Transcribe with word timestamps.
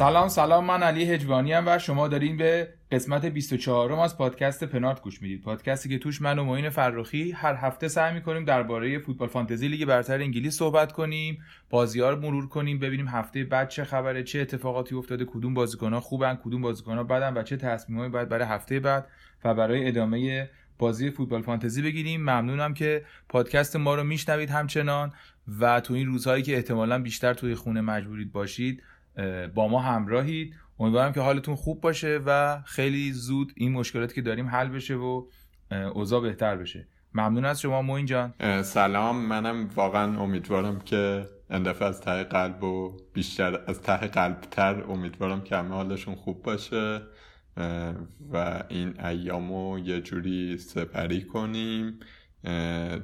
سلام 0.00 0.28
سلام 0.28 0.64
من 0.64 0.82
علی 0.82 1.04
هجوانی 1.04 1.54
ام 1.54 1.64
و 1.66 1.78
شما 1.78 2.08
دارین 2.08 2.36
به 2.36 2.68
قسمت 2.92 3.26
24 3.26 3.94
م 3.94 3.98
از 3.98 4.18
پادکست 4.18 4.64
پنارت 4.64 5.02
گوش 5.02 5.22
می‌دید. 5.22 5.42
پادکستی 5.42 5.88
که 5.88 5.98
توش 5.98 6.22
من 6.22 6.38
و 6.38 6.44
معین 6.44 6.70
فرخی 6.70 7.32
هر 7.32 7.54
هفته 7.54 7.88
سعی 7.88 8.14
می‌کنیم 8.14 8.44
درباره 8.44 8.98
فوتبال 8.98 9.28
فانتزی 9.28 9.68
لیگ 9.68 9.84
برتر 9.84 10.18
انگلیس 10.18 10.56
صحبت 10.56 10.92
کنیم 10.92 11.38
بازی 11.70 12.00
ها 12.00 12.10
رو 12.10 12.20
مرور 12.20 12.48
کنیم 12.48 12.78
ببینیم 12.78 13.08
هفته 13.08 13.44
بعد 13.44 13.68
چه 13.68 13.84
خبره 13.84 14.22
چه 14.22 14.40
اتفاقاتی 14.40 14.94
افتاده 14.94 15.24
کدوم 15.24 15.54
بازیکن 15.54 15.92
ها 15.92 16.00
خوبن 16.00 16.38
کدوم 16.44 16.62
بازیکن 16.62 16.96
ها 16.96 17.04
بدن 17.04 17.36
و 17.36 17.42
چه 17.42 17.56
تصمیمایی 17.56 18.10
باید 18.10 18.28
برای 18.28 18.44
هفته 18.44 18.80
بعد 18.80 19.06
و 19.44 19.54
برای 19.54 19.88
ادامه 19.88 20.50
بازی 20.78 21.10
فوتبال 21.10 21.42
فانتزی 21.42 21.82
بگیریم. 21.82 22.20
ممنونم 22.20 22.74
که 22.74 23.04
پادکست 23.28 23.76
ما 23.76 23.94
رو 23.94 24.04
میشنوید 24.04 24.50
همچنان 24.50 25.12
و 25.60 25.80
تو 25.80 25.94
این 25.94 26.06
روزهایی 26.06 26.42
که 26.42 26.56
احتمالا 26.56 26.98
بیشتر 27.02 27.34
توی 27.34 27.54
خونه 27.54 27.80
مجبورید 27.80 28.32
باشید 28.32 28.82
با 29.54 29.68
ما 29.68 29.80
همراهید. 29.80 30.54
امیدوارم 30.78 31.12
که 31.12 31.20
حالتون 31.20 31.54
خوب 31.54 31.80
باشه 31.80 32.20
و 32.26 32.60
خیلی 32.64 33.12
زود 33.12 33.52
این 33.56 33.72
مشکلاتی 33.72 34.14
که 34.14 34.22
داریم 34.22 34.46
حل 34.46 34.68
بشه 34.68 34.94
و 34.94 35.26
اوضاع 35.94 36.20
بهتر 36.20 36.56
بشه. 36.56 36.88
ممنون 37.14 37.44
از 37.44 37.60
شما 37.60 37.82
موین 37.82 38.06
جان. 38.06 38.34
سلام. 38.62 39.16
منم 39.16 39.70
واقعا 39.74 40.20
امیدوارم 40.20 40.80
که 40.80 41.26
این 41.50 41.68
از 41.68 42.00
ته 42.00 42.24
قلب 42.24 42.64
و 42.64 42.96
بیشتر 43.12 43.60
از 43.66 43.82
ته 43.82 43.96
قلبتر 43.96 44.82
امیدوارم 44.82 45.40
که 45.40 45.56
همه 45.56 45.68
حالشون 45.68 46.14
خوب 46.14 46.42
باشه 46.42 47.02
و 48.32 48.64
این 48.68 49.04
ایامو 49.04 49.78
یه 49.78 50.00
جوری 50.00 50.58
سپری 50.58 51.22
کنیم. 51.22 52.00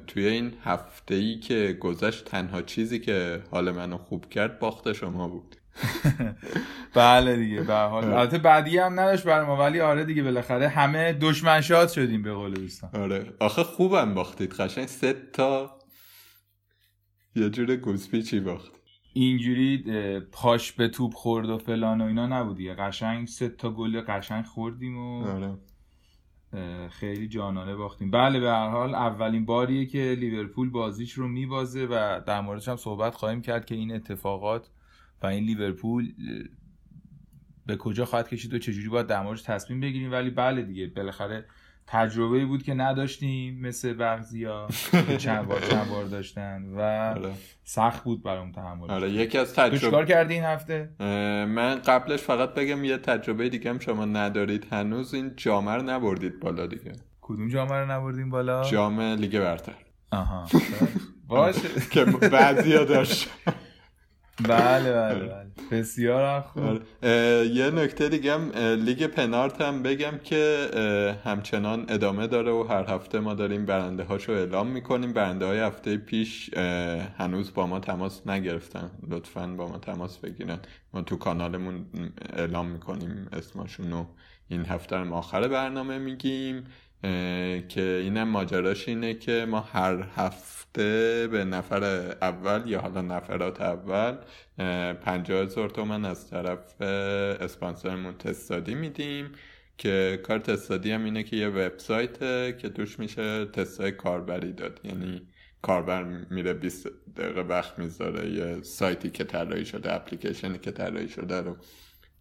توی 0.07 0.27
این 0.27 0.53
هفته 0.63 1.15
ای 1.15 1.39
که 1.39 1.77
گذشت 1.79 2.25
تنها 2.25 2.61
چیزی 2.61 2.99
که 2.99 3.43
حال 3.51 3.71
منو 3.71 3.97
خوب 3.97 4.29
کرد 4.29 4.59
باخت 4.59 4.93
شما 4.93 5.27
بود. 5.27 5.56
بله 6.93 7.35
دیگه 7.35 7.61
به 7.61 7.75
حال. 7.75 8.03
البته 8.03 8.37
بعدی 8.37 8.77
هم 8.77 8.99
نداشت 8.99 9.23
برای 9.23 9.45
ما 9.45 9.57
ولی 9.57 9.79
آره 9.79 10.03
دیگه 10.03 10.23
بالاخره 10.23 10.67
همه 10.67 11.13
دشمن 11.13 11.61
شاد 11.61 11.89
شدیم 11.89 12.21
به 12.21 12.33
قول 12.33 12.53
دوستان. 12.53 12.89
آره. 12.93 13.33
آخه 13.39 13.63
خوبم 13.63 14.13
باختید 14.13 14.53
قشنگ 14.53 14.85
سه 14.85 15.13
تا 15.33 15.77
یه 17.35 17.49
جور 17.49 17.75
گوزپیچی 17.75 18.39
باخت. 18.39 18.71
اینجوری 19.13 19.83
پاش 20.31 20.71
به 20.71 20.87
توپ 20.87 21.13
خورد 21.13 21.49
و 21.49 21.57
فلان 21.57 22.01
و 22.01 22.05
اینا 22.05 22.27
نبود 22.27 22.57
دیگه. 22.57 22.73
قشنگ 22.73 23.27
سه 23.27 23.49
تا 23.49 23.71
گل 23.71 24.01
قشنگ 24.01 24.45
خوردیم 24.45 24.97
و 24.97 25.27
آره. 25.27 25.57
خیلی 26.89 27.27
جانانه 27.27 27.75
باختیم. 27.75 28.11
بله 28.11 28.39
به 28.39 28.49
هر 28.49 28.69
حال 28.69 28.95
اولین 28.95 29.45
باریه 29.45 29.85
که 29.85 30.15
لیورپول 30.19 30.69
بازیش 30.69 31.13
رو 31.13 31.27
میبازه 31.27 31.85
و 31.85 32.21
در 32.27 32.41
موردش 32.41 32.67
هم 32.67 32.75
صحبت 32.75 33.15
خواهیم 33.15 33.41
کرد 33.41 33.65
که 33.65 33.75
این 33.75 33.95
اتفاقات 33.95 34.69
و 35.21 35.27
این 35.27 35.43
لیورپول 35.43 36.13
به 37.65 37.77
کجا 37.77 38.05
خواهد 38.05 38.29
کشید 38.29 38.53
و 38.53 38.59
چجوری 38.59 38.89
باید 38.89 39.07
در 39.07 39.23
موردش 39.23 39.41
تصمیم 39.41 39.79
بگیریم. 39.79 40.11
ولی 40.11 40.29
بله 40.29 40.61
دیگه 40.61 40.87
بالاخره 40.87 41.45
تجربه 41.87 42.45
بود 42.45 42.63
که 42.63 42.73
نداشتیم 42.73 43.59
مثل 43.61 43.93
بعضیا 43.93 44.67
چند 45.17 45.47
بار 45.47 45.61
چند 45.71 45.89
بار 45.89 46.05
داشتن 46.05 46.65
و 46.65 46.81
آره. 46.81 47.33
سخت 47.63 48.03
بود 48.03 48.23
برام 48.23 48.51
تحمل. 48.51 48.91
آره 48.91 49.09
یکی 49.09 49.37
از 49.37 49.53
تجربه 49.53 49.79
چیکار 49.79 50.05
کردی 50.05 50.33
این 50.33 50.43
هفته؟ 50.43 50.89
من 51.49 51.75
قبلش 51.75 52.21
فقط 52.21 52.53
بگم 52.53 52.83
یه 52.83 52.97
تجربه 52.97 53.49
دیگه 53.49 53.69
هم 53.69 53.79
شما 53.79 54.05
ندارید. 54.05 54.67
هنوز 54.71 55.13
این 55.13 55.33
جامعه 55.35 55.75
رو 55.75 55.81
نبردید 55.81 56.39
بالا 56.39 56.67
دیگه. 56.67 56.93
کدوم 57.21 57.47
جام 57.47 57.69
رو 57.69 57.91
نبردیم 57.91 58.29
بالا؟ 58.29 58.63
جام 58.63 59.01
لیگ 59.01 59.39
برتر. 59.39 59.75
آها. 60.11 60.47
باشه. 61.27 61.69
که 61.91 62.05
بعضیا 62.05 62.83
داشت. 62.83 63.29
بله 64.43 64.93
بله 64.93 65.19
بله. 65.19 65.47
بسیار 65.71 66.41
خوب. 66.41 66.63
آره. 66.63 67.47
یه 67.47 67.69
نکته 67.69 68.09
دیگه 68.09 68.33
هم 68.33 68.51
لیگ 68.85 69.07
پنارت 69.07 69.61
هم 69.61 69.83
بگم 69.83 70.17
که 70.23 70.67
همچنان 71.25 71.85
ادامه 71.89 72.27
داره 72.27 72.51
و 72.51 72.63
هر 72.63 72.85
هفته 72.93 73.19
ما 73.19 73.33
داریم 73.33 73.65
برنده 73.65 74.03
هاشو 74.03 74.31
اعلام 74.31 74.67
می‌کنیم. 74.67 75.13
برنده 75.13 75.45
های 75.45 75.59
هفته 75.59 75.97
پیش 75.97 76.53
هنوز 77.17 77.53
با 77.53 77.67
ما 77.67 77.79
تماس 77.79 78.27
نگرفتن. 78.27 78.91
لطفا 79.09 79.47
با 79.47 79.67
ما 79.67 79.77
تماس 79.77 80.17
بگیرن. 80.17 80.59
ما 80.93 81.01
تو 81.01 81.17
کانالمون 81.17 81.85
اعلام 82.33 82.67
می‌کنیم 82.67 83.27
اسمشون 83.33 83.91
رو 83.91 84.07
این 84.47 84.65
هفته 84.65 84.97
هم 84.97 85.13
آخر 85.13 85.47
برنامه 85.47 85.97
میگیم. 85.97 86.63
که 87.69 88.01
اینم 88.03 88.27
ماجراش 88.27 88.87
اینه 88.87 89.13
که 89.13 89.45
ما 89.49 89.59
هر 89.59 90.07
هفته 90.15 90.56
به 91.31 91.45
نفر 91.45 91.83
اول 92.21 92.63
یا 92.65 92.81
حالا 92.81 93.01
نفرات 93.01 93.61
اول. 93.61 94.17
پنجاه 94.93 95.43
هزار 95.43 95.69
تومن 95.69 96.05
از 96.05 96.29
طرف 96.29 96.81
اسپانسرمون 97.41 98.17
تستادی 98.17 98.75
میدیم 98.75 99.31
که 99.77 100.19
کار 100.23 100.39
تستادی 100.39 100.91
هم 100.91 101.03
اینه 101.03 101.23
که 101.23 101.35
یه 101.35 101.47
وبسایته 101.47 102.57
که 102.61 102.69
توش 102.69 102.99
میشه 102.99 103.45
تستای 103.45 103.91
کاربری 103.91 104.53
داد. 104.53 104.79
یعنی 104.83 105.27
کاربر 105.61 106.03
میره 106.29 106.53
20 106.53 106.87
دقیقه 107.17 107.41
وقت 107.41 107.79
می‌ذاره 107.79 108.29
یه 108.29 108.61
سایتی 108.61 109.09
که 109.09 109.23
طراحی 109.23 109.65
شده 109.65 109.93
اپلیکیشنی 109.93 110.57
که 110.57 110.71
طراحی 110.71 111.09
شده 111.09 111.41
رو 111.41 111.57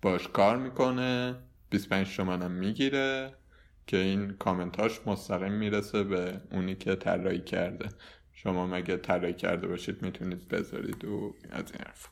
باش 0.03 0.29
کار 0.29 0.57
می‌کنه 0.57 1.35
25 1.71 2.17
تومن 2.17 2.43
هم 2.43 2.51
می‌گیره 2.51 3.33
که 3.87 3.97
این 3.97 4.33
کامنتاش 4.33 5.01
مستقیم 5.07 5.53
می‌رسه 5.53 6.03
به 6.03 6.41
اونی 6.53 6.75
که 6.75 6.95
طراحی 6.95 7.41
کرده. 7.41 7.89
شما 8.47 8.67
مگه 8.67 8.97
طراحی 8.97 9.33
کرده 9.33 9.69
باشید 9.69 10.03
می‌تونید 10.03 10.49
بذارید 10.49 11.05
و 11.05 11.35
از 11.51 11.73
این 11.73 11.81
حرف 11.87 12.09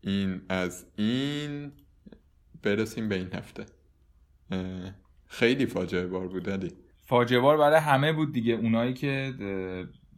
این 0.00 0.40
از 0.48 0.86
این 0.96 1.72
برسیم 2.62 3.08
به 3.08 3.14
این 3.14 3.32
هفته. 3.34 3.66
خیلی 5.26 5.66
فاجعه 5.66 6.06
بار 6.06 6.28
بود 6.28 6.50
علی. 6.50 6.72
فاجعه 7.00 7.40
بار 7.40 7.56
برای 7.56 7.80
همه 7.80 8.12
بود 8.12 8.32
دیگه. 8.32 8.54
اونایی 8.54 8.94
که 8.94 9.34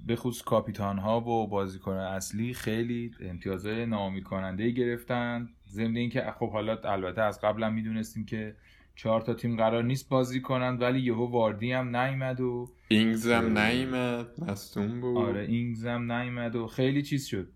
به 0.06 0.16
خصوص 0.16 0.42
کاپیتان 0.42 0.98
ها 0.98 1.20
و 1.20 1.48
بازیکن 1.48 1.92
اصلی 1.92 2.54
خیلی 2.54 3.10
امتیازهای 3.20 3.86
ناامید 3.86 4.24
کننده 4.24 4.70
گرفتن. 4.70 5.48
ضمن 5.68 5.96
اینکه 5.96 6.34
خب 6.38 6.50
حالا 6.50 6.78
البته 6.84 7.22
از 7.22 7.40
قبلا 7.40 7.70
می‌دونستیم 7.70 8.24
که 8.24 8.56
چهار 8.96 9.20
تا 9.20 9.34
تیم 9.34 9.56
قرار 9.56 9.82
نیست 9.82 10.08
بازی 10.08 10.40
کنند 10.40 10.82
ولی 10.82 11.00
یهو 11.00 11.26
واردی 11.26 11.72
هم 11.72 11.96
نیومد 11.96 12.40
و 12.40 12.68
اینگز 12.88 13.30
هم 13.30 13.58
نیومد 13.58 14.26
مستون 14.38 15.00
بود. 15.00 15.16
آره 15.16 15.44
اینگز 15.44 15.86
هم 15.86 16.12
نیومد 16.12 16.56
و 16.56 16.66
خیلی 16.66 17.02
چیز 17.02 17.26
شد. 17.26 17.48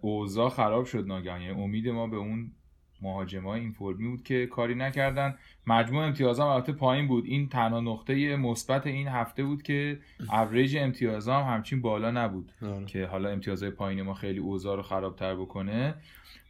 اوضاع 0.00 0.48
خراب 0.48 0.84
شد 0.84 1.06
ناگهان. 1.06 1.40
یعنی 1.42 1.62
امید 1.62 1.88
ما 1.88 2.06
به 2.06 2.16
اون 2.16 2.52
مهاجمای 3.02 3.60
این 3.60 3.72
فرمی 3.72 4.08
بود 4.08 4.22
که 4.22 4.46
کاری 4.46 4.74
نکردن. 4.74 5.34
مجموع 5.66 6.04
امتیازام 6.04 6.48
البته 6.48 6.72
پایین 6.72 7.08
بود. 7.08 7.24
این 7.26 7.48
تنها 7.48 7.80
نقطه 7.80 8.36
مثبت 8.36 8.86
این 8.86 9.08
هفته 9.08 9.44
بود 9.44 9.62
که 9.62 10.00
اوریج 10.32 10.76
امتیازام 10.76 11.44
همچین 11.44 11.80
بالا 11.80 12.10
نبود 12.10 12.52
آره. 12.62 12.86
که 12.86 13.06
حالا 13.06 13.28
امتیازهای 13.28 13.70
پایین 13.70 14.02
ما 14.02 14.14
خیلی 14.14 14.38
اوضاع 14.38 14.76
رو 14.76 14.82
خرابتر 14.82 15.34
بکنه. 15.34 15.94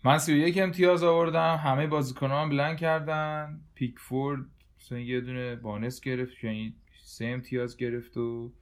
من 0.04 0.18
31 0.18 0.58
امتیاز 0.58 1.04
آوردم. 1.04 1.60
همه 1.64 1.86
بازیکنان 1.86 2.48
blank 2.48 2.76
کردن. 2.76 3.60
پیکفورد 3.74 4.40
مثلا 4.80 4.98
یه 4.98 5.20
دونه 5.20 5.56
bonus 5.56 6.00
گرفت 6.00 6.44
یعنی 6.44 6.74
سه 7.02 7.26
امتیاز 7.26 7.76
گرفت 7.76 8.16
و 8.16 8.52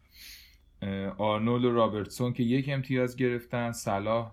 آرنولد 1.18 1.64
و 1.64 1.74
رابرتسون 1.74 2.32
که 2.32 2.42
یک 2.42 2.68
امتیاز 2.68 3.16
گرفتن. 3.16 3.72
صلاح 3.72 4.32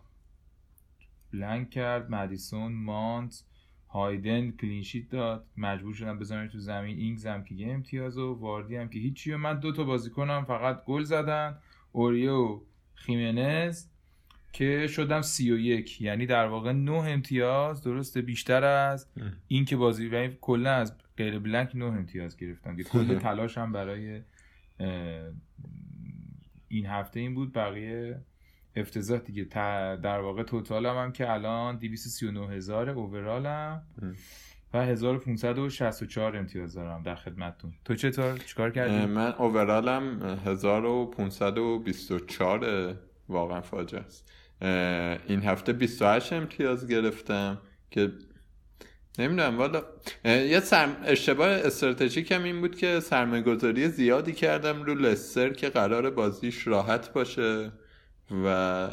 blank 1.33 1.69
کرد 1.69 2.09
مدیسون 2.12 2.74
مانت 2.74 3.44
هایدن 3.89 4.51
clean 4.51 4.81
sheet 4.81 5.09
داد. 5.09 5.47
مجبور 5.57 5.94
شدم 5.94 6.19
بزنم 6.19 6.47
تو 6.47 6.59
زمین. 6.59 6.97
اینگز 6.97 7.25
هم 7.25 7.44
که 7.44 7.56
یه 7.56 7.74
امتیاز 7.74 8.18
و 8.18 8.33
وردی 8.33 8.75
هم 8.75 8.89
که 8.89 9.00
هیچی. 9.00 9.31
و 9.31 9.38
من 9.38 9.59
دو 9.59 9.71
تا 9.71 9.83
بازیکنم 9.83 10.45
فقط 10.45 10.85
گل 10.85 11.03
زدن. 11.03 11.57
اوریه 11.91 12.47
و 12.47 12.62
خیمنز 12.95 13.85
که 14.53 14.88
شدم 14.88 15.21
سی 15.21 15.51
و 15.51 15.57
یک. 15.57 16.01
یعنی 16.01 16.25
در 16.25 16.45
واقع 16.45 16.71
نه 16.71 16.91
امتیاز 16.91 17.83
درسته 17.83 18.21
بیشتر 18.21 18.63
از 18.63 19.07
این 19.47 19.65
که 19.65 19.75
بازی 19.75 20.07
و 20.07 20.27
کلا 20.27 20.71
از 20.71 20.97
غیر 21.18 21.39
بلنک 21.39 21.71
نه 21.75 21.85
امتیاز 21.85 22.38
گرفتم. 22.38 22.75
که 22.75 22.83
کل 22.83 23.19
تلاش 23.19 23.57
هم 23.57 23.71
برای 23.71 24.21
این 26.68 26.85
هفته 26.85 27.19
این 27.19 27.35
بود. 27.35 27.53
بقیه 27.53 28.21
افتضاح 28.75 29.19
دیگه. 29.19 29.43
در 30.03 30.19
واقع 30.19 30.43
توتال 30.43 30.85
هم, 30.85 30.97
هم 30.97 31.11
که 31.11 31.31
الان 31.31 31.77
239 31.77 32.47
هزار 32.47 32.89
اوورال 32.89 33.45
هم. 33.45 33.81
و 34.73 34.85
1564 34.85 36.37
امتیاز 36.37 36.73
دارم 36.73 37.03
در 37.03 37.15
خدمتتون. 37.15 37.73
تو 37.85 37.95
چطور؟ 37.95 38.37
چیکار 38.37 38.71
کردی؟ 38.71 39.05
من 39.05 39.33
اوورالم 39.33 40.21
1524 40.45 42.95
واقعا 43.29 43.61
فاجعه 43.61 44.01
است. 44.01 44.31
این 45.27 45.43
هفته 45.43 45.73
28 45.73 46.33
امتیاز 46.33 46.87
گرفتم 46.87 47.61
که 47.91 48.11
نمی‌دونم 49.19 49.57
والا 49.57 49.83
یه 50.25 50.59
سرم... 50.59 50.95
اشتباه 51.05 51.49
استراتژیکم 51.49 52.43
این 52.43 52.61
بود 52.61 52.75
که 52.75 52.99
سرمایه 52.99 53.41
گذاری 53.41 53.87
زیادی 53.87 54.33
کردم 54.33 54.83
رو 54.83 54.93
لستر 54.93 55.49
که 55.49 55.69
قرار 55.69 56.09
بازیش 56.09 56.67
راحت 56.67 57.13
باشه. 57.13 57.71
و 58.31 58.89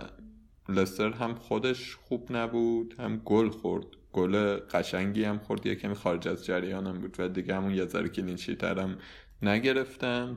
لستر 0.69 1.11
هم 1.11 1.35
خودش 1.35 1.95
خوب 1.95 2.27
نبود 2.31 2.95
هم 2.99 3.17
گل 3.25 3.49
خورد. 3.49 3.87
گل 4.13 4.57
قشنگی 4.57 5.25
هم 5.25 5.39
خورد. 5.39 5.67
یه 5.67 5.75
کمی 5.75 5.95
خارج 5.95 6.29
از 6.29 6.45
جریانم 6.45 7.01
بود 7.01 7.17
و 7.19 7.29
دیگه 7.29 7.55
همون 7.55 7.75
یه 7.75 7.85
ذره 7.85 8.09
کلینشیترم 8.09 8.99
نگرفتم. 9.43 10.37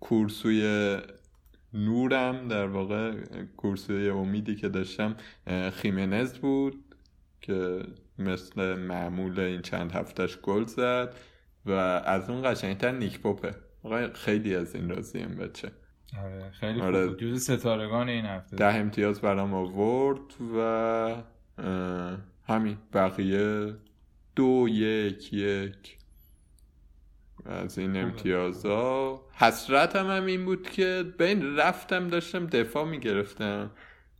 کورسوی 0.00 0.98
نورم 1.74 2.48
در 2.48 2.66
واقع 2.66 3.14
کورسوی 3.56 4.08
امیدی 4.08 4.56
که 4.56 4.68
داشتم 4.68 5.16
خیمنز 5.72 6.38
بود 6.38 6.84
که 7.40 7.82
مثل 8.18 8.74
معمول 8.74 9.40
این 9.40 9.62
چند 9.62 9.92
هفتهش 9.92 10.36
گل 10.36 10.64
زد 10.64 11.14
و 11.66 11.70
از 11.70 12.30
اون 12.30 12.52
قشنگتر 12.52 12.92
نیک 12.92 13.20
پوپه. 13.20 13.54
خیلی 14.14 14.54
از 14.54 14.74
این 14.74 14.88
راضیم 14.88 15.36
بچه. 15.36 15.70
آره 16.18 16.50
خیلی 16.50 16.80
آره. 16.80 17.08
خوب. 17.08 17.16
جز 17.16 17.42
ستارگان 17.50 18.08
این 18.08 18.24
هفته. 18.24 18.56
ده 18.56 18.74
امتیاز 18.74 19.20
برام 19.20 19.54
آورد 19.54 20.20
و 20.56 21.16
همین 22.48 22.78
بقیه 22.92 23.74
دو 24.36 24.66
یک 24.70 25.32
یک. 25.32 25.98
از 27.46 27.78
این 27.78 27.96
امتیازها 27.96 29.24
حسرتم 29.34 30.10
هم 30.10 30.26
این 30.26 30.44
بود 30.44 30.70
که 30.70 31.14
بین 31.18 31.56
رفتم 31.56 32.08
داشتم 32.08 32.46
دفاع 32.46 32.84
می‌گرفتم. 32.84 33.70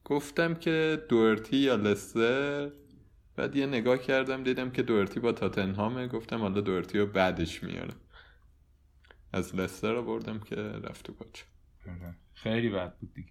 گفتم 0.04 0.54
که 0.54 1.02
دورتی 1.08 1.56
یا 1.56 1.74
لستر. 1.74 2.70
بعد 3.36 3.56
یه 3.56 3.66
نگاه 3.66 3.98
کردم 3.98 4.42
دیدم 4.42 4.70
که 4.70 4.82
دورتی 4.82 5.20
با 5.20 5.32
تاتنهامه. 5.32 6.08
گفتم 6.08 6.40
حالا 6.40 6.60
دورتی 6.60 6.98
رو 6.98 7.06
بعدش 7.06 7.62
میارم. 7.62 7.96
از 9.32 9.56
لستر 9.56 9.92
رو 9.92 10.02
بردم 10.02 10.38
که 10.40 10.56
رفت 10.56 11.10
پاچه 11.10 11.44
آره. 11.44 11.61
خیلی 12.34 12.68
بد 12.70 12.94
بود 12.98 13.14
دیگه. 13.14 13.28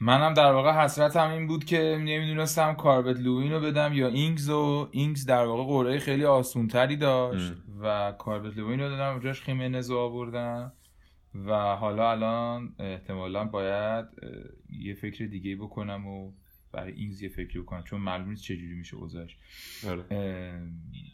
منم 0.00 0.34
در 0.34 0.52
واقع 0.52 0.72
حسرتم 0.72 1.30
این 1.30 1.46
بود 1.46 1.64
که 1.64 1.78
نمی‌دونستم 2.00 2.74
کاربت 2.74 3.16
لوین 3.16 3.52
رو 3.52 3.60
بدم 3.60 3.92
یا 3.92 4.08
اینگز 4.08 4.50
و 4.50 4.88
اینگز 4.92 5.26
در 5.26 5.44
واقع 5.44 5.64
قرعه 5.64 5.98
خیلی 5.98 6.24
آسونتری 6.24 6.96
داشت 6.96 7.52
و 7.80 8.12
کاربت 8.18 8.56
لوین 8.56 8.80
رو 8.80 8.88
دادم 8.88 9.20
جاش 9.20 9.40
خیمنز 9.40 9.90
رو 9.90 9.98
آوردم 9.98 10.72
و 11.34 11.76
حالا 11.76 12.10
الان 12.10 12.74
احتمالا 12.78 13.44
باید 13.44 14.06
یه 14.70 14.94
فکر 14.94 15.24
دیگه 15.24 15.56
بکنم 15.56 16.06
و 16.06 16.32
برای 16.76 16.92
اینگز 16.92 17.22
یه 17.22 17.28
فکری 17.28 17.60
بکنم. 17.60 17.82
چون 17.82 18.00
معلوم 18.00 18.28
نیست 18.28 18.42
چجوری 18.42 18.74
میشه 18.74 18.96
اوضاعش 18.96 19.36
آره. 19.88 20.04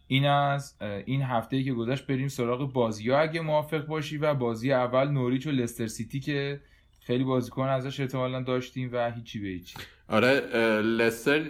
این 0.06 0.26
از 0.26 0.76
این 1.06 1.23
هفته 1.23 1.56
ای 1.56 1.64
که 1.64 1.73
گذشت 1.73 2.06
بریم 2.06 2.29
سراغ 2.29 2.73
بازی 2.73 3.11
ها. 3.11 3.19
اگه 3.19 3.41
موافق 3.41 3.87
باشی 3.87 4.19
و 4.19 4.35
بازی 4.35 4.73
اول 4.73 5.09
نوریچ 5.09 5.47
و 5.47 5.50
لستر 5.50 5.87
سیتی 5.87 6.20
که 6.20 6.61
خیلی 7.00 7.25
بازیکن 7.25 7.69
ازش 7.69 8.00
احتمالا 8.00 8.43
داشتیم 8.43 8.91
و 8.93 9.11
هیچی 9.11 9.38
به 9.38 9.49
هیچی. 9.49 9.75
آره 10.09 10.41
لستر 10.81 11.47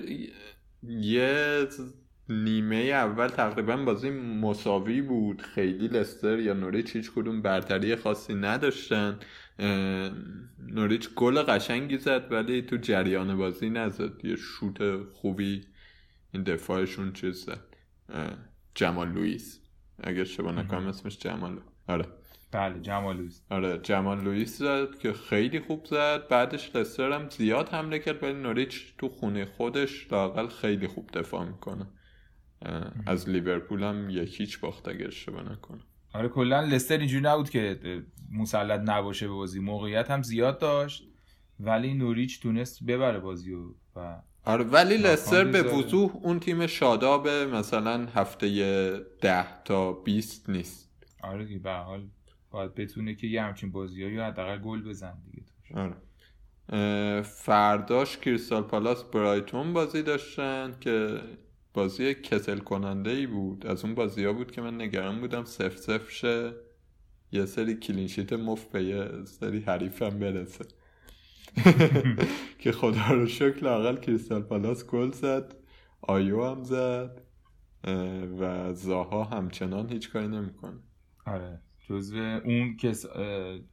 یه 0.82 1.66
نیمه 2.28 2.76
اول 2.76 3.28
تقریبا 3.28 3.76
بازی 3.76 4.10
مساوی 4.10 5.02
بود. 5.02 5.42
خیلی 5.42 5.88
لستر 5.88 6.38
یا 6.38 6.52
نوریچ 6.52 6.96
هیچ 6.96 7.12
کدوم 7.12 7.42
برتری 7.42 7.96
خاصی 7.96 8.34
نداشتن. 8.34 9.18
نوریچ 10.58 11.08
گل 11.16 11.42
قشنگی 11.42 11.98
زد 11.98 12.32
ولی 12.32 12.62
تو 12.62 12.76
جریان 12.76 13.36
بازی 13.36 13.70
نزد. 13.70 14.24
یه 14.24 14.36
شوت 14.36 15.02
خوبی 15.12 15.66
این 16.32 16.42
دفاعشون 16.42 17.12
چیز 17.12 17.36
زد. 17.36 17.64
جمال 18.74 19.12
لوئیس. 19.12 19.60
اگه 20.02 20.20
اشتباه 20.20 20.52
نکنم 20.52 20.86
اسمش 20.86 21.18
جمال. 21.18 21.60
آره. 21.88 22.06
بله 22.52 22.80
جمالوز 22.80 23.42
آره 23.50 23.78
جمال 23.78 24.24
لوئیس 24.24 24.58
زد 24.58 24.98
که 24.98 25.12
خیلی 25.12 25.60
خوب 25.60 25.84
زد. 25.84 26.28
بعدش 26.28 26.76
لستر 26.76 27.12
هم 27.12 27.28
زیاد 27.28 27.68
حمله 27.68 27.98
کرد 27.98 28.22
ولی 28.22 28.32
نوریچ 28.32 28.94
تو 28.98 29.08
خونه 29.08 29.44
خودش 29.44 30.12
لاقل 30.12 30.48
خیلی 30.48 30.86
خوب 30.86 31.10
دفاع 31.14 31.44
می‌کنه. 31.48 31.86
از 33.06 33.28
لیورپول 33.28 33.82
هم 33.82 34.10
یک 34.10 34.40
هیچ 34.40 34.60
باخت 34.60 34.88
اگه 34.88 35.06
اشتباه 35.06 35.52
نکنم. 35.52 35.84
آره 36.14 36.28
کلا 36.28 36.60
لستر 36.60 36.98
اینجوری 36.98 37.24
نبود 37.24 37.50
که 37.50 37.78
مسلط 38.32 38.80
نباشه 38.84 39.28
به 39.28 39.34
بازی 39.34 39.60
موقعیت 39.60 40.10
هم 40.10 40.22
زیاد 40.22 40.58
داشت 40.58 41.08
ولی 41.60 41.94
نوریچ 41.94 42.42
تونست 42.42 42.84
ببره 42.84 43.18
بازی 43.18 43.52
و 43.52 43.74
آره 44.44 44.64
ولی 44.64 44.96
لستر 44.96 45.44
به. 45.44 45.62
وضوح 45.62 46.16
اون 46.22 46.40
تیم 46.40 46.66
شاداب 46.66 47.28
مثلا 47.28 48.06
هفته 48.06 48.48
ده 49.20 49.62
تا 49.64 49.92
20 49.92 50.50
نیست 50.50 50.90
آره 51.22 51.44
دیگه 51.44 51.58
به 51.58 51.72
حال 51.72 52.08
باید 52.50 52.74
بتونه 52.74 53.14
که 53.14 53.26
یه 53.26 53.42
همچین 53.42 53.72
بازیایی 53.72 54.18
حداقل 54.18 54.58
گل 54.58 54.82
بزن 54.82 55.14
دیگه 55.24 55.42
توش. 55.42 55.76
آره 55.76 55.96
فرداش 57.22 58.18
کریستال 58.18 58.62
پالاس 58.62 59.04
برایتون 59.04 59.72
بازی 59.72 60.02
داشتن 60.02 60.74
که 60.80 61.20
بازی 61.74 62.14
کسل 62.14 62.58
کننده 62.58 63.10
ای 63.10 63.26
بود. 63.26 63.66
از 63.66 63.84
اون 63.84 63.94
بازی 63.94 64.24
ها 64.24 64.32
بود 64.32 64.50
که 64.50 64.60
من 64.60 64.80
نگران 64.80 65.20
بودم. 65.20 65.44
سف 65.44 65.76
سف 65.76 66.10
شه. 66.10 66.52
یه 67.32 67.46
سری 67.46 67.74
کلینشیت 67.74 68.32
مفت 68.32 68.72
به 68.72 68.84
یه 68.84 69.24
سری 69.24 69.60
حریفم 69.60 70.18
برسه. 70.18 70.64
که 72.58 72.72
خدا 72.72 73.06
رو 73.10 73.26
شکر 73.26 73.58
لاقل 73.62 73.96
کریستال 73.96 74.42
پالاس 74.42 74.86
گل 74.86 75.10
زد. 75.10 75.54
آیو 76.02 76.44
هم 76.44 76.64
زد. 76.64 77.22
و 78.38 78.72
زاها 78.72 79.24
همچنان 79.24 79.88
هیچ 79.88 80.10
کاری 80.10 80.28
نمی‌کنه. 80.28 80.78
آره. 81.26 81.60
جزو 81.88 82.18
اون 82.44 82.76
که 82.76 82.92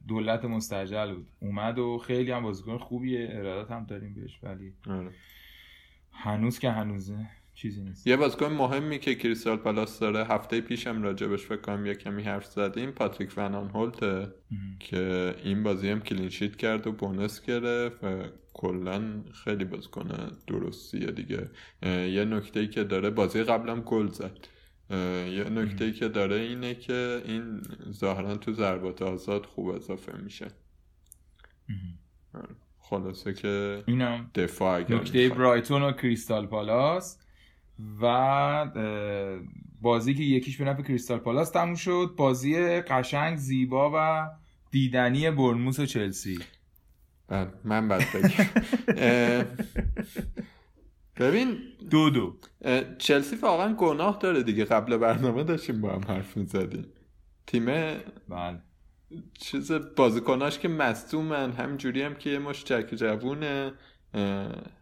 دولت 0.08 0.44
مستجل 0.44 1.14
بود. 1.14 1.30
اومد 1.40 1.78
و 1.78 1.98
خیلی 1.98 2.30
هم 2.30 2.42
بازیکن 2.42 2.78
خوبیه. 2.78 3.28
ارادت 3.32 3.70
هم 3.70 3.84
داریم 3.84 4.14
بهش 4.14 4.38
ولی 4.42 4.74
آره. 4.86 5.10
هنوز 6.12 6.58
که 6.58 6.70
هنوزه. 6.70 7.28
چیزی 7.62 7.82
نیست. 7.82 8.06
یه 8.06 8.16
بازیکن 8.16 8.46
مهمی 8.46 8.98
که 8.98 9.14
کریستال 9.14 9.56
پالاس 9.56 9.98
داره 9.98 10.24
هفته 10.24 10.60
پیشم 10.60 11.02
راجبش 11.02 11.46
فکر 11.46 11.60
کنم 11.60 11.86
یه 11.86 11.94
کمی 11.94 12.22
حرف 12.22 12.46
زدیم 12.46 12.90
پاتریک 12.90 13.32
ونان 13.36 13.70
هولته 13.70 14.34
که 14.78 15.34
این 15.44 15.62
بازی 15.62 15.88
هم 15.88 16.00
کلینشیت 16.00 16.56
کرد 16.56 16.86
و 16.86 16.92
بونس 16.92 17.42
گرفت 17.42 18.04
و 18.04 18.22
کلا 18.52 19.24
خیلی 19.44 19.64
بازیکن 19.64 20.30
درستیه 20.46 21.06
دیگه. 21.06 21.50
یه 21.82 22.24
نکته 22.24 22.66
که 22.66 22.84
داره 22.84 23.10
بازی 23.10 23.42
قبلم 23.42 23.80
گل 23.80 24.08
زد. 24.08 24.38
یه 25.30 25.44
نکته 25.50 25.92
که 25.92 26.08
داره 26.08 26.36
اینه 26.36 26.74
که 26.74 27.22
این 27.24 27.62
ظاهرا 27.90 28.36
تو 28.36 28.52
ضربات 28.52 29.02
آزاد 29.02 29.46
خوب 29.46 29.68
اضافه 29.68 30.16
میشه. 30.16 30.48
آره. 32.34 32.54
خلاصه 32.78 33.34
که 33.34 33.82
اینم 33.86 34.30
دفاع 34.34 34.78
اگر 34.78 34.96
نکته. 34.96 35.28
برایتون 35.28 35.82
و 35.82 35.92
کریستال 35.92 36.46
پالاس. 36.46 37.18
و 38.02 38.66
بازی 39.80 40.14
که 40.14 40.22
یکیش 40.22 40.56
به 40.56 40.64
نفع 40.64 40.82
کریستال 40.82 41.18
پالاس 41.18 41.50
تموم 41.50 41.74
شد. 41.74 42.14
بازی 42.16 42.80
قشنگ 42.80 43.36
زیبا 43.36 43.90
و 43.94 44.28
دیدنی 44.70 45.30
برنموس 45.30 45.78
و 45.78 45.86
چلسی. 45.86 46.38
من 47.64 47.88
بعد 47.88 48.02
بگم. 48.14 49.44
ببین 51.20 51.58
دو 51.90 52.10
دو. 52.10 52.36
چلسی 52.98 53.36
واقعا 53.36 53.74
گناه 53.74 54.18
داره 54.18 54.42
دیگه. 54.42 54.64
قبل 54.64 54.96
برنامه 54.96 55.44
داشتیم 55.44 55.80
با 55.80 55.92
هم 55.92 56.02
حرف 56.08 56.36
می‌زدیم. 56.36 56.86
تیم 57.46 57.64
بله. 58.28 58.62
چیز 59.38 59.72
بازیکناش 59.72 60.58
که 60.58 60.68
مصدومن 60.68 61.52
همینجوری 61.52 62.02
هم 62.02 62.14
که 62.14 62.30
یه 62.30 62.38
مش 62.38 62.64
جوونه. 62.64 63.72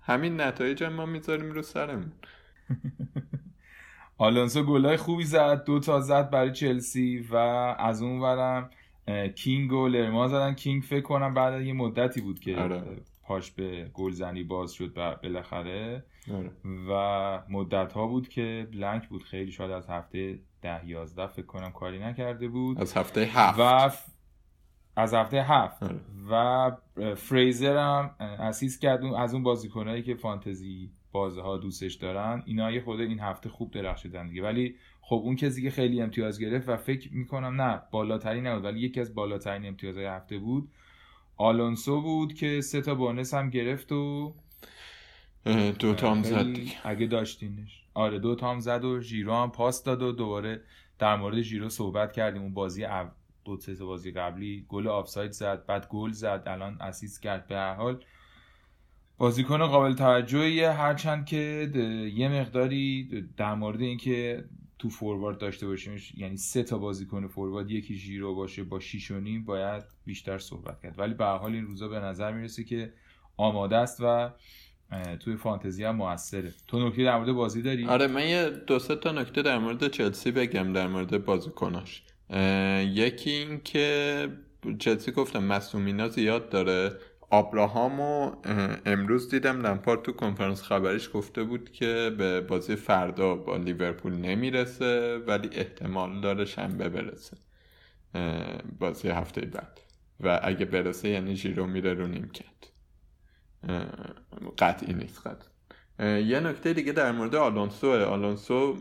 همین 0.02 0.40
نتایج 0.40 0.84
هم 0.84 0.92
ما 0.92 1.06
می‌ذاریم 1.06 1.52
رو 1.52 1.62
سرمون. 1.62 2.12
آلونسو 4.18 4.62
گلای 4.62 4.96
خوبی 4.96 5.24
زد 5.24 5.64
دو 5.64 5.80
تا 5.80 6.00
زد 6.00 6.30
برای 6.30 6.52
چلسی 6.52 7.18
و 7.30 7.36
از 7.78 8.02
اون 8.02 8.20
ورم 8.20 8.70
کینگ 9.34 9.72
و 9.72 9.88
لرما 9.88 10.28
زدن. 10.28 10.54
کینگ 10.54 10.82
فکر 10.82 11.00
کنم 11.00 11.34
بعد 11.34 11.62
یه 11.62 11.72
مدتی 11.72 12.20
بود 12.20 12.40
که 12.40 12.56
آره. 12.56 12.82
پاش 13.22 13.50
به 13.50 13.90
گلزنی 13.94 14.42
باز 14.44 14.72
شد 14.72 14.94
بالاخره. 15.22 16.04
آره. 16.34 16.50
و 16.90 17.42
مدت 17.48 17.92
ها 17.92 18.06
بود 18.06 18.28
که 18.28 18.68
بلنک 18.72 19.08
بود. 19.08 19.22
خیلی 19.22 19.52
شاید 19.52 19.70
از 19.70 19.86
هفته 19.90 20.38
ده 20.62 20.86
یازده 20.88 21.26
فکر 21.26 21.46
کنم 21.46 21.70
کاری 21.70 21.98
نکرده 21.98 22.48
بود. 22.48 22.80
از 22.80 22.96
هفته 22.96 23.20
هفت. 23.20 23.58
و 23.58 23.88
ف- 23.88 24.10
از 24.96 25.14
هفته 25.14 25.42
هفت. 25.42 25.82
آره. 25.82 26.00
و 26.30 26.70
فریزر 27.14 27.76
هم 27.76 28.10
اه، 28.20 28.28
اسیست 28.40 28.80
کرد. 28.80 29.04
از 29.04 29.34
اون 29.34 29.42
بازیکنایی 29.42 30.02
که 30.02 30.14
فانتزی 30.14 30.90
بازه 31.18 31.40
ها 31.40 31.56
دوستش 31.56 31.94
دارن 31.94 32.42
اینا 32.46 32.70
یه 32.70 32.80
خود 32.80 33.00
این 33.00 33.20
هفته 33.20 33.48
خوب 33.48 33.70
درخشیدن 33.70 34.28
دیگه. 34.28 34.42
ولی 34.42 34.74
خب 35.00 35.20
اون 35.24 35.36
کسی 35.36 35.62
که 35.62 35.70
خیلی 35.70 36.02
امتیاز 36.02 36.40
گرفت 36.40 36.68
و 36.68 36.76
فکر 36.76 37.14
می‌کنم 37.14 37.62
نه 37.62 37.82
بالاترین 37.90 38.46
نبود 38.46 38.64
ولی 38.64 38.80
یکی 38.80 39.00
از 39.00 39.14
بالاترین 39.14 39.66
امتیازهای 39.66 40.06
هفته 40.06 40.38
بود. 40.38 40.68
آلونسو 41.36 42.02
بود 42.02 42.34
که 42.34 42.60
سه 42.60 42.80
تا 42.80 42.94
بونس 42.94 43.34
هم 43.34 43.50
گرفت 43.50 43.92
و 43.92 44.34
دو 45.78 45.94
تا 45.94 46.10
هم 46.10 46.22
زد 46.22 46.52
دیگه. 46.52 46.72
اگه 46.84 47.06
داشتینش. 47.06 47.84
آره 47.94 48.18
دو 48.18 48.34
تا 48.34 48.50
هم 48.50 48.60
زد 48.60 48.84
و 48.84 49.00
ژیرو 49.00 49.34
هم 49.34 49.50
پاس 49.50 49.84
داد 49.84 50.02
و 50.02 50.12
دوباره 50.12 50.60
در 50.98 51.16
مورد 51.16 51.40
ژیرو 51.40 51.68
صحبت 51.68 52.12
کردیم. 52.12 52.42
اون 52.42 52.54
بازی. 52.54 52.86
دو 53.44 53.56
سه 53.56 53.84
بازی 53.84 54.10
قبلی 54.10 54.66
گل 54.68 54.88
آفساید 54.88 55.32
زد 55.32 55.66
بعد 55.66 55.88
گل 55.88 56.10
زد 56.10 56.42
الان 56.46 56.76
اسیست 56.80 57.22
کرد. 57.22 57.46
به 57.46 57.56
هر 57.56 57.74
حال 57.74 58.04
بازیکن 59.18 59.66
قابل 59.66 59.94
توجهیه 59.94 60.70
هرچند 60.70 61.26
که 61.26 61.70
یه 62.14 62.28
مقداری 62.28 63.08
در 63.36 63.54
مورد 63.54 63.80
اینکه 63.80 64.44
تو 64.78 64.88
فوروارد 64.88 65.38
داشته 65.38 65.66
باشیمش 65.66 66.12
یعنی 66.16 66.36
سه 66.36 66.62
تا 66.62 66.78
بازیکن 66.78 67.26
فوروارد 67.26 67.70
یکی 67.70 67.94
ژیرو 67.94 68.34
باشه 68.34 68.64
با 68.64 68.80
شیش 68.80 69.10
و 69.10 69.20
نیم 69.20 69.44
باید 69.44 69.82
بیشتر 70.04 70.38
صحبت 70.38 70.82
کرد. 70.82 70.98
ولی 70.98 71.14
به 71.14 71.24
حال 71.24 71.52
این 71.52 71.66
روزا 71.66 71.88
به 71.88 72.00
نظر 72.00 72.32
می‌رسه 72.32 72.64
که 72.64 72.92
آماده 73.36 73.76
است 73.76 74.00
و 74.00 74.30
توی 75.20 75.36
فانتزی 75.36 75.84
هم 75.84 75.96
موثره. 75.96 76.52
تو 76.66 76.88
نکته 76.88 77.04
در 77.04 77.16
مورد 77.16 77.32
بازی 77.32 77.62
داری؟ 77.62 77.86
آره 77.86 78.06
من 78.06 78.28
یه 78.28 78.50
دو 78.50 78.78
سه 78.78 78.96
تا 78.96 79.12
نکته 79.12 79.42
در 79.42 79.58
مورد 79.58 79.88
چلسی 79.88 80.30
بگم 80.30 80.72
در 80.72 80.86
مورد 80.86 81.24
بازیکناش. 81.24 82.02
یکی 82.94 83.30
این 83.30 83.60
که 83.64 84.28
چلسی 84.78 85.12
گفتم 85.12 85.44
مصومینا 85.44 86.08
زیاد 86.08 86.48
داره. 86.48 86.98
آبراهامو 87.30 88.32
اه، 88.44 88.76
امروز 88.86 89.30
دیدم 89.30 89.66
لمپارد 89.66 90.02
تو 90.02 90.12
کنفرانس 90.12 90.62
خبریش 90.62 91.10
گفته 91.14 91.44
بود 91.44 91.72
که 91.72 92.14
به 92.18 92.40
بازی 92.40 92.76
فردا 92.76 93.34
با 93.34 93.56
لیورپول 93.56 94.12
نمی‌رسه 94.12 95.18
ولی 95.26 95.48
احتمال 95.52 96.20
داره 96.20 96.44
شنبه 96.44 96.88
برسه 96.88 97.36
بازی 98.78 99.08
هفته 99.08 99.40
بعد. 99.40 99.80
و 100.20 100.40
اگه 100.42 100.64
برسه 100.64 101.08
یعنی 101.08 101.36
ژیرو 101.36 101.66
میره 101.66 101.94
رو 101.94 102.06
نیمکت. 102.06 102.44
اه، 103.68 103.86
قطعی 104.58 104.94
نیست 104.94 105.26
قطعی. 105.26 105.48
اه، 105.98 106.20
یه 106.20 106.40
نکته 106.40 106.72
دیگه 106.72 106.92
در 106.92 107.12
مورد 107.12 107.34
آلونسو. 107.34 107.92
آلونسو 107.92 108.76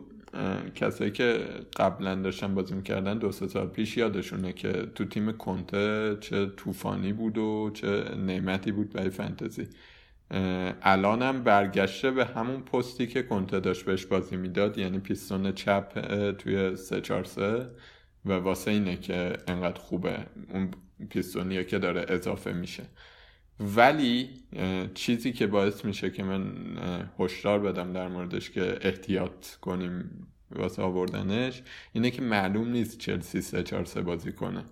کسایی 0.76 1.12
که 1.12 1.46
قبلا 1.78 2.16
داشتن 2.16 2.56
بازی 2.56 2.76
می‌کردن 2.76 3.18
دو 3.18 3.32
سه 3.32 3.48
سال 3.48 3.68
پیش 3.68 3.98
یادشونه 3.98 4.54
که 4.54 4.72
تو 4.96 5.06
تیم 5.06 5.32
کنته 5.32 6.18
چه 6.22 6.46
طوفانی 6.46 7.14
بود 7.14 7.38
و 7.38 7.72
چه 7.74 8.16
نعمتی 8.16 8.72
بود 8.72 8.94
برای 8.94 9.10
فنتزی 9.10 9.68
الانم 10.82 11.44
برگشته 11.44 12.12
به 12.12 12.26
همون 12.26 12.62
پستی 12.62 13.08
که 13.08 13.24
کنته 13.24 13.60
داشت 13.60 13.86
بهش 13.86 14.06
بازی 14.06 14.36
می‌داد 14.36 14.78
یعنی 14.78 15.00
پیستون 15.00 15.52
چپ 15.52 16.00
توی 16.32 16.76
سه 16.76 17.02
چار 17.02 17.24
سه. 17.24 17.68
و 18.26 18.34
واسه 18.34 18.72
اینه 18.72 18.98
که 18.98 19.34
انقدر 19.48 19.80
خوبه 19.80 20.18
اون 20.54 20.72
پیستونیه 21.10 21.64
که 21.64 21.80
داره 21.80 22.06
اضافه 22.10 22.54
میشه. 22.54 22.84
ولی 23.60 24.30
چیزی 24.94 25.32
که 25.32 25.48
باعث 25.48 25.86
میشه 25.86 26.10
که 26.10 26.24
من 26.24 26.54
هشدار 27.20 27.60
بدم 27.60 27.94
در 27.94 28.08
موردش 28.08 28.50
که 28.50 28.78
احتیاط 28.82 29.48
کنیم 29.62 30.28
واسه 30.52 30.82
آوردنش 30.82 31.64
اینه 31.94 32.12
که 32.12 32.22
معلوم 32.22 32.68
نیست 32.70 32.98
چلسی 32.98 33.42
سه 33.42 33.64
چهار 33.64 33.86
سه 33.86 34.02
بازی 34.02 34.32
کنه. 34.32 34.66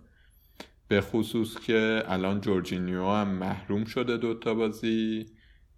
به 0.88 1.02
خصوص 1.02 1.60
که 1.60 2.04
الان 2.08 2.42
جورجینیو 2.42 3.06
هم 3.06 3.28
محروم 3.28 3.86
شده 3.86 4.18
دوتا 4.18 4.54
بازی 4.54 5.26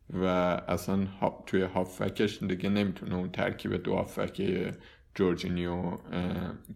و 0.10 0.26
اصلا 0.68 1.08
توی 1.46 1.62
هافکش 1.62 2.44
دیگه 2.44 2.70
نمی‌تونه 2.70 3.16
اون 3.16 3.32
ترکیب 3.32 3.74
دو 3.74 3.96
هافک 3.96 4.42
جورجینیو 5.18 5.72
اه، 5.72 6.00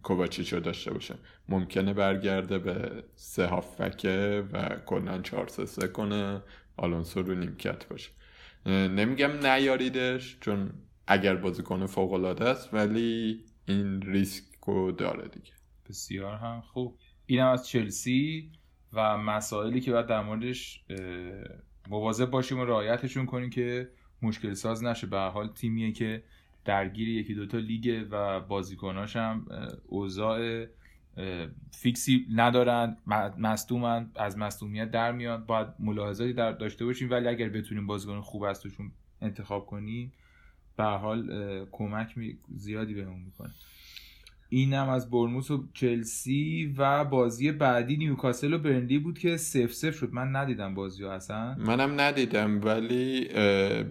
کوواچیچو 0.04 0.60
داشته 0.60 0.94
باشه. 0.94 1.16
ممکنه 1.50 1.94
برگرده 1.94 2.60
به 2.60 3.04
سه 3.16 3.46
هافکه 3.46 4.44
و 4.54 4.70
کلا 4.86 5.22
چهار 5.22 5.48
سه 5.48 5.66
سه 5.66 5.88
کنه 5.88 6.42
آلونسو 6.78 7.22
رو 7.22 7.36
نیمکت 7.36 7.88
باشه. 7.88 8.12
نمیگم 8.66 9.46
نیاریدش 9.46 10.38
چون 10.40 10.72
اگر 11.08 11.36
بازیکن 11.36 11.86
فوق 11.86 12.14
العاده 12.14 12.46
است 12.46 12.74
ولی 12.74 13.44
این 13.66 14.02
ریسک 14.02 14.44
رو 14.68 14.92
داره 14.92 15.28
دیگه. 15.28 15.52
بسیار 15.90 16.36
هم 16.36 16.62
خوب. 16.62 16.98
اینم 17.26 17.48
از 17.48 17.68
چلسی 17.68 18.52
و 18.94 19.18
مسائلی 19.18 19.82
که 19.82 19.92
باید 19.92 20.06
در 20.06 20.22
موردش 20.22 20.84
مواظب 21.90 22.30
باشیم 22.30 22.60
و 22.60 22.66
رعایتشون 22.66 23.26
کنیم 23.26 23.50
که 23.50 23.90
مشکل 24.22 24.54
ساز 24.54 24.84
نشه. 24.84 25.08
به 25.08 25.20
حال 25.20 25.54
تیمیه 25.54 25.92
که 25.92 26.24
درگیر 26.66 27.10
یکی 27.10 27.34
دوتا 27.34 27.58
لیگ 27.58 28.08
و 28.12 28.40
بازیکناش 28.40 29.16
هم 29.16 29.46
اوضاع 29.88 30.66
فیکسی 31.72 32.28
ندارن 32.36 32.98
مصدومن 33.38 34.12
از 34.16 34.38
مصدومیت 34.38 34.92
در 34.92 35.12
میاد 35.12 35.46
باید 35.46 35.68
ملاحظاتی 35.80 36.34
در 36.34 36.52
داشته 36.52 36.86
باشیم. 36.86 37.12
ولی 37.12 37.28
اگر 37.28 37.50
بتونیم 37.50 37.88
بازیکن 37.88 38.22
خوب 38.22 38.44
از 38.44 38.62
توشون 38.62 38.92
انتخاب 39.22 39.66
کنیم 39.66 40.14
به 40.78 40.84
حال 40.84 41.66
کمک 41.72 42.16
زیادی 42.56 42.94
بهمون 42.94 43.20
می‌کنه. 43.20 43.52
اینم 44.54 44.90
از 44.90 45.10
برموس 45.10 45.52
و 45.52 45.64
چلسی 45.74 46.76
و 46.78 47.06
بازی 47.06 47.52
بعدی 47.52 47.98
نیوکاسل 47.98 48.54
و 48.54 48.58
برنلی 48.58 49.00
بود 49.00 49.20
که 49.20 49.38
سف 49.38 49.74
سف 49.74 49.96
شد. 49.96 50.14
من 50.14 50.36
ندیدم 50.36 50.76
بازی 50.76 51.04
رو 51.04 51.10
اصلا. 51.10 51.56
منم 51.60 52.02
ندیدم 52.02 52.62
ولی 52.64 53.28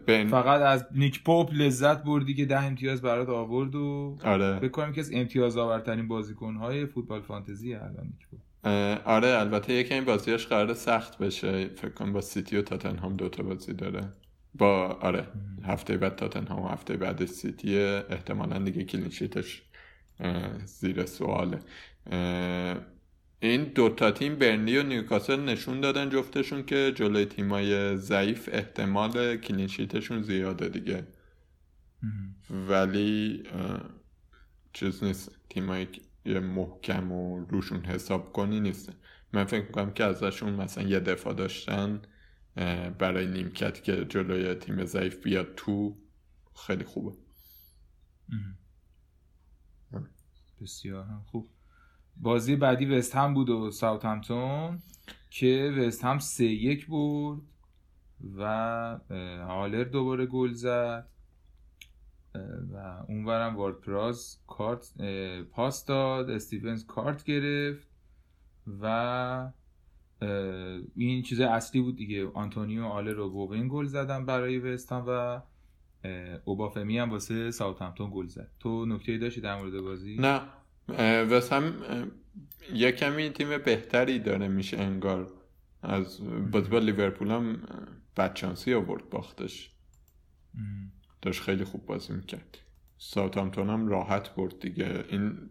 بن 0.06 0.26
فقط 0.28 0.60
از 0.60 0.86
نیک 0.94 1.22
پاپ 1.24 1.50
لذت 1.52 2.02
بردی 2.04 2.34
که 2.34 2.44
ده 2.44 2.62
امتیاز 2.62 3.02
برات 3.02 3.28
آورد 3.28 3.74
و 3.74 4.16
فکر 4.18 4.28
آره 4.28 4.68
کنم 4.68 4.92
که 4.92 5.00
از 5.00 5.10
امتیاز 5.12 5.56
آورترین 5.56 6.08
بازیکن 6.08 6.56
های 6.56 6.86
فوتبال 6.86 7.20
فانتزی 7.20 7.74
الان 7.74 8.04
نیک 8.04 8.40
اه، 8.64 8.98
آره 9.04 9.28
البته 9.28 9.72
یکی 9.72 9.94
این 9.94 10.04
بازیش 10.04 10.46
قرار 10.46 10.74
سخت 10.74 11.18
بشه. 11.18 11.68
فکر 11.68 11.90
کنم 11.90 12.12
با 12.12 12.20
سیتی 12.20 12.56
و 12.56 12.62
تاتنهام 12.62 13.16
دوتا 13.16 13.42
بازی 13.42 13.72
داره. 13.72 14.12
با 14.54 14.86
آره 14.86 15.26
هفته 15.64 15.96
بعد 15.96 16.16
تاتنهام 16.16 16.64
و 16.64 16.68
هفته 16.68 16.96
بعدش 16.96 17.28
سیتی 17.28 17.78
احتمالا 17.78 18.58
دیگه 18.58 18.84
clean 18.84 19.17
sheet 19.17 19.49
ش 19.49 19.62
زیر 20.64 21.06
سواله. 21.06 21.58
این 23.42 23.64
دوتا 23.64 24.10
تیم 24.10 24.36
برنلی 24.36 24.78
و 24.78 24.82
نیوکاسل 24.82 25.40
نشون 25.40 25.80
دادن 25.80 26.10
جفتشون 26.10 26.62
که 26.62 26.92
جلوی 26.94 27.24
تیمای 27.24 27.96
ضعیف 27.96 28.48
احتمال 28.52 29.36
کلینشیتشون 29.36 30.22
زیاده 30.22 30.68
دیگه. 30.68 31.06
ولی 32.50 33.42
چیز 34.72 35.04
نیست. 35.04 35.36
تیمایی 35.48 35.88
محکم 36.26 37.12
و 37.12 37.44
روشون 37.44 37.84
حساب 37.84 38.32
کنی 38.32 38.60
نیست. 38.60 38.92
من 39.32 39.44
فکر 39.44 39.64
می‌کنم 39.64 39.92
که 39.92 40.04
ازشون 40.04 40.52
مثلا 40.52 40.84
یه 40.84 41.00
دفاع 41.00 41.34
داشتن 41.34 42.02
برای 42.98 43.26
نیمکت 43.26 43.82
که 43.82 44.04
جلوی 44.04 44.54
تیم 44.54 44.84
ضعیف 44.84 45.22
بیاد 45.22 45.54
تو 45.56 45.96
خیلی 46.66 46.84
خوبه. 46.84 47.16
بسیار 50.60 51.04
هم. 51.04 51.22
خوب 51.26 51.48
بازی 52.16 52.56
بعدی 52.56 52.86
وستهم 52.86 53.34
بود 53.34 53.50
و 53.50 53.70
ساوثهمپتون 53.70 54.78
که 55.30 55.74
وستهم 55.78 56.18
سه 56.18 56.44
یک 56.44 56.86
برد 56.86 57.40
و 58.36 58.44
هالر 59.46 59.84
دوباره 59.84 60.26
گل 60.26 60.52
زد. 60.52 61.06
و 62.72 63.04
اونورم 63.08 63.56
وارد 63.56 63.76
کارت 64.46 64.94
اه، 65.00 65.42
پاس 65.42 65.86
داد. 65.86 66.30
استیونز 66.30 66.86
کارت 66.86 67.24
گرفت 67.24 67.88
و 68.66 69.52
این 70.96 71.22
چیز 71.22 71.40
اصلی 71.40 71.80
بود 71.80 71.96
دیگه. 71.96 72.28
آنتونیو 72.28 72.84
هالر 72.84 73.18
و 73.18 73.30
بوئن 73.30 73.68
گل 73.68 73.84
زدن 73.84 74.26
برای 74.26 74.58
وستهم 74.58 75.04
و 75.08 75.42
اوبافمی 76.44 76.98
هم 76.98 77.10
واسه 77.10 77.50
ساوثهمپتون 77.50 78.10
گل 78.14 78.26
زد. 78.26 78.50
تو 78.60 78.86
نکته 78.86 79.18
داشتی 79.18 79.40
در 79.40 79.56
مورد 79.56 79.80
بازی؟ 79.80 80.16
نه. 80.16 80.42
وست 81.22 81.52
هم 81.52 81.74
یه 82.74 82.92
کمی 82.92 83.30
تیم 83.30 83.48
بهتری 83.58 84.18
داره 84.18 84.48
میشه 84.48 84.78
انگار. 84.78 85.32
از 85.82 86.20
بازی 86.52 86.68
با 86.68 86.78
لیورپول 86.78 87.30
هم 87.30 87.62
بدشانسی 88.16 88.74
آورد 88.74 89.10
باختش. 89.10 89.70
داشت 91.22 91.42
خیلی 91.42 91.64
خوب 91.64 91.86
بازی 91.86 92.12
می‌کرد. 92.12 92.58
ساوثهامپتون 92.98 93.70
هم 93.70 93.88
راحت 93.88 94.34
برد 94.34 94.60
دیگه. 94.60 95.04
این 95.08 95.50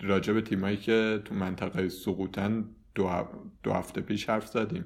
راجع 0.00 0.32
به 0.32 0.40
تیمایی 0.40 0.76
که 0.76 1.22
تو 1.24 1.34
منطقه 1.34 1.88
سقوطن 1.88 2.68
دو, 2.94 3.08
هف- 3.08 3.36
دو 3.62 3.72
هفته 3.72 4.00
پیش 4.00 4.28
حرف 4.28 4.46
زدیم 4.46 4.84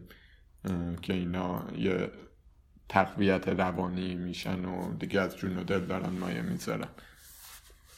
که 1.02 1.12
اینا 1.12 1.66
یه 1.76 2.10
تقویت 2.90 3.48
روانی 3.48 4.14
میشن 4.14 4.64
و 4.64 4.94
دیگه 4.98 5.20
از 5.20 5.36
جون 5.36 5.58
و 5.58 5.64
دل 5.64 5.80
دارن 5.80 6.10
مایه 6.20 6.42
می‌ذارن. 6.42 6.88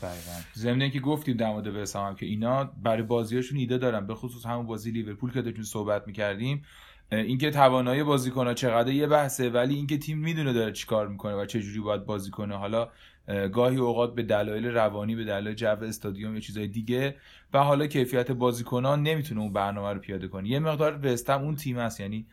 دقیقاً. 0.03 0.41
ضمن 0.57 0.91
که 0.91 1.01
گفتیم 1.01 1.37
در 1.37 1.51
مورد 1.51 1.67
وسام 1.67 2.07
هم 2.07 2.15
که 2.15 2.27
اینا 2.27 2.65
برای 2.65 3.03
بازیاشون 3.03 3.59
ایده 3.59 3.79
دارن. 3.79 4.07
به 4.07 4.15
خصوص 4.15 4.47
همون 4.47 4.67
بازی 4.67 4.91
لیورپول 4.91 5.33
که 5.33 5.43
داشتیم 5.43 5.63
صحبت 5.63 6.07
می‌کردیم. 6.07 6.65
اینکه 7.13 7.51
توانایی 7.51 8.03
بازیکن‌ها 8.03 8.55
چقدر 8.55 8.93
یه 8.93 9.07
بحثه 9.07 9.51
ولی 9.51 9.75
اینکه 9.75 9.99
تیم 9.99 10.19
می‌دونه 10.19 10.53
داره 10.53 10.73
چیکار 10.73 11.09
می‌کنه 11.09 11.35
و 11.35 11.47
چه 11.47 11.63
جوری 11.63 11.81
باید 11.81 12.05
بازی 12.05 12.31
کنه. 12.31 12.57
حالا 12.57 12.89
اه، 13.29 13.49
گاهی 13.49 13.77
اوقات 13.77 14.15
به 14.15 14.23
دلایل 14.23 14.67
روانی 14.67 15.17
به 15.17 15.25
دلایل 15.25 15.55
جو 15.55 15.67
استادیوم 15.67 16.35
یا 16.35 16.41
چیزای 16.41 16.69
دیگه 16.69 17.17
و 17.55 17.59
حالا 17.59 17.87
کیفیت 17.87 18.31
بازیکنان 18.33 19.03
نمی‌تونه 19.03 19.41
اون 19.41 19.53
برنامه 19.53 19.93
رو 19.93 20.01
پیاده 20.01 20.29
کنه. 20.29 20.49
یه 20.49 20.59
مقدار 20.59 21.07
وستم 21.07 21.43
اون 21.43 21.57
تیم 21.57 21.79
است 21.79 22.01
یعنی 22.01 22.27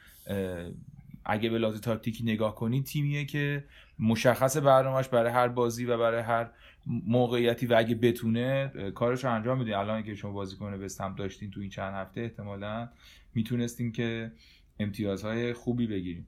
اگه 1.29 1.49
به 1.49 1.57
لحاظ 1.57 1.79
تاکتیکی 1.81 2.23
نگاه 2.23 2.55
کنی 2.55 2.83
تیمیه 2.83 3.25
که 3.25 3.63
مشخص 3.99 4.57
برنامهش 4.57 5.07
برای 5.07 5.31
هر 5.31 5.47
بازی 5.47 5.85
و 5.85 5.97
برای 5.97 6.21
هر 6.21 6.49
موقعیتی 6.85 7.65
و 7.65 7.75
اگه 7.77 7.95
بتونه 7.95 8.71
کارش 8.95 9.23
رو 9.23 9.33
انجام 9.33 9.57
میده. 9.57 9.77
الان 9.77 10.03
که 10.03 10.15
شما 10.15 10.31
بازیکن 10.31 10.73
وستم 10.73 11.15
داشتین 11.15 11.51
تو 11.51 11.61
این 11.61 11.69
چند 11.69 11.93
هفته 11.93 12.21
احتمالا 12.21 12.89
می‌تونستیم 13.33 13.91
که 13.91 14.31
امتیازهای 14.79 15.53
خوبی 15.53 15.87
بگیریم. 15.87 16.27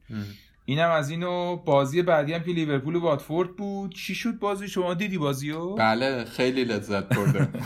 اینم 0.66 0.90
از 0.90 1.10
اینو 1.10 1.56
بازی 1.56 2.02
بعدی 2.02 2.34
هم 2.34 2.44
که 2.44 2.52
لیورپول 2.52 2.96
و 2.96 3.00
واتفورد 3.00 3.56
بود. 3.56 3.96
چی 3.96 4.16
شد 4.16 4.40
بازی؟ 4.40 4.68
شما 4.68 4.94
دیدی 4.94 5.18
بازیو؟ 5.18 5.76
بله 5.76 6.26
خیلی 6.26 6.64
لذت 6.64 7.16
برده 7.16 7.48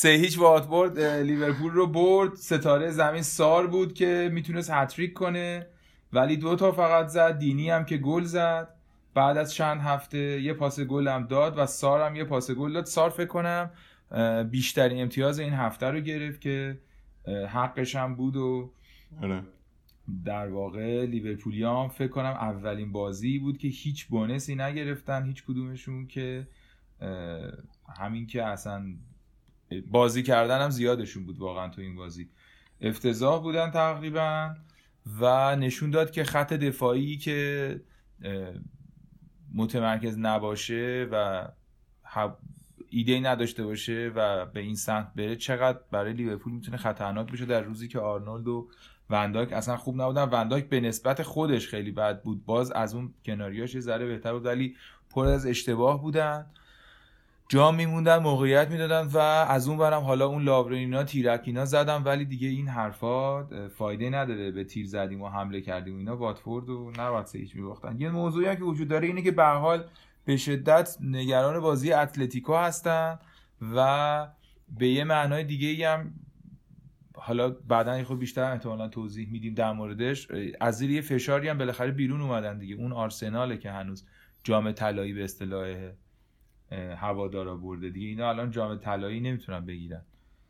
سه 0.00 0.08
هیچ 0.08 0.38
واتفورد 0.38 1.00
لیورپول 1.00 1.72
رو 1.72 1.86
برد. 1.86 2.34
ستاره 2.34 2.90
زمین 2.90 3.22
سار 3.22 3.66
بود 3.66 3.94
که 3.94 4.30
می‌تونست 4.32 4.70
هتریک 4.70 5.12
کنه. 5.12 5.66
ولی 6.12 6.36
دو 6.36 6.56
تا 6.56 6.72
فقط 6.72 7.06
زد. 7.06 7.38
دینی 7.38 7.70
هم 7.70 7.84
که 7.84 7.96
گل 7.96 8.24
زد. 8.24 8.68
بعد 9.14 9.36
از 9.36 9.54
چند 9.54 9.80
هفته 9.80 10.18
یه 10.18 10.52
پاس 10.52 10.80
گل 10.80 11.08
هم 11.08 11.26
داد 11.26 11.58
و 11.58 11.66
سار 11.66 12.06
هم 12.06 12.16
یه 12.16 12.24
پاس 12.24 12.50
گل 12.50 12.72
داد. 12.72 12.84
سار 12.84 13.10
فکر 13.10 13.26
کنم 13.26 13.70
بیشترین 14.50 15.02
امتیاز 15.02 15.38
این 15.38 15.52
هفته 15.52 15.86
رو 15.86 16.00
گرفت 16.00 16.40
که 16.40 16.78
حقش 17.48 17.96
هم 17.96 18.14
بود 18.14 18.36
و 18.36 18.70
آره. 19.22 19.42
در 20.24 20.48
واقع 20.48 21.04
لیورپولیا 21.04 21.82
هم 21.82 21.88
فکر 21.88 22.08
کنم 22.08 22.24
اولین 22.24 22.92
بازی 22.92 23.38
بود 23.38 23.58
که 23.58 23.68
هیچ 23.68 24.06
بونسی 24.06 24.54
نگرفتن 24.54 25.24
هیچ 25.24 25.44
کدومشون 25.44 26.06
که 26.06 26.48
همین 27.98 28.26
که 28.26 28.44
اصلا 28.44 28.86
بازی 29.90 30.22
کردن 30.22 30.60
هم 30.64 30.70
زیادشون 30.70 31.26
بود 31.26 31.38
واقعا 31.38 31.68
تو 31.68 31.80
این 31.80 31.96
بازی. 31.96 32.28
افتضاح 32.80 33.42
بودن 33.42 33.70
تقریبا 33.70 34.54
و 35.20 35.56
نشون 35.56 35.90
داد 35.90 36.10
که 36.10 36.24
خط 36.24 36.52
دفاعی 36.52 37.16
که 37.16 37.80
متمرکز 39.54 40.18
نباشه 40.18 41.08
و 41.12 41.48
ایده 42.90 43.20
نداشته 43.20 43.64
باشه 43.64 44.12
و 44.14 44.46
به 44.46 44.60
این 44.60 44.74
سمت 44.74 45.14
بره 45.14 45.36
چقدر 45.36 45.78
برای 45.90 46.12
لیورپول 46.12 46.52
می‌تونه 46.52 46.76
خطرناک 46.76 47.32
بشه 47.32 47.44
در 47.44 47.60
روزی 47.60 47.88
که 47.88 47.98
آرنولد 47.98 48.48
و 48.48 48.68
ونداک 49.10 49.52
اصلا 49.52 49.76
خوب 49.76 50.02
نبودن. 50.02 50.22
ونداک 50.22 50.68
به 50.68 50.80
نسبت 50.80 51.22
خودش 51.22 51.68
خیلی 51.68 51.90
بد 51.90 52.22
بود. 52.22 52.44
باز 52.44 52.72
از 52.72 52.94
اون 52.94 53.14
کناریاش 53.24 53.74
یه 53.74 53.80
ذره 53.80 54.06
بهتر 54.06 54.32
بود 54.32 54.46
ولی 54.46 54.76
پر 55.10 55.26
از 55.26 55.46
اشتباه 55.46 56.02
بودن. 56.02 56.46
جا 57.50 57.72
میموندن 57.72 58.18
موقعیت 58.18 58.70
می‌دادن 58.70 59.06
و 59.06 59.18
از 59.18 59.68
اون 59.68 59.78
برم 59.78 60.02
حالا 60.02 60.26
اون 60.26 60.42
لابرینینا 60.42 61.04
تیرکینا 61.04 61.64
زدن 61.64 62.02
ولی 62.02 62.24
دیگه 62.24 62.48
این 62.48 62.68
حرفا 62.68 63.44
فایده 63.68 64.10
نداره 64.10 64.50
به 64.50 64.64
تیر 64.64 64.86
زدیم 64.86 65.22
و 65.22 65.28
حمله 65.28 65.60
کردیم 65.60 65.96
اینا. 65.96 66.16
واتفورد 66.16 66.68
و 66.68 66.92
نباید 66.98 67.26
سه 67.26 67.38
هیچ 67.38 67.56
میباختن. 67.56 68.00
یه 68.00 68.10
موضوعی 68.10 68.46
هم 68.46 68.54
که 68.54 68.64
وجود 68.64 68.88
داره 68.88 69.06
اینه 69.06 69.22
که 69.22 69.30
به 69.30 69.44
حال 69.44 69.84
به 70.24 70.36
شدت 70.36 70.96
نگران 71.00 71.60
بازی 71.60 71.92
اتلتیکو 71.92 72.54
هستن 72.54 73.18
و 73.74 74.28
به 74.78 74.88
یه 74.88 75.04
معنای 75.04 75.44
دیگه 75.44 75.68
ای 75.68 75.84
هم 75.84 76.14
حالا 77.16 77.50
بعدا 77.50 78.04
خود 78.04 78.18
بیشتر 78.18 78.52
احتمالا 78.52 78.88
توضیح 78.88 79.30
میدیم 79.30 79.54
در 79.54 79.72
موردش. 79.72 80.28
از 80.60 80.78
زیر 80.78 80.90
یه 80.90 81.00
فشاری 81.00 81.48
هم 81.48 81.58
بالاخره 81.58 81.90
بیرون 81.90 82.20
اومدن 82.20 82.58
دیگه. 82.58 82.74
اون 82.74 82.92
آرسناله 82.92 83.56
که 83.56 83.70
هنوز 83.70 84.06
جام 84.44 84.72
طلایی 84.72 85.12
به 85.12 85.24
اصطلاح 85.24 85.90
هوادارا 86.72 87.56
برده 87.56 87.90
دیگه. 87.90 88.08
اینا 88.08 88.28
الان 88.28 88.50
جام 88.50 88.76
طلایی 88.76 89.20
نمی‌تونن 89.20 89.66
بگیرن. 89.66 90.02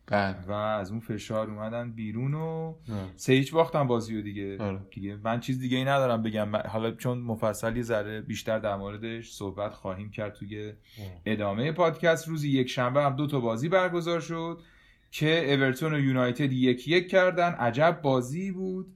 بله. 0.06 0.36
و 0.48 0.52
از 0.52 0.90
اون 0.90 1.00
فشار 1.00 1.50
اومدن 1.50 1.92
بیرون 1.92 2.34
و. 2.34 2.74
سه 3.16 3.32
هیچ 3.32 3.52
باختن 3.52 3.86
بازی 3.86 4.16
رو 4.16 4.22
دیگه. 4.22 4.58
آره. 4.62 4.80
دیگه 4.90 5.18
من 5.24 5.40
چیز 5.40 5.60
دیگه 5.60 5.76
ای 5.76 5.84
ندارم 5.84 6.22
بگم. 6.22 6.56
حالا 6.56 6.90
چون 6.90 7.18
مفصل 7.18 7.76
یه 7.76 7.82
ذره 7.82 8.20
بیشتر 8.20 8.58
در 8.58 8.76
موردش 8.76 9.30
صحبت 9.30 9.74
خواهیم 9.74 10.10
کرد 10.10 10.32
توی 10.32 10.72
ادامه 11.26 11.72
پادکست. 11.72 12.28
روزی 12.28 12.48
یک 12.48 12.68
شنبه 12.68 13.02
هم 13.02 13.16
دو 13.16 13.26
تا 13.26 13.40
بازی 13.40 13.68
برگزار 13.68 14.20
شد 14.20 14.60
که 15.10 15.54
اورتون 15.54 15.94
و 15.94 16.00
یونایتد 16.00 16.52
یک 16.52 16.88
یک 16.88 17.10
کردن. 17.10 17.52
عجب 17.52 18.00
بازی 18.02 18.52
بود. 18.52 18.86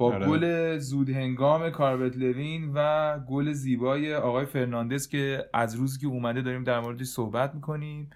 با 0.00 0.14
آره. 0.14 0.26
گل 0.26 0.78
زود 0.78 1.10
هنگام 1.10 1.70
کاربت 1.70 2.16
لوین 2.16 2.72
و 2.74 3.18
گل 3.18 3.52
زیبای 3.52 4.14
آقای 4.14 4.46
فرناندز 4.46 5.08
که 5.08 5.44
از 5.54 5.74
روزی 5.74 6.00
که 6.00 6.06
اومده 6.06 6.42
داریم 6.42 6.64
در 6.64 6.80
موردش 6.80 7.06
صحبت 7.06 7.54
می‌کنیم 7.54 8.10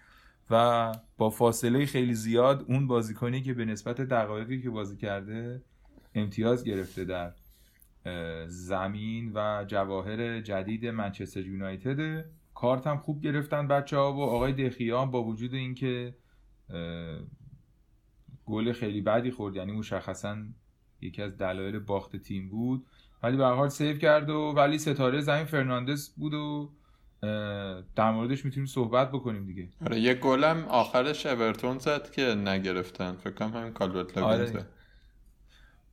و 0.50 0.92
با 1.18 1.30
فاصله 1.30 1.86
خیلی 1.86 2.14
زیاد 2.14 2.64
اون 2.68 2.86
بازیکنی 2.86 3.42
که 3.42 3.54
به 3.54 3.64
نسبت 3.64 4.00
دقایقی 4.00 4.62
که 4.62 4.70
بازی 4.70 4.96
کرده 4.96 5.62
امتیاز 6.14 6.64
گرفته 6.64 7.04
در 7.04 7.32
زمین 8.46 9.32
و 9.34 9.64
جواهر 9.68 10.40
جدید 10.40 10.86
منچستر 10.86 11.46
یونایتد 11.46 12.24
کارت 12.54 12.86
هم 12.86 12.98
خوب 12.98 13.20
گرفتن 13.20 13.68
بچه 13.68 13.96
ها 13.96 14.12
و 14.12 14.22
آقای 14.22 14.52
دخیا 14.52 15.02
هم 15.02 15.10
با 15.10 15.22
وجود 15.22 15.54
اینکه 15.54 16.14
گل 18.46 18.72
خیلی 18.72 19.00
بدی 19.00 19.30
خورد 19.30 19.56
یعنی 19.56 19.72
مشخصا 19.72 20.36
یکی 21.00 21.22
از 21.22 21.38
دلایل 21.38 21.78
باخت 21.78 22.16
تیم 22.16 22.48
بود. 22.48 22.86
ولی 23.22 23.36
به 23.36 23.46
حال 23.46 23.68
save 23.68 23.98
کرد 23.98 24.30
و 24.30 24.52
ولی 24.56 24.78
ستاره 24.78 25.20
زمین 25.20 25.44
فرناندز 25.44 26.08
بود 26.08 26.34
و 26.34 26.70
در 27.96 28.12
موردش 28.12 28.44
می‌تونیم 28.44 28.66
صحبت 28.66 29.12
بکنیم 29.12 29.46
دیگه. 29.46 29.68
آره 29.86 30.00
یه 30.00 30.14
گلم 30.14 30.64
آخرش 30.64 31.26
اورتون 31.26 31.78
زد 31.78 32.10
که 32.10 32.22
نگرفتن. 32.22 33.12
فکر 33.12 33.34
کنم 33.34 33.52
همین 33.52 33.72
کالورت 33.72 34.18
آره. 34.18 34.66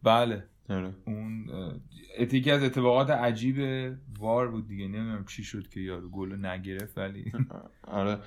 بله. 0.04 0.44
آره. 0.70 0.94
اون 1.06 1.46
یکی 2.20 2.52
از 2.52 2.64
اتفاقات 2.64 3.10
عجیب 3.10 3.58
وار 4.20 4.48
بود 4.52 4.68
دیگه. 4.68 4.88
نمی‌دونم 4.88 5.26
چی 5.26 5.44
شد 5.44 5.68
که 5.68 5.80
یارو 5.80 6.10
گلو 6.10 6.36
نگرفت 6.36 6.98
ولی. 6.98 7.32
آره. 7.88 8.18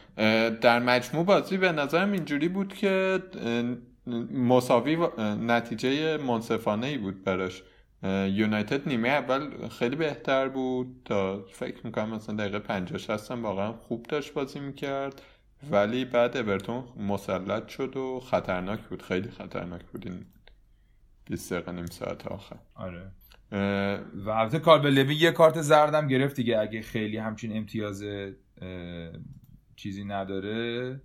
در 0.60 0.78
مجموع 0.78 1.24
بازی 1.24 1.56
به 1.56 1.72
نظرم 1.72 2.12
اینجوری 2.12 2.48
بود 2.48 2.74
که 2.74 3.22
مساوی 4.06 4.98
نتیجه 5.18 6.16
منصفانه 6.16 6.86
ای 6.86 6.98
بود 6.98 7.24
براش. 7.24 7.62
یونایتد 8.28 8.88
نیمه 8.88 9.08
اول 9.08 9.68
خیلی 9.68 9.96
بهتر 9.96 10.48
بود 10.48 11.02
تا 11.04 11.44
فکر 11.52 11.86
می‌کنم 11.86 12.10
مثلا 12.10 12.36
دقیقه 12.36 12.58
50 12.58 12.98
60 12.98 13.30
هم 13.30 13.42
واقعا 13.42 13.72
خوب 13.72 14.06
داشت 14.08 14.32
بازی 14.32 14.60
می‌کرد. 14.60 15.22
ولی 15.70 16.04
بعد 16.04 16.36
اورتون 16.36 16.84
مسلط 16.96 17.68
شد 17.68 17.96
و 17.96 18.20
خطرناک 18.20 18.80
بود. 18.80 19.02
خیلی 19.02 19.30
خطرناک 19.30 19.82
بود 19.84 20.06
این 20.06 20.26
20 21.24 21.52
دقیقه 21.52 21.72
نیم 21.72 21.86
ساعت 21.86 22.26
آخر. 22.26 22.56
آره. 22.74 23.10
و 24.14 24.30
البته 24.30 24.58
کاربلوی 24.58 25.14
یه 25.14 25.30
کارت 25.30 25.60
زردم 25.60 26.06
گرفت 26.08 26.36
دیگه. 26.36 26.58
اگه 26.58 26.82
خیلی 26.82 27.16
همچین 27.16 27.56
امتیاز 27.56 28.04
چیزی 29.76 30.04
نداره 30.04 31.00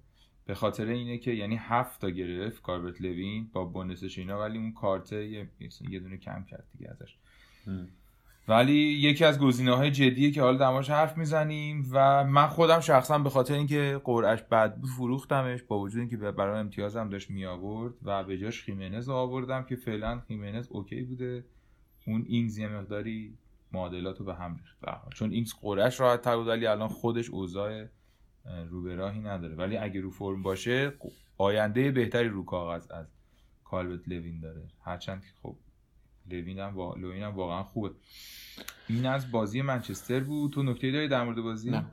به 0.49 0.55
خاطر 0.55 0.85
اینه 0.85 1.17
که 1.17 1.31
یعنی 1.31 1.55
هفت 1.55 2.01
تا 2.01 2.09
گرفت 2.09 2.61
کاربت 2.61 3.01
لوین 3.01 3.49
با 3.53 3.65
بونسش 3.65 4.17
اینا 4.17 4.39
ولی 4.39 4.57
اون 4.57 4.71
کارت 4.71 5.11
یه, 5.11 5.49
یه 5.89 5.99
دونه 5.99 6.17
کم 6.17 6.43
کرد 6.43 6.63
دیگه 6.77 6.91
ازش. 6.91 7.15
ولی 8.47 8.73
یکی 8.73 9.25
از 9.25 9.39
گزینه 9.39 9.75
های 9.75 9.91
جدیه 9.91 10.31
که 10.31 10.41
حالا 10.41 10.71
موردش 10.71 10.89
حرف 10.89 11.17
می‌زنیم 11.17 11.89
و 11.91 12.23
من 12.23 12.47
خودم 12.47 12.79
شخصا 12.79 13.19
به 13.19 13.29
خاطر 13.29 13.53
اینکه 13.53 14.01
قرعش 14.03 14.41
بد 14.41 14.75
بود 14.75 14.89
فروختمش 14.89 15.63
با 15.63 15.79
وجود 15.79 15.99
اینکه 15.99 16.17
برای 16.17 16.59
امتیازم 16.59 17.09
داشت 17.09 17.29
می 17.29 17.45
آورد 17.45 17.93
و 18.03 18.23
به 18.23 18.37
جاش 18.37 18.63
خیمنز 18.63 19.09
آوردم 19.09 19.63
که 19.63 19.75
فعلا 19.75 20.19
خیمنز 20.27 20.67
اوکی 20.69 21.01
بوده 21.01 21.45
اون 22.07 22.25
اینگز 22.27 22.57
یه 22.57 22.67
مقداری 22.67 23.37
معادلات 23.71 24.19
رو 24.19 24.25
به 24.25 24.35
هم 24.35 24.57
ریخت. 24.57 24.77
چون 25.13 25.31
اینگز 25.31 25.53
قرعه‌ش 25.61 25.99
راحت 25.99 26.21
تر 26.21 26.37
بود 26.37 26.47
ولی 26.47 26.67
الان 26.67 26.87
خودش 26.87 27.29
اوضاع 27.29 27.85
رو 28.69 28.81
به 28.81 28.95
راهی 28.95 29.19
نداره. 29.19 29.55
ولی 29.55 29.77
اگه 29.77 30.01
رو 30.01 30.11
فرم 30.11 30.43
باشه 30.43 30.93
آینده 31.37 31.91
بهتری 31.91 32.29
رو 32.29 32.45
کاغذ 32.45 32.91
از 32.91 33.07
کالورت 33.63 34.09
لوین 34.09 34.39
داره. 34.39 34.61
هرچند 34.83 35.21
که 35.21 35.27
خب 35.41 35.55
لوین 36.31 36.59
هم, 36.59 36.75
وا... 36.75 36.95
لوین 36.95 37.23
هم 37.23 37.31
واقعا 37.31 37.63
خوبه. 37.63 37.91
این 38.87 39.05
از 39.05 39.31
بازی 39.31 39.61
منچستر 39.61 40.19
بود. 40.19 40.51
تو 40.51 40.63
نکته 40.63 40.91
داری 40.91 41.07
در 41.07 41.23
مورد 41.23 41.41
بازی؟ 41.41 41.71
نه. 41.71 41.85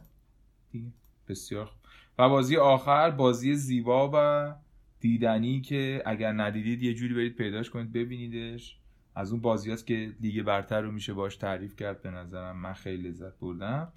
دیگه. 0.72 0.92
بسیار 1.28 1.66
خوب. 1.66 1.80
و 2.18 2.28
بازی 2.28 2.56
آخر 2.56 3.10
بازی 3.10 3.54
زیبا 3.54 4.10
و 4.14 4.54
دیدنی 5.00 5.60
که 5.60 6.02
اگر 6.06 6.32
ندیدید 6.32 6.82
یه 6.82 6.94
جوری 6.94 7.14
برید 7.14 7.36
پیداش 7.36 7.70
کنید 7.70 7.92
ببینیدش. 7.92 8.78
از 9.14 9.32
اون 9.32 9.40
بازی 9.40 9.72
هست 9.72 9.86
که 9.86 10.12
لیگ 10.20 10.42
برتر 10.42 10.80
رو 10.80 10.92
میشه 10.92 11.12
باش 11.12 11.36
تعریف 11.36 11.76
کرد 11.76 12.02
به 12.02 12.10
نظرم. 12.10 12.56
من 12.56 12.72
خیلی 12.72 13.08
لذت 13.08 13.38
بردم. 13.38 13.92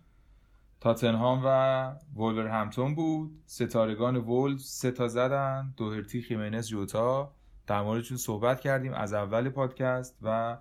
تاتنهام 0.81 1.41
و 1.45 1.91
وولورهمپتون 2.15 2.95
بود. 2.95 3.31
ستارگان 3.45 4.15
وولز 4.15 4.65
سه 4.65 4.91
تا 4.91 5.07
زدن. 5.07 5.73
دوهرتی 5.77 6.21
خیمنز 6.21 6.67
جوتا. 6.67 7.31
در 7.67 7.81
موردشون 7.81 8.17
صحبت 8.17 8.59
کردیم 8.59 8.93
از 8.93 9.13
اول 9.13 9.49
پادکست 9.49 10.17
و 10.21 10.57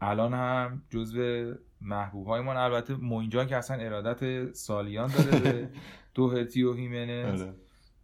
الان 0.00 0.34
هم 0.34 0.82
جزو 0.90 1.54
محبوب 1.80 2.26
هایمان 2.26 2.56
البته 2.56 2.94
موینجان 2.94 3.46
که 3.46 3.56
اصلا 3.56 3.76
ارادت 3.76 4.52
سالیان 4.52 5.10
داره 5.10 5.40
به 5.40 5.68
دوهرتی 6.14 6.62
و 6.62 6.74
خیمنز 6.74 7.42
آره. 7.42 7.54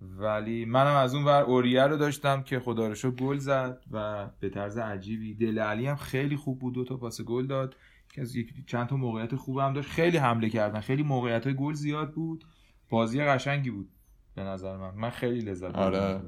ولی 0.01 0.65
منم 0.65 0.97
از 0.97 1.15
اون 1.15 1.25
ور 1.25 1.43
اوریه 1.43 1.83
رو 1.83 1.97
داشتم 1.97 2.43
که 2.43 2.61
خدا 2.61 2.89
رو 2.89 3.11
گل 3.11 3.39
زد 3.39 3.83
و 3.91 4.27
به 4.41 4.49
طرز 4.49 4.79
عجیبی. 4.79 5.35
دله 5.35 5.59
علی 5.59 5.87
هم 5.87 5.97
خیلی 5.97 6.37
خوب 6.37 6.59
بود. 6.59 6.75
دو 6.75 6.85
تا 6.85 6.97
پاس 6.97 7.21
گل 7.21 7.47
داد. 7.47 7.77
که 8.17 8.23
از 8.23 8.37
یک 8.37 8.53
چند 8.67 8.87
تا 8.87 8.97
موقعیت 8.97 9.35
خوب 9.35 9.59
هم 9.59 9.73
داشت. 9.73 9.91
خیلی 9.91 10.17
حمله 10.17 10.49
کردن. 10.51 10.81
خیلی 10.81 11.03
موقعیت 11.03 11.45
های 11.45 11.55
گل 11.55 11.75
زیاد 11.75 12.13
بود. 12.13 12.45
بازی 12.91 13.23
قشنگی 13.23 13.71
بود 13.71 13.89
به 14.35 14.43
نظر 14.43 14.77
من. 14.77 14.95
من 14.95 15.11
خیلی 15.11 15.41
لذت. 15.41 15.75
آره. 15.75 16.21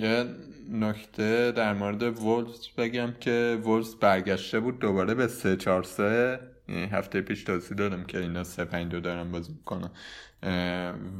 یه 0.00 0.24
نکته 0.70 1.52
در 1.52 1.74
مورد 1.74 2.02
وولز 2.02 2.68
بگم 2.76 3.14
که 3.20 3.60
وولز 3.64 3.94
برگشته 3.94 4.60
بود 4.60 4.78
دوباره 4.78 5.14
به 5.14 5.26
3 5.26 5.56
4 5.56 5.82
3 5.82 6.40
یعنی 6.68 6.86
هفته 6.86 7.20
پیش 7.20 7.44
توضیح 7.44 7.76
دادم 7.76 8.04
که 8.04 8.18
اینا 8.18 8.44
3 8.44 8.64
5 8.64 8.92
2 8.92 9.00
دارن 9.00 9.32
بازی 9.32 9.52
می‌کنن. 9.52 9.90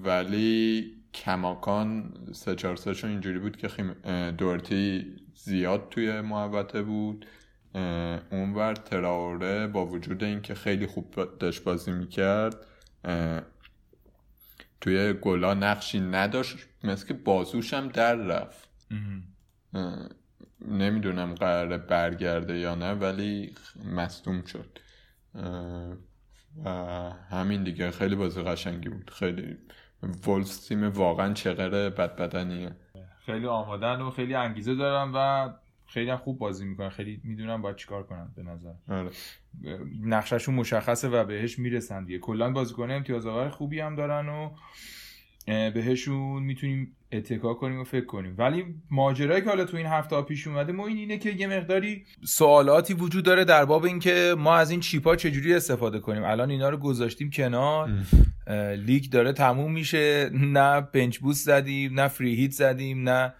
ولی 0.05 0.85
کماکان 1.15 2.15
3 2.33 2.55
4 2.55 2.77
3 2.77 2.95
شون 2.95 3.11
اینجوری 3.11 3.39
بود 3.39 3.57
که 3.57 3.69
خیم... 3.69 3.95
دورتی 4.39 5.07
زیاد 5.35 5.89
توی 5.91 6.21
محوطه 6.21 6.83
بود. 6.83 7.27
اونور 8.31 8.74
تراوره 8.74 9.66
با 9.66 9.87
وجود 9.87 10.24
اینکه 10.24 10.54
خیلی 10.54 10.87
خوب 10.87 11.38
داشت 11.38 11.64
بازی 11.64 11.92
می‌کرد 11.92 12.57
توی 14.81 15.12
گلا 15.12 15.54
نقشی 15.54 16.00
نداشت 16.00 16.57
مثل 16.85 17.07
که 17.07 17.14
بازوش 17.14 17.74
هم 17.74 17.88
در 17.88 18.14
رفت. 18.14 18.68
نمی‌دونم 20.68 21.35
قراره 21.35 21.78
برگرده 21.78 22.59
یا 22.59 22.74
نه 22.74 22.92
ولی 22.92 23.54
مصدوم 23.85 24.44
شد. 24.44 24.78
و 26.64 26.70
همین 27.31 27.64
دیگه. 27.64 27.90
خیلی 27.90 28.14
بازی 28.14 28.42
قشنگی 28.42 28.88
بود. 28.88 29.11
خیلی 29.11 29.59
وولز 30.26 30.68
تیم 30.68 30.88
واقعا 30.88 31.33
چقدر 31.33 31.90
بد 31.90 32.16
بدنیه 32.16 32.76
خیلی 33.26 33.46
آمادن 33.46 34.00
و 34.00 34.11
خیلی 34.11 34.35
انگیزه 34.35 34.74
دارن 34.74 35.12
و 35.14 35.48
خیلی 35.88 36.16
خوب 36.16 36.38
بازی 36.38 36.64
می‌کنن. 36.64 36.88
خیلی 36.88 37.20
می‌دونن 37.24 37.62
باید 37.62 37.77
چیکار 37.77 38.03
کنن 38.03 38.29
به 38.37 38.42
نظر. 38.42 38.72
آره. 38.88 39.11
نقششون 40.03 40.55
مشخصه 40.55 41.09
و 41.09 41.24
بهش 41.24 41.59
می‌رسن 41.59 42.05
دیگه. 42.05 42.18
کلا 42.18 42.53
بازیکن 42.53 42.90
امتیاز 42.90 43.27
آور 43.27 43.48
خوبی 43.48 43.81
هم 43.81 43.96
دارن 43.96 44.29
و 44.29 44.51
بهشون 45.70 46.42
می‌تونیم 46.42 46.96
اتکا 47.12 47.55
کنیم 47.55 47.81
و 47.81 47.85
فکر 47.85 48.05
کنیم. 48.05 48.35
ولی 48.38 48.64
ماجرایی 48.90 49.42
که 49.42 49.48
حالا 49.48 49.64
تو 49.64 49.77
این 49.77 49.87
هفته 49.87 50.16
ها 50.16 50.22
پیش 50.22 50.46
اومده 50.46 50.72
ما 50.72 50.87
این 50.87 50.96
اینه 50.96 51.18
که 51.18 51.31
یه 51.31 51.46
مقداری 51.46 52.05
سوالاتی 52.24 52.94
وجود 52.94 53.24
داره 53.24 53.44
در 53.44 53.64
باب 53.64 53.85
اینکه 53.85 54.35
ما 54.38 54.57
از 54.57 54.70
این 54.70 54.81
چیپا 54.81 55.16
چجوری 55.16 55.55
استفاده 55.55 55.98
کنیم. 55.98 56.24
الان 56.24 56.51
اینا 56.51 56.68
رو 56.68 56.77
گذاشتیم 56.77 57.31
کنار. 57.31 57.90
لیگ 58.77 59.11
داره 59.11 59.33
تموم 59.33 59.72
میشه. 59.72 60.31
نه 60.33 60.81
bench 60.81 61.18
boost 61.18 61.47
زدیم 61.46 62.01
نه 62.01 62.09
free 62.09 62.35
hit 62.35 62.51
زدیم 62.51 63.09
نه 63.09 63.35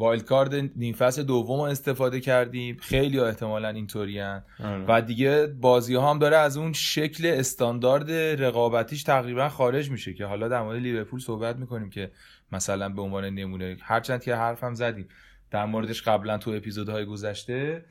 wild 0.00 0.24
card 0.24 0.54
نیم 0.76 0.94
فصل 0.94 1.22
دوم 1.22 1.60
استفاده 1.60 2.20
کردیم. 2.20 2.76
خیلی 2.80 3.18
ها 3.18 3.26
احتمالا 3.26 3.68
اینطوری 3.68 4.20
آره. 4.20 4.44
و 4.88 5.02
دیگه 5.02 5.46
بازی 5.46 5.94
ها 5.94 6.10
هم 6.10 6.18
داره 6.18 6.36
از 6.36 6.56
اون 6.56 6.72
شکل 6.72 7.26
استاندارد 7.26 8.10
رقابتیش 8.42 9.02
تقریبا 9.02 9.48
خارج 9.48 9.90
میشه 9.90 10.14
که 10.14 10.24
حالا 10.24 10.48
در 10.48 10.62
مورد 10.62 10.78
لیورپول 10.78 11.20
صحبت 11.20 11.56
می‌کنیم 11.56 11.90
که 11.90 12.10
مثلا 12.52 12.88
به 12.88 13.02
عنوان 13.02 13.24
نمونه. 13.24 13.76
هرچند 13.80 14.22
که 14.22 14.34
حرفم 14.34 14.74
زدیم 14.74 15.08
در 15.50 15.66
موردش 15.66 16.02
قبلا 16.02 16.38
تو 16.38 16.50
اپیزودهای 16.50 17.04
گذشته. 17.04 17.84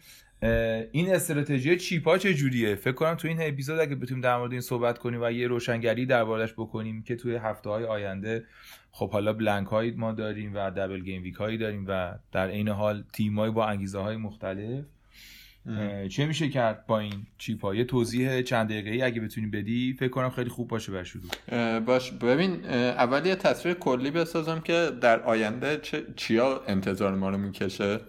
این 0.91 1.15
استراتژی 1.15 1.77
chip 1.77 2.09
ا 2.09 2.17
چه 2.17 2.33
جوریه 2.33 2.75
فکر 2.75 2.91
کنم 2.91 3.15
تو 3.15 3.27
این 3.27 3.37
اپیزود 3.41 3.79
اگه 3.79 3.95
بتونیم 3.95 4.21
در 4.21 4.37
مورد 4.37 4.51
این 4.51 4.61
صحبت 4.61 4.97
کنیم 4.97 5.19
و 5.23 5.31
یه 5.31 5.47
روشنگری 5.47 6.05
دربارش 6.05 6.53
بکنیم 6.53 7.03
که 7.03 7.15
توی 7.15 7.35
هفته 7.35 7.69
های 7.69 7.85
آینده 7.85 8.45
خب 8.91 9.11
حالا 9.11 9.33
بلنک 9.33 9.67
هایی 9.67 9.91
ما 9.91 10.11
داریم 10.11 10.51
و 10.55 10.71
دبل 10.71 10.99
گیم 10.99 11.23
ویک 11.23 11.35
هایی 11.35 11.57
داریم 11.57 11.85
و 11.87 12.13
در 12.31 12.47
عین 12.47 12.69
حال 12.69 13.03
تیم 13.13 13.51
با 13.51 13.65
انگیزه 13.67 13.99
های 13.99 14.17
مختلف. 14.17 14.85
چه 16.09 16.25
میشه 16.25 16.49
کرد 16.49 16.87
با 16.87 16.99
این 16.99 17.27
چیپ 17.37 17.61
ها؟ 17.61 17.75
یه 17.75 17.83
توضیح 17.83 18.41
چند 18.41 18.69
دقیقه 18.69 18.89
ای 18.89 19.01
اگه 19.01 19.21
بتونی 19.21 19.47
بدی 19.47 19.95
فکر 19.99 20.09
کنم 20.09 20.29
خیلی 20.29 20.49
خوب 20.49 20.67
باشه 20.67 20.91
بر 20.91 21.03
شروع. 21.03 21.79
باش. 21.79 22.11
ببین 22.11 22.65
اول 22.65 23.25
یه 23.25 23.35
تصویر 23.35 23.75
کلی 23.75 24.11
بسازم 24.11 24.59
که 24.59 24.91
در 25.01 25.19
آینده 25.23 25.77
چه- 25.77 26.03
چیا 26.15 26.61
انتظار 26.67 27.15
ما 27.15 27.29
رو 27.29 27.37
می‌کشه. 27.37 27.99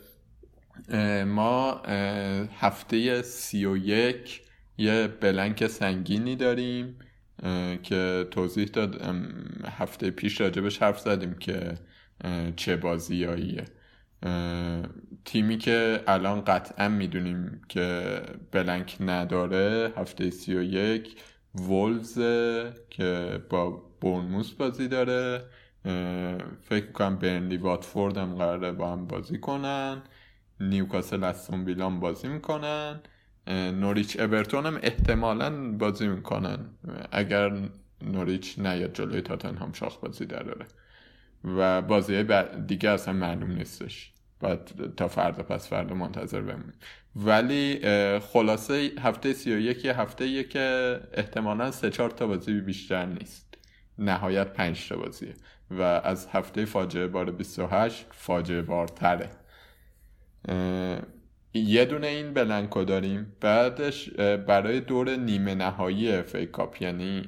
ما 1.27 1.83
هفته 2.59 3.23
سی 3.23 3.65
و 3.65 3.77
یک 3.77 4.43
یه 4.79 5.09
بلنک 5.21 5.67
سنگینی 5.67 6.37
داریم. 6.37 6.99
که 7.83 8.27
توضیح 8.31 8.65
داد 8.65 9.03
هفته 9.79 10.11
پیش 10.11 10.41
راجبش 10.41 10.83
حرف 10.83 11.01
زدیم 11.01 11.35
که 11.35 11.75
چه 12.57 12.77
بازیاییه. 12.77 13.65
تیمی 15.25 15.59
که 15.59 16.05
الان 16.07 16.41
قطعا 16.41 16.89
می‌دونیم 16.89 17.61
که 17.69 18.21
بلنک 18.53 18.97
نداره 19.01 19.93
هفته 19.97 20.31
سی 20.31 20.55
و 20.55 20.63
یک 20.63 21.23
وولز 21.55 22.19
که 22.91 23.43
با 23.51 23.71
بورنموس 24.01 24.53
بازی 24.53 24.89
داره. 24.89 25.45
فکر 26.63 26.93
کنم 26.93 27.17
برنلی 27.17 27.57
واتفورد 27.57 28.17
هم 28.17 28.35
قراره 28.35 28.73
با 28.73 28.93
هم 28.93 29.07
بازی 29.07 29.39
کنن. 29.39 30.03
نیوکاسل 30.61 31.25
استون 31.25 31.65
ویلان 31.65 32.01
بازی 32.01 32.29
می‌کنن. 32.29 33.01
نوریچ 33.49 34.21
اورتون 34.21 34.67
هم 34.67 34.79
احتمالا 34.83 35.73
بازی 35.73 36.09
می‌کنن. 36.09 36.59
اگر 37.13 37.69
نوریچ 38.03 38.59
نیاد 38.59 38.93
جلوی 38.93 39.21
تاتنهام 39.21 39.73
شاخ 39.73 39.99
بازی 39.99 40.27
داره 40.27 40.67
و 41.45 41.83
بازی 41.83 42.25
دیگه 42.67 42.91
اصلا 42.91 43.15
معلوم 43.15 43.51
نیستش. 43.53 44.13
باید 44.41 44.95
تا 44.97 45.09
فردا 45.09 45.43
پس 45.43 45.69
فردا 45.69 45.95
منتظر 45.95 46.41
بمونیم. 46.41 46.75
ولی 47.17 47.81
خلاصه 48.19 48.91
هفته 49.01 49.33
سی 49.33 49.55
و 49.55 49.59
یک 49.59 49.85
یه 49.85 50.01
هفته 50.01 50.45
که 50.45 51.01
احتمالا 51.13 51.71
سه 51.71 51.91
چهار 51.91 52.11
تا 52.11 52.27
بازی 52.27 52.61
بیشتر 52.61 53.07
نیست. 53.07 53.55
نهایت 53.99 54.53
پنج 54.53 54.89
تا 54.89 54.97
بازیه. 54.97 55.35
و 55.71 55.83
از 55.83 56.27
هفته 56.33 56.65
فاجعه 56.65 57.07
بار 57.07 57.31
28 57.31 58.07
فاجعه 58.11 58.63
بارتره. 58.63 59.31
یه 61.55 61.85
دونه 61.85 62.07
این 62.07 62.35
blank 62.35 62.76
و 62.76 62.85
داریم. 62.85 63.33
بعدش 63.41 64.11
برای 64.19 64.81
دور 64.81 65.17
نیمه 65.17 65.55
نهایی 65.55 66.23
FA 66.23 66.47
Cup 66.47 66.83
یعنی 66.83 67.23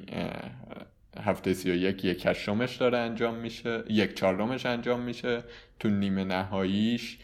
هفته 1.19 1.53
سی 1.53 1.71
و 1.71 1.75
یک 1.75 2.05
یک 2.05 2.25
هشتمش 2.25 2.75
داره 2.75 2.97
انجام 2.97 3.35
میشه 3.35 3.83
یک 3.89 4.13
چهارمش 4.13 4.65
انجام 4.65 5.01
میشه. 5.01 5.43
تو 5.79 5.89
نیمه 5.89 6.23
نهاییش 6.23 7.17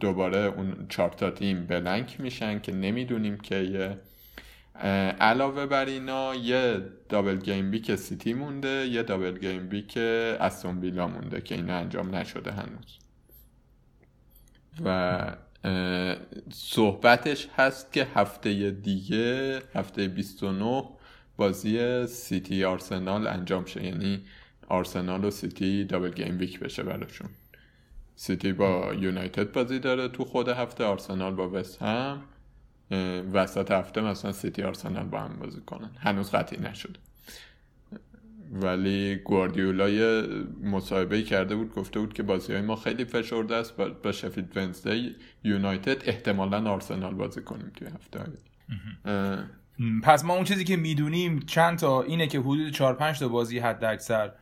دوباره 0.00 0.38
اون 0.38 0.86
چهار 0.88 1.10
تا 1.10 1.30
تیم 1.30 1.66
blank 1.66 2.20
میشن 2.20 2.58
که 2.60 2.72
نمی‌دونیم 2.72 3.36
که 3.36 3.56
یه 3.56 3.98
علاوه 5.20 5.66
بر 5.66 5.84
اینا 5.84 6.34
یه 6.34 6.80
double 7.08 7.36
gameweek 7.36 7.94
سیتی 7.94 8.34
مونده 8.34 8.86
یه 8.86 9.02
double 9.02 9.38
gameweek 9.38 9.96
استون 9.96 10.78
ویلا 10.78 11.08
مونده 11.08 11.40
که 11.40 11.54
اینا 11.54 11.76
انجام 11.76 12.14
نشده 12.14 12.52
هنوز. 12.52 12.98
و 14.84 15.36
صحبتش 16.52 17.48
هست 17.56 17.92
که 17.92 18.06
هفته 18.14 18.70
دیگه 18.70 19.62
هفته 19.74 20.08
29 20.08 20.84
بازی 21.36 22.06
سیتی 22.06 22.64
آرسنال 22.64 23.26
انجام 23.26 23.64
شه. 23.64 23.84
یعنی 23.84 24.24
آرسنال 24.68 25.24
و 25.24 25.30
سیتی 25.30 25.84
double 25.84 26.10
gameweek 26.10 26.60
بشه 26.60 26.82
براشون. 26.82 27.28
سیتی 28.16 28.52
با 28.52 28.94
یونایتد 28.94 29.52
بازی 29.52 29.78
داره 29.78 30.08
تو 30.08 30.24
خود 30.24 30.48
هفته 30.48 30.84
آرسنال 30.84 31.34
با 31.34 31.50
وست 31.50 31.82
هم. 31.82 32.22
وسط 33.32 33.70
هفته 33.70 34.00
مثلا 34.00 34.32
سیتی 34.32 34.62
آرسنال 34.62 35.04
با 35.06 35.20
هم 35.20 35.38
بازی 35.38 35.60
کنن. 35.60 35.90
هنوز 35.98 36.30
قطعی 36.30 36.60
نشده. 36.60 36.98
ولی 38.52 39.16
گواردیولا 39.16 39.88
یه 39.88 40.22
مصاحبه 40.62 41.22
کرده 41.22 41.56
بود 41.56 41.74
گفته 41.74 42.00
بود 42.00 42.12
که 42.12 42.22
بازی 42.22 42.52
های 42.52 42.62
ما 42.62 42.76
خیلی 42.76 43.04
فشرده 43.04 43.56
است 43.56 43.76
با, 43.76 43.88
با 43.88 44.12
شفیلد 44.12 44.56
ونزدی 44.56 45.16
یونایتد 45.44 46.08
احتمالا 46.08 46.70
آرسنال 46.70 47.14
بازی 47.14 47.40
کنیم 47.42 47.72
توی 47.76 47.88
هفته 47.88 48.20
پس 50.02 50.24
ما 50.24 50.34
اون 50.34 50.44
چیزی 50.44 50.64
که 50.64 50.76
می‌دونیم 50.76 51.40
چند 51.40 51.78
تا 51.78 52.02
اینه 52.02 52.26
که 52.26 52.40
حدود 52.40 52.70
4 52.70 52.94
5 52.94 53.18
تا 53.18 53.28
بازی 53.28 53.58
حد 53.58 53.84
اکثر 53.84 54.32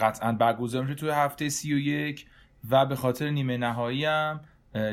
قطعا 0.00 0.32
برگزار 0.32 0.82
میشه 0.82 0.94
توی 0.94 1.10
هفته 1.10 1.48
31 1.48 2.26
و 2.70 2.86
به 2.86 2.96
خاطر 2.96 3.30
نیمه 3.30 3.56
نهایی 3.56 4.04
هم 4.04 4.40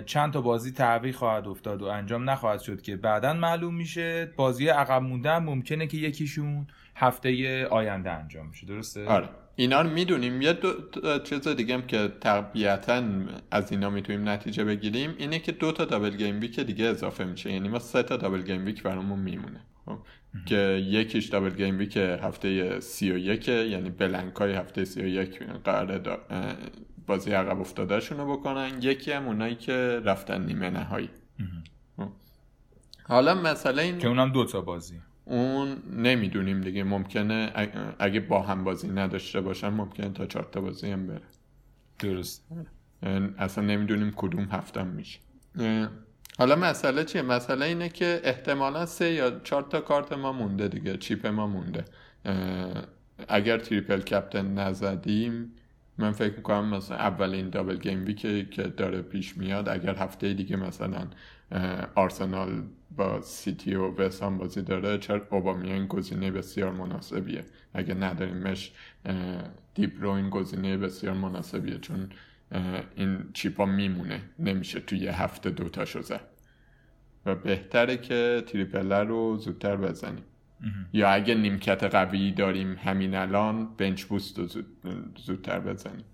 چند 0.05 0.33
تا 0.33 0.41
بازی 0.41 0.71
تعویق 0.71 1.15
خواهد 1.15 1.47
افتاد 1.47 1.81
و 1.81 1.85
انجام 1.85 2.29
نخواهد 2.29 2.59
شد 2.59 2.81
که 2.81 2.95
بعدا 2.95 3.33
معلوم 3.33 3.75
میشه. 3.75 4.33
بازی 4.35 4.67
عقب 4.67 5.01
مونده 5.01 5.31
هم 5.31 5.43
ممکنه 5.43 5.87
که 5.87 5.97
یکیشون 5.97 6.67
هفته 6.99 7.65
آینده 7.67 8.11
انجام 8.11 8.47
میشه 8.47 8.67
درسته؟ 8.67 9.05
آره. 9.05 9.29
اینا 9.55 9.81
رو 9.81 9.89
می‌دونیم. 9.89 10.41
یه 10.41 10.53
دو 10.53 10.73
چیز 11.23 11.47
دیگه 11.47 11.73
هم 11.73 11.81
که 11.81 12.11
طبیعتا 12.19 13.03
از 13.51 13.71
اینا 13.71 13.89
می‌تونیم 13.89 14.29
نتیجه 14.29 14.63
بگیریم 14.63 15.15
اینه 15.17 15.39
که 15.39 15.51
دو 15.51 15.71
تا 15.71 15.85
double 15.85 16.15
gameweek 16.15 16.59
دیگه 16.59 16.85
اضافه 16.85 17.23
میشه. 17.23 17.51
یعنی 17.51 17.69
ما 17.69 17.79
سه 17.79 18.03
تا 18.03 18.17
double 18.17 18.41
gameweek 18.41 18.83
برامون 18.83 19.19
میمونه. 19.19 19.61
خب. 19.85 19.97
که 20.45 20.83
یکیش 20.85 21.25
double 21.25 21.49
gameweek 21.49 21.97
هفته 21.97 22.79
سی 22.79 23.11
و 23.11 23.17
یکه 23.17 23.51
یعنی 23.51 23.89
blank 23.89 24.35
های 24.35 24.53
هفته 24.53 24.85
سی 24.85 25.01
و 25.01 25.07
یک 25.07 25.43
قراره 25.63 26.03
دا- 26.03 26.31
اه، 26.31 26.55
بازی 27.07 27.31
عقب 27.31 27.59
افتادهشون 27.59 28.17
رو 28.17 28.37
بکنن. 28.37 28.71
یکی 28.81 29.11
هم 29.11 29.27
اونایی 29.27 29.55
که 29.55 30.01
رفتن 30.05 30.45
نیمه 30.45 30.69
نهایی. 30.69 31.09
خب. 31.97 32.09
حالا 33.03 33.35
مسئله 33.35 33.81
این 33.83 33.97
که 33.97 34.07
اونم 34.07 34.31
دو 34.31 34.45
تا 34.45 34.61
بازی. 34.61 35.01
اون 35.29 35.77
نمی‌دونیم 35.93 36.61
دیگه. 36.61 36.83
ممکنه 36.83 37.51
اگه- 37.99 38.19
با 38.19 38.41
هم 38.41 38.63
بازی 38.63 38.87
نداشته 38.87 39.41
باشن 39.41 39.69
ممکنه 39.69 40.09
تا 40.09 40.25
چهار 40.25 40.49
تا 40.51 40.61
بازی 40.61 40.91
هم 40.91 41.07
بره. 41.07 41.21
درست 41.99 42.47
یعنی 43.03 43.29
اصلا 43.37 43.63
نمی‌دونیم 43.63 44.13
کدوم 44.15 44.43
هفته 44.43 44.83
میشه. 44.83 45.19
حالا 46.39 46.55
مسئله 46.55 47.03
چیه؟ 47.03 47.21
مسئله 47.21 47.65
اینه 47.65 47.89
که 47.89 48.21
احتمالا 48.23 48.85
سه 48.85 49.11
یا 49.11 49.39
چهار 49.39 49.61
تا 49.61 49.81
کارت 49.81 50.13
ما 50.13 50.31
مونده 50.31 50.67
دیگه. 50.67 50.97
چیپ 50.97 51.27
ما 51.27 51.47
مونده. 51.47 51.85
اگر 53.27 53.57
تریپل 53.57 54.01
کپتن 54.01 54.53
نزدیم 54.53 55.53
من 55.97 56.11
فکر 56.11 56.35
می‌کنم 56.35 56.75
مثلا 56.75 56.97
اولین 56.97 57.49
دابل 57.49 57.77
گیم 57.77 58.05
ویکی 58.05 58.45
که 58.45 58.63
داره 58.63 59.01
پیش 59.01 59.37
میاد 59.37 59.69
اگر 59.69 59.95
هفته 59.95 60.33
دیگه 60.33 60.55
مثلا 60.55 61.07
آرسنال 61.95 62.63
با 62.97 63.21
سیتی 63.21 63.75
و 63.75 63.95
وستهم 63.95 64.37
بازی 64.37 64.61
داره 64.61 64.97
چرا 64.97 65.27
اوبامیان 65.31 65.87
گزینه 65.87 66.31
بسیار 66.31 66.71
مناسبیه؟ 66.71 67.45
اگه 67.73 67.93
نداریمش 67.93 68.71
دیبروین 69.73 70.29
گزینه 70.29 70.77
بسیار 70.77 71.13
مناسبیه 71.13 71.77
چون 71.77 72.09
این 72.95 73.29
چیپا 73.33 73.65
میمونه 73.65 74.21
نمیشه 74.39 74.79
توی 74.79 74.99
یه 74.99 75.21
هفته 75.21 75.49
دوتاشو 75.49 76.01
زد. 76.01 76.21
و 77.25 77.35
بهتره 77.35 77.97
که 77.97 78.43
تریپله 78.47 79.03
رو 79.03 79.37
زودتر 79.37 79.75
بزنیم. 79.75 80.23
یا 80.93 81.09
اگه 81.09 81.35
نیمکت 81.35 81.83
قوی 81.83 82.31
داریم 82.31 82.73
همین 82.73 83.15
الان 83.15 83.67
بنچ 83.77 84.03
بوست 84.03 84.39
رو 84.39 84.45
زود 84.45 84.65
زودتر 85.25 85.59
بزنیم. 85.59 86.05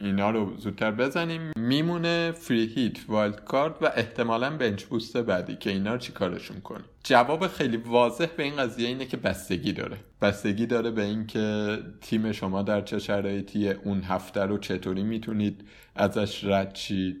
اینا 0.00 0.30
رو 0.30 0.56
زودتر 0.56 0.90
بزنیم. 0.90 1.52
میمونه 1.56 2.32
free 2.32 2.66
hit 2.66 2.98
wild 3.08 3.44
card 3.44 3.82
و 3.82 3.90
احتمالا 3.96 4.56
bench 4.56 4.84
boost 4.84 5.16
بعدی 5.16 5.56
که 5.56 5.70
اینا 5.70 5.92
رو 5.92 5.98
چی 5.98 6.12
کارشون 6.12 6.60
کنیم؟ 6.60 6.84
جواب 7.04 7.46
خیلی 7.46 7.76
واضح 7.76 8.26
به 8.36 8.42
این 8.42 8.56
قضیه 8.56 8.88
اینه 8.88 9.06
که 9.06 9.16
بستگی 9.16 9.72
داره. 9.72 9.96
بستگی 10.22 10.66
داره 10.66 10.90
به 10.90 11.02
اینکه 11.02 11.78
تیم 12.00 12.32
شما 12.32 12.62
در 12.62 12.80
چه 12.80 12.98
شرایطی 12.98 13.70
اون 13.70 14.02
هفته 14.02 14.40
رو 14.40 14.58
چطوری 14.58 15.02
می‌تونید 15.02 15.64
ازش 15.96 16.44
رد 16.44 16.74
شید 16.74 17.16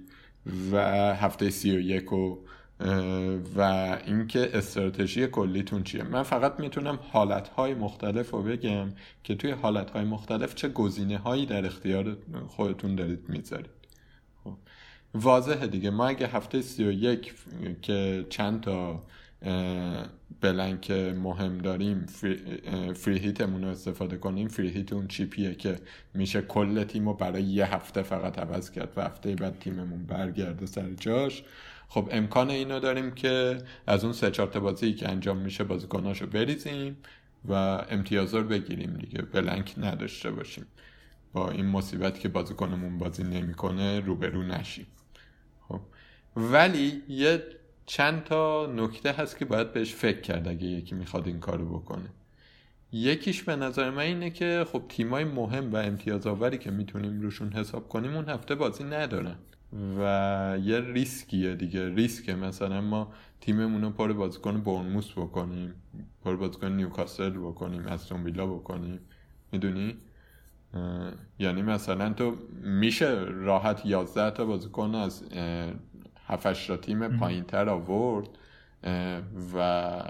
و 0.72 0.78
هفته 1.14 1.50
سی 1.50 1.76
و 1.76 1.80
یک 1.80 2.12
و 2.12 2.38
و 3.56 3.60
اینکه 4.06 4.50
استراتژی 4.54 5.26
کلیتون 5.26 5.82
چیه. 5.82 6.02
من 6.02 6.22
فقط 6.22 6.60
می‌تونم 6.60 6.98
حالتهای 7.12 7.74
مختلف 7.74 8.30
رو 8.30 8.42
بگم 8.42 8.88
که 9.24 9.34
توی 9.34 9.50
حالتهای 9.50 10.04
مختلف 10.04 10.54
چه 10.54 10.68
گزینه 10.68 11.18
هایی 11.18 11.46
در 11.46 11.66
اختیار 11.66 12.16
خودتون 12.48 12.94
دارید 12.94 13.28
می‌ذارید. 13.28 13.70
خب. 14.44 14.54
واضحه 15.14 15.66
دیگه. 15.66 15.90
ما 15.90 16.06
اگه 16.06 16.26
هفته 16.26 16.62
سی 16.62 16.84
و 16.84 16.92
یک 16.92 17.34
که 17.82 18.26
چند 18.30 18.60
تا 18.60 19.02
بلنک 20.40 20.90
مهم 20.90 21.58
داریم 21.58 22.06
فری, 22.06 22.36
فری 22.94 23.18
هیتمون 23.18 23.62
رو 23.64 23.68
استفاده 23.68 24.16
کنیم 24.16 24.48
فری 24.48 24.68
هیت 24.68 24.92
اون 24.92 25.08
چیپیه 25.08 25.54
که 25.54 25.78
میشه 26.14 26.42
کل 26.42 26.84
تیم 26.84 27.08
رو 27.08 27.14
برای 27.14 27.42
یه 27.42 27.74
هفته 27.74 28.02
فقط 28.02 28.38
عوض 28.38 28.70
کرد 28.70 28.92
و 28.96 29.02
هفته 29.02 29.34
بعد 29.34 29.58
تیممون 29.58 30.06
برگرده 30.06 30.66
سر 30.66 30.90
جاش. 30.90 31.42
خب 31.88 32.08
امکان 32.10 32.50
اینو 32.50 32.80
داریم 32.80 33.10
که 33.10 33.58
از 33.86 34.04
اون 34.04 34.12
سه 34.12 34.30
چهار 34.30 34.48
تا 34.48 34.60
بازی 34.60 34.94
که 34.94 35.08
انجام 35.08 35.36
میشه 35.36 35.64
بازیکناشو 35.64 36.26
بریزیم 36.26 36.96
و 37.48 37.52
امتیازا 37.90 38.38
رو 38.38 38.48
بگیریم 38.48 38.94
دیگه 38.94 39.22
بلنک 39.22 39.74
نداشته 39.76 40.30
باشیم. 40.30 40.66
با 41.32 41.50
این 41.50 41.66
مصیبت 41.66 42.20
که 42.20 42.28
بازیکنمون 42.28 42.98
بازی 42.98 43.24
نمی‌کنه 43.24 44.00
روبرو 44.00 44.42
نشیم. 44.42 44.86
خب 45.68 45.80
ولی 46.36 47.02
یه 47.08 47.42
چند 47.86 48.24
تا 48.24 48.66
نکته 48.66 49.12
هست 49.12 49.38
که 49.38 49.44
باید 49.44 49.72
بهش 49.72 49.94
فکر 49.94 50.20
کرد 50.20 50.48
اگه 50.48 50.66
یکی 50.66 50.94
می‌خواد 50.94 51.26
این 51.26 51.40
کارو 51.40 51.78
بکنه. 51.78 52.08
یکیش 52.92 53.42
به 53.42 53.56
نظر 53.56 53.90
من 53.90 53.98
اینه 53.98 54.30
که 54.30 54.66
خب 54.72 54.82
تیمای 54.88 55.24
مهم 55.24 55.72
و 55.72 55.76
امتیاز 55.76 56.26
آوری 56.26 56.58
که 56.58 56.70
می‌تونیم 56.70 57.20
روشون 57.20 57.52
حساب 57.52 57.88
کنیم 57.88 58.14
اون 58.14 58.28
هفته 58.28 58.54
بازی 58.54 58.84
ندارن. 58.84 59.36
و 59.72 60.58
یه 60.62 60.80
ریسکیه 60.80 61.54
دیگه. 61.54 61.88
ریسکه. 61.88 62.34
مثلا 62.34 62.80
ما 62.80 63.12
تیممون 63.40 63.82
رو 63.82 63.90
پر 63.90 64.12
بازیکن 64.12 64.60
برنموس 64.60 65.12
بکنیم 65.12 65.74
پر 66.24 66.36
بازیکن 66.36 66.72
نیوکاسل 66.72 67.30
بکنیم 67.30 67.86
استون 67.86 68.24
ویلا 68.24 68.46
بکنیم. 68.46 69.00
می‌دونی؟ 69.52 69.96
یعنی 71.38 71.62
مثلا 71.62 72.12
تو 72.12 72.36
میشه 72.62 73.24
راحت 73.28 73.86
11 73.86 74.30
تا 74.30 74.44
بازیکن 74.44 74.94
از 74.94 75.24
7 76.26 76.66
تا 76.66 76.76
تیم 76.76 77.18
پایین 77.18 77.44
تر 77.44 77.68
آورد 77.68 78.28
و 79.54 80.02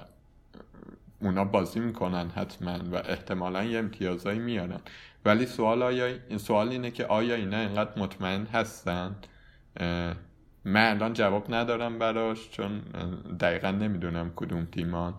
اونا 1.21 1.44
بازی 1.44 1.81
می‌کنن 1.81 2.29
حتما 2.29 2.79
و 2.92 2.94
احتمالا 2.94 3.64
یه 3.64 3.79
امتیازایی 3.79 4.38
میارن. 4.38 4.81
ولی 5.25 5.47
سوال 5.47 5.83
آیا 5.83 6.07
این 6.29 6.38
سوال 6.38 6.68
اینه 6.68 6.90
که 6.90 7.07
آیا 7.07 7.35
اینا 7.35 7.59
اینقدر 7.59 7.99
مطمئن 7.99 8.47
هستن؟ 8.47 9.16
من 10.64 10.91
الان 10.91 11.12
جواب 11.12 11.55
ندارم 11.55 11.99
براش 11.99 12.51
چون 12.51 12.79
دقیقا 13.41 13.71
نمی‌دونم 13.71 14.33
کدوم 14.37 14.64
تیمان 14.64 15.14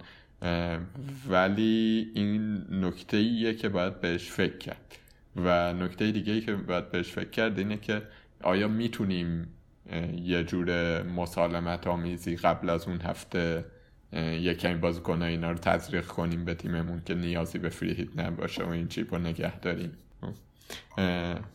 ولی 1.29 2.11
این 2.15 2.65
نکته 2.85 3.17
ایه 3.17 3.53
که 3.53 3.69
باید 3.69 4.01
بهش 4.01 4.31
فکر 4.31 4.57
کرد. 4.57 4.95
و 5.35 5.73
نکته 5.73 6.11
دیگه 6.11 6.33
ای 6.33 6.41
که 6.41 6.55
باید 6.55 6.91
بهش 6.91 7.11
فکر 7.11 7.29
کرد 7.29 7.59
اینه 7.59 7.77
که 7.77 8.01
آیا 8.43 8.67
می‌تونیم 8.67 9.47
یه 10.23 10.43
جور 10.43 11.01
مسالمت 11.03 11.87
آمیزی 11.87 12.35
قبل 12.35 12.69
از 12.69 12.87
اون 12.87 13.01
هفته 13.01 13.65
اه، 14.13 14.35
یه 14.35 14.53
کمی 14.53 14.75
بازیکن 14.75 15.21
اینا 15.21 15.51
رو 15.51 15.57
تزریق 15.57 16.05
کنیم 16.05 16.45
به 16.45 16.53
تیممون 16.53 17.01
که 17.05 17.15
نیازی 17.15 17.59
به 17.59 17.69
فری 17.69 17.93
هیت 17.93 18.19
نباشه 18.19 18.63
و 18.63 18.69
این 18.69 18.87
چیپ 18.87 19.13
رو 19.13 19.19
نگه 19.19 19.59
داریم. 19.59 19.91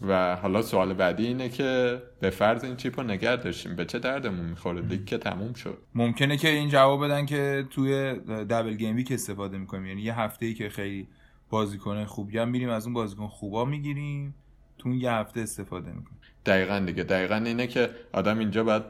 و 0.03 0.37
حالا 0.37 0.63
سوال 0.63 0.95
بعدی 0.95 1.27
اینه 1.27 1.49
که 1.49 2.03
به 2.21 2.31
فرض 2.31 2.65
این 2.65 2.77
چیپ 2.77 3.01
رو 3.01 3.07
نگه 3.07 3.37
داشتیم. 3.37 3.77
به 3.77 3.85
چه 3.85 3.99
دردمون 3.99 4.45
می‌خوره؟ 4.45 4.81
لیگ 4.81 5.05
که 5.05 5.19
تموم 5.19 5.53
شد. 5.53 5.79
ممکنه 5.95 6.37
که 6.37 6.49
این 6.49 6.69
جواب 6.69 7.05
بدن 7.05 7.27
که 7.27 7.67
توی 7.71 8.15
دبل 8.51 8.75
گیم 8.75 8.97
ویک 8.97 9.13
استفاده 9.13 9.59
می‌کنیم. 9.59 9.87
یعنی 9.87 10.03
یه 10.03 10.21
هفته 10.21 10.47
ای 10.47 10.55
که 10.55 10.69
خیلی 10.69 11.09
بازیکن 11.51 12.05
خوبی 12.05 12.39
هم 12.39 12.49
میریم 12.49 12.69
از 12.69 12.85
اون 12.85 12.95
بازیکن 12.95 13.27
خوبا 13.27 13.65
می‌گیریم. 13.65 14.35
تو 14.79 14.89
اون 14.89 14.99
یه 14.99 15.13
هفته 15.13 15.41
استفاده 15.41 15.93
می‌کنیم. 15.93 16.19
دقیقا 16.47 16.79
دیگه. 16.79 17.03
دقیقا 17.03 17.37
اینه 17.37 17.67
که 17.67 17.91
آدم 18.13 18.39
اینجا 18.39 18.65
باید 18.65 18.83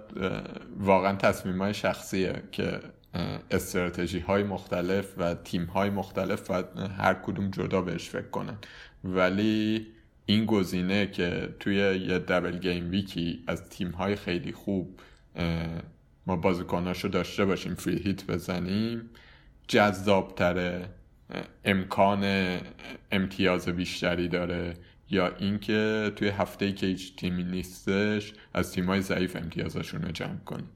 واقعا 0.79 1.17
تصمیم 1.17 1.63
های 1.63 1.75
شخصیه 1.75 2.43
که 2.53 2.81
استراتژی 3.51 4.19
های 4.19 4.43
مختلف 4.43 5.15
و 5.19 5.35
تیم 5.35 5.65
های 5.65 5.91
مختلف 5.91 6.49
باید 6.49 6.67
هر 6.99 7.15
کدوم 7.15 7.51
جدا 7.51 7.83
بهش 7.83 8.09
فکر 8.09 8.29
کنن. 8.29 8.57
ولی 9.05 9.87
این 10.27 10.47
گزینه 10.47 11.07
که 11.07 11.55
توی 11.61 11.75
یه 11.75 12.19
دبل 12.19 12.59
گیم 12.59 12.91
ویکی 12.91 13.45
از 13.47 13.69
تیم 13.69 13.91
های 13.91 14.17
خیلی 14.17 14.53
خوب 14.53 15.01
ما 16.27 16.37
بازیکناشو 16.37 17.09
داشته 17.09 17.45
باشیم 17.45 17.75
فری 17.75 17.99
هیت 17.99 18.27
بزنیم 18.27 19.11
جذابتره 19.69 20.89
امکان 21.65 22.59
امتیاز 23.13 23.69
بیشتری 23.69 24.29
داره. 24.29 24.75
یا 25.11 25.37
اینکه 25.37 26.13
توی 26.17 26.29
هفته 26.29 26.73
که 26.73 26.87
هیچ 26.87 27.17
تیمی 27.17 27.45
نیستش 27.45 28.33
از 28.55 28.73
تیمای 28.73 29.01
ضعیف 29.01 29.37
امتیازشون 29.37 30.03
رو 30.03 30.11
جمع 30.13 30.37
کنیم. 30.37 30.69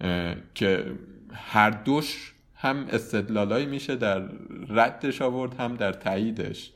اه، 0.00 0.34
که 0.54 0.92
هر 1.32 1.70
دوش 1.70 2.34
هم 2.54 2.86
استدلالایی 2.90 3.66
میشه 3.66 3.96
در 3.96 4.28
ردش 4.68 5.22
آورد 5.22 5.54
هم 5.54 5.76
در 5.76 5.92
تاییدش. 5.92 6.72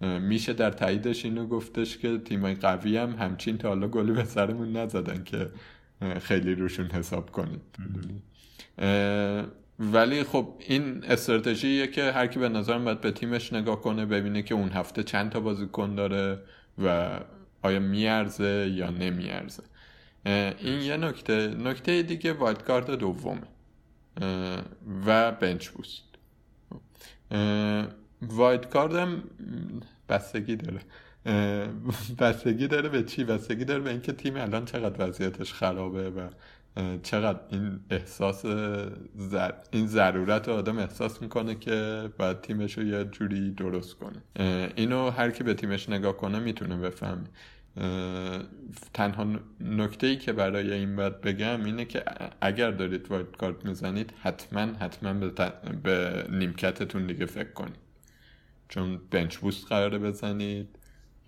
میشه 0.00 0.52
در 0.52 0.70
تاییدش 0.70 1.24
اینو 1.24 1.46
گفتش 1.46 1.98
که 1.98 2.18
تیمای 2.18 2.54
قوی 2.54 2.96
هم 2.96 3.12
همچین 3.12 3.58
تا 3.58 3.68
حالا 3.68 3.88
گلی 3.88 4.12
به 4.12 4.24
سرمون 4.24 4.76
نزدن 4.76 5.24
که 5.24 5.50
خیلی 6.20 6.54
روشون 6.54 6.86
حساب 6.86 7.30
کنیم. 7.30 7.60
ولی 9.78 10.24
خب 10.24 10.54
این 10.68 11.04
استراتژیه 11.04 11.86
که 11.86 12.12
هر 12.12 12.26
کی 12.26 12.38
به 12.38 12.48
نظرم 12.48 12.84
باید 12.84 13.00
به 13.00 13.10
تیمش 13.10 13.52
نگاه 13.52 13.80
کنه 13.80 14.06
ببینه 14.06 14.42
که 14.42 14.54
اون 14.54 14.68
هفته 14.68 15.02
چند 15.02 15.30
تا 15.30 15.40
بازیکن 15.40 15.94
داره 15.94 16.38
و 16.84 17.20
آیا 17.62 17.80
میارزه 17.80 18.72
یا 18.74 18.90
نمیارزه. 18.90 19.62
این 20.58 20.80
یه 20.80 20.96
نکته. 20.96 21.48
نکته 21.48 22.02
دیگه 22.02 22.32
wild 22.32 22.62
card 22.62 22.90
دومه 22.90 23.42
و 25.06 25.32
bench 25.32 25.68
boost. 25.68 26.02
wild 28.22 28.68
card 28.68 28.94
هم 28.94 29.22
بستگی 30.08 30.56
داره. 30.56 30.80
بستگی 32.18 32.66
داره 32.66 32.88
به 32.88 33.02
چی؟ 33.02 33.24
بستگی 33.24 33.64
داره 33.64 33.80
به 33.80 33.90
اینکه 33.90 34.12
تیم 34.12 34.36
الان 34.36 34.64
چقدر 34.64 35.08
وضعیتش 35.08 35.52
خرابه 35.52 36.10
و 36.10 36.28
چقدر 37.02 37.40
این 37.50 37.80
احساس 37.90 38.46
زر... 39.16 39.52
این 39.70 39.86
ضرورت 39.86 40.48
رو 40.48 40.54
آدم 40.54 40.78
احساس 40.78 41.22
می‌کنه 41.22 41.54
که 41.54 42.08
باید 42.18 42.40
تیمش 42.40 42.78
رو 42.78 42.84
یه 42.84 43.04
جوری 43.04 43.50
درست 43.50 43.94
کنه. 43.94 44.22
اینو 44.76 45.10
هر 45.10 45.30
کی 45.30 45.44
به 45.44 45.54
تیمش 45.54 45.88
نگاه 45.88 46.16
کنه 46.16 46.38
می‌تونه 46.38 46.76
بفهمه. 46.76 47.24
تنها 48.94 49.26
نکته 49.60 50.06
ای 50.06 50.16
که 50.16 50.32
برای 50.32 50.72
این 50.72 50.96
باید 50.96 51.20
بگم 51.20 51.64
اینه 51.64 51.84
که 51.84 52.04
اگر 52.40 52.70
دارید 52.70 53.10
wild 53.10 53.36
card 53.36 53.64
می‌زنید 53.64 54.12
حتما 54.22 54.60
حتما 54.60 55.12
به, 55.14 55.30
ت- 55.30 55.68
به 55.82 56.26
نیمکتتون 56.30 57.06
دیگه 57.06 57.26
فکر 57.26 57.52
کنید. 57.52 57.85
چون 58.68 59.00
bench 59.10 59.36
boost 59.36 59.66
قراره 59.68 59.98
بزنید 59.98 60.78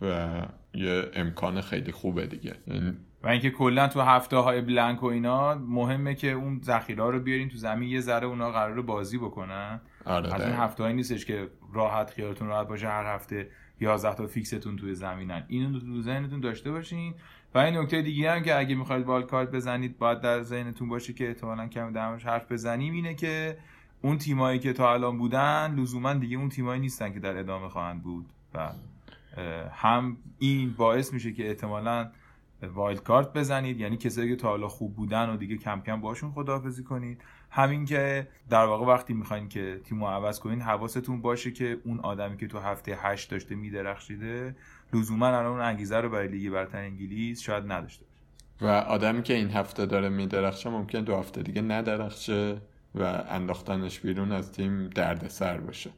و 0.03 0.29
یه 0.75 1.11
امکان 1.15 1.61
خیلی 1.61 1.93
خوبه 1.93 2.27
دیگه. 2.27 2.55
این 2.67 2.97
و 3.23 3.29
اینکه 3.29 3.51
کلا 3.51 3.89
تو 3.89 4.01
هفته 4.01 4.37
های 4.37 4.61
blank 4.61 5.03
و 5.03 5.07
اینا 5.07 5.55
مهمه 5.55 6.15
که 6.15 6.31
اون 6.31 6.61
ذخیره 6.65 7.05
رو 7.05 7.21
بیارین 7.21 7.49
تو 7.49 7.57
زمین 7.57 7.89
یه 7.89 8.01
ذره 8.01 8.27
اونا 8.27 8.51
قرار 8.51 8.83
بازی 8.83 9.19
بکنن. 9.19 9.81
آره 10.05 10.35
از 10.35 10.43
این. 10.43 10.53
هفته 10.53 10.83
هایی 10.83 10.95
نیستش 10.95 11.25
که 11.25 11.49
راحت 11.75 12.11
خیالتون 12.11 12.49
راحت 12.49 12.69
باشه 12.69 12.89
هر 12.89 13.15
هفته 13.15 13.51
11 13.81 14.15
تا 14.15 14.27
fix 14.27 14.52
تون 14.52 14.77
توی 14.77 14.95
زمینن. 14.95 15.45
اینو 15.49 15.81
تو 15.81 16.03
ذهنتون 16.03 16.41
داشته 16.41 16.71
باشین. 16.71 17.15
و 17.55 17.59
این 17.59 17.77
نکته 17.77 18.03
دیگه 18.03 18.33
هم 18.33 18.43
که 18.43 18.59
اگه 18.59 18.75
می‌خواید 18.75 19.07
wild 19.07 19.23
card 19.23 19.51
بزنید 19.51 19.99
باید 19.99 20.21
در 20.21 20.43
ذهنتون 20.43 20.89
باشه 20.89 21.13
که 21.13 21.29
احتمالاً 21.29 21.67
کم 21.69 21.93
درمش 21.93 22.27
حرف 22.27 22.53
بزنیم 22.53 22.95
اینه 22.95 23.15
که 23.15 23.59
اون 24.03 24.19
تیمایی 24.19 24.59
که 24.59 24.73
تا 24.73 24.93
الان 24.93 25.19
بودن 25.19 25.75
لزوما 25.75 26.15
دیگه 26.15 26.37
اون 26.37 26.49
تیمایی 26.49 26.81
نیستن 26.81 27.13
که 27.13 27.21
در 27.21 27.37
ادامه 27.37 27.69
خواهند 27.69 28.03
بود. 28.03 28.27
و 28.55 28.73
هم 29.73 30.17
این 30.39 30.73
باعث 30.73 31.13
میشه 31.13 31.33
که 31.33 31.49
احتمالاً 31.49 32.11
wild 32.75 33.03
card 33.03 33.33
بزنید 33.33 33.81
یعنی 33.81 33.97
کسایی 33.97 34.29
که 34.29 34.37
تا 34.37 34.49
حالا 34.49 34.69
خوب 34.69 34.97
بودن 34.97 35.31
و 35.31 35.37
دیگه 35.37 35.57
کم 35.57 35.81
کم 35.81 36.01
باشون 36.01 36.33
خداحافظی 36.33 36.85
کنید. 36.85 37.21
همین 37.51 37.85
که 37.85 38.29
در 38.51 38.65
واقع 38.65 38.87
وقتی 38.87 39.15
می‌خواین 39.15 39.49
که 39.49 39.81
تیم 39.85 40.05
رو 40.05 40.11
عوض 40.11 40.41
کنین 40.41 40.61
حواستون 40.61 41.21
باشه 41.21 41.51
که 41.51 41.79
اون 41.85 42.01
آدمی 42.01 42.37
که 42.37 42.47
تو 42.47 42.59
هفته 42.59 42.99
هشت 43.03 43.31
داشته 43.31 43.55
میدرخشیده 43.55 44.57
لزوما 44.93 45.27
الان 45.27 45.47
اون 45.47 45.61
انگیزه 45.61 45.97
رو 45.97 46.09
برای 46.09 46.29
لیگ 46.29 46.53
برتر 46.53 46.79
انگلیس 46.79 47.41
شاید 47.41 47.73
نداشته 47.73 48.05
و 48.61 48.67
آدمی 48.67 49.23
که 49.23 49.35
این 49.35 49.51
هفته 49.51 49.87
داره 49.87 50.09
میدرخشه 50.09 50.71
ممکن 50.71 51.01
دو 51.01 51.17
هفته 51.17 51.43
دیگه 51.43 51.63
ندرخشه. 51.63 52.61
و 52.95 53.03
انداختنش 53.29 54.01
بیرون 54.01 54.33
از 54.33 54.53
تیم 54.53 54.89
دردسر 54.89 55.59
باشه. 55.59 55.91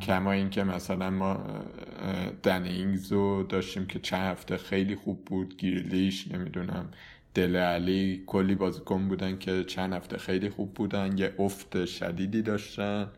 کما 0.00 0.32
اینکه 0.32 0.64
مثلا 0.64 1.10
ما 1.10 1.32
اه، 1.32 2.30
دن 2.42 2.64
اینگز 2.64 3.12
رو 3.12 3.42
داشتیم 3.42 3.86
که 3.86 3.98
چند 3.98 4.32
هفته 4.32 4.56
خیلی 4.56 4.96
خوب 4.96 5.24
بود. 5.24 5.56
گیرلیش 5.56 6.28
نمی‌دونم 6.28 6.88
دل 7.34 7.56
علی 7.56 8.22
کلی 8.26 8.54
بازیکن 8.54 9.08
بودن 9.08 9.38
که 9.38 9.64
چند 9.64 9.92
هفته 9.92 10.18
خیلی 10.18 10.50
خوب 10.50 10.74
بودن. 10.74 11.18
یه 11.18 11.34
افت 11.38 11.84
شدیدی 11.84 12.42
داشتن. 12.42 13.08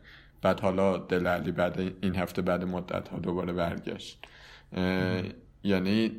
بعد 0.41 0.59
حالا 0.59 0.97
دله 0.97 1.27
الی 1.27 1.51
بعد 1.51 1.79
این 2.01 2.15
هفته 2.15 2.41
بعد 2.41 2.63
مدت 2.63 3.07
ها 3.07 3.19
دوباره 3.19 3.53
برگشت. 3.53 4.25
یعنی 5.63 6.11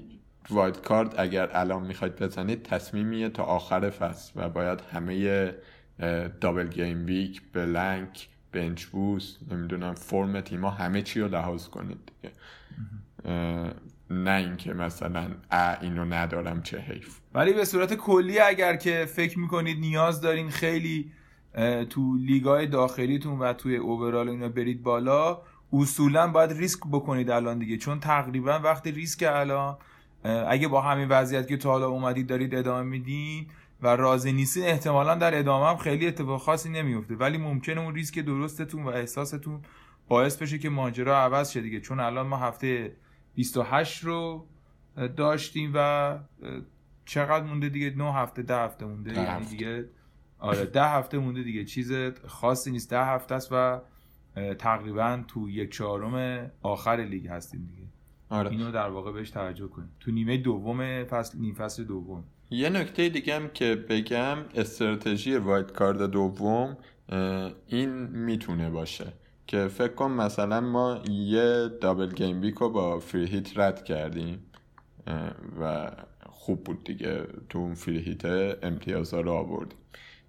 wild 0.51 0.81
card 0.81 1.15
اگر 1.19 1.51
الان 1.53 1.87
می‌خواید 1.87 2.17
بزنید 2.17 2.63
تصمیمیه 2.63 3.29
تا 3.29 3.43
آخر 3.43 3.91
فصل 3.91 4.33
و 4.37 4.49
باید 4.49 4.81
همه 4.81 5.55
double 6.41 6.69
gameweek 6.69 7.43
blank 7.53 8.29
bench 8.53 8.85
boost 8.85 9.53
نمی‌دونم 9.53 9.95
فرم 9.95 10.41
تیما 10.41 10.71
همه 10.71 11.03
چی 11.03 11.21
رو 11.21 11.29
لحاظ 11.29 11.69
کنید 11.69 11.99
دیگه. 12.23 12.35
نه 14.11 14.31
اینکه 14.31 14.73
مثلا 14.73 15.31
ا 15.51 15.75
اینو 15.81 16.05
ندارم 16.05 16.63
چه 16.63 16.79
حیف. 16.79 17.19
ولی 17.35 17.53
به 17.53 17.65
صورت 17.65 17.95
کلی 17.95 18.39
اگر 18.39 18.77
که 18.77 19.05
فکر 19.05 19.39
می‌کنید 19.39 19.79
نیاز 19.81 20.21
دارین 20.21 20.51
خیلی 20.51 21.13
تو 21.91 22.17
لیگای 22.17 22.67
داخلیتون 22.67 23.39
و 23.39 23.53
توی 23.53 23.77
اوورال 23.77 24.29
اینا 24.29 24.49
برید 24.49 24.83
بالا 24.83 25.43
اصولا 25.73 26.27
باید 26.27 26.53
ریسک 26.53 26.81
بکنید 26.93 27.31
الان 27.31 27.59
دیگه. 27.59 27.77
چون 27.77 28.01
تقریبا 28.01 28.59
وقتی 28.59 28.91
ریسک 28.91 29.25
الان. 29.29 29.77
اگه 30.49 30.69
با 30.69 30.81
همین 30.81 31.09
وضعیت 31.09 31.49
که 31.49 31.57
تا 31.57 31.71
حالا 31.71 31.89
اومدید 31.89 32.27
دارید 32.27 32.55
ادامه 32.55 32.83
میدین 32.83 33.47
و 33.83 33.97
راضی 33.97 34.33
نیستین 34.33 34.65
احتمالا 34.65 35.15
در 35.15 35.39
ادامه 35.39 35.67
هم 35.67 35.77
خیلی 35.77 36.07
اتفاق 36.07 36.41
خاصی 36.41 36.69
نمیفته. 36.69 37.15
ولی 37.15 37.39
ممکنه 37.39 37.81
اون 37.81 37.95
ریسک 37.95 38.19
درستتون 38.19 38.83
و 38.83 38.89
احساستون 38.89 39.61
باعث 40.09 40.37
بشه 40.37 40.59
که 40.59 40.69
ماجرا 40.69 41.19
عوض 41.19 41.51
شه 41.51 41.61
دیگه. 41.61 41.81
چون 41.81 42.01
الان 42.01 42.27
ما 42.27 42.37
هفته 42.37 42.97
28 43.35 44.05
رو 44.05 44.47
داشتیم 45.17 45.73
و 45.75 46.19
چقدر 47.05 47.45
مونده 47.45 47.69
دیگه؟ 47.69 47.95
نه 47.97 48.15
هفته 48.15 48.43
ده 48.43 48.57
هفته 48.57 48.87
مونده 48.87 49.13
ده 49.13 49.21
یعنی 49.21 49.31
هفته. 49.31 49.51
دیگه. 49.51 49.89
آره 50.39 50.65
ده 50.67 50.89
هفته 50.89 51.19
مونده 51.19 51.43
دیگه. 51.43 51.65
چیز 51.65 51.93
خاصی 52.27 52.71
نیست. 52.71 52.91
ده 52.91 53.05
هفته 53.05 53.35
است 53.35 53.49
و 53.53 53.81
تقریبا 54.59 55.25
تو 55.29 55.51
یک 55.51 55.73
چهارم 55.73 56.51
آخر 56.63 56.97
لیگ 56.97 57.27
هستیم 57.27 57.67
دیگه. 57.67 57.89
آره. 58.29 58.51
اینو 58.51 58.71
در 58.71 58.89
واقع 58.89 59.13
بهش 59.13 59.31
توجه 59.31 59.69
کنیم. 59.69 59.91
تو 60.01 60.11
نیمه 60.11 60.37
دوم 60.37 61.05
فصل 61.05 61.39
نیم 61.39 61.55
فصل 61.55 61.85
دوم. 61.85 62.25
یه 62.55 62.71
نکته 62.71 63.09
دیگه 63.09 63.35
هم 63.35 63.49
که 63.49 63.75
بگم 63.75 64.39
استراتژی 64.55 65.37
wild 65.37 65.73
card 65.73 66.03
دوم 66.03 66.77
این 67.67 67.91
می‌تونه 68.07 68.71
باشه 68.71 69.13
که 69.47 69.69
فکر 69.69 69.95
کن 69.95 70.11
مثلا 70.11 70.61
ما 70.61 71.03
یه 71.11 71.69
double 71.81 72.13
gameweek 72.13 72.55
رو 72.55 72.71
با 72.71 73.01
free 73.01 73.27
hit 73.27 73.59
رد 73.59 73.85
کردیم 73.85 74.39
و 75.61 75.91
خوب 76.27 76.65
بود 76.65 76.85
دیگه 76.85 77.27
تو 77.49 77.59
اون 77.59 77.75
free 77.75 77.99
hit 77.99 78.25
امتیازها 78.65 79.21
رو 79.21 79.33
آوردیم. 79.33 79.79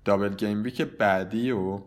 double 0.05 0.35
gameweek 0.35 0.81
بعدی 0.81 1.51
و 1.51 1.81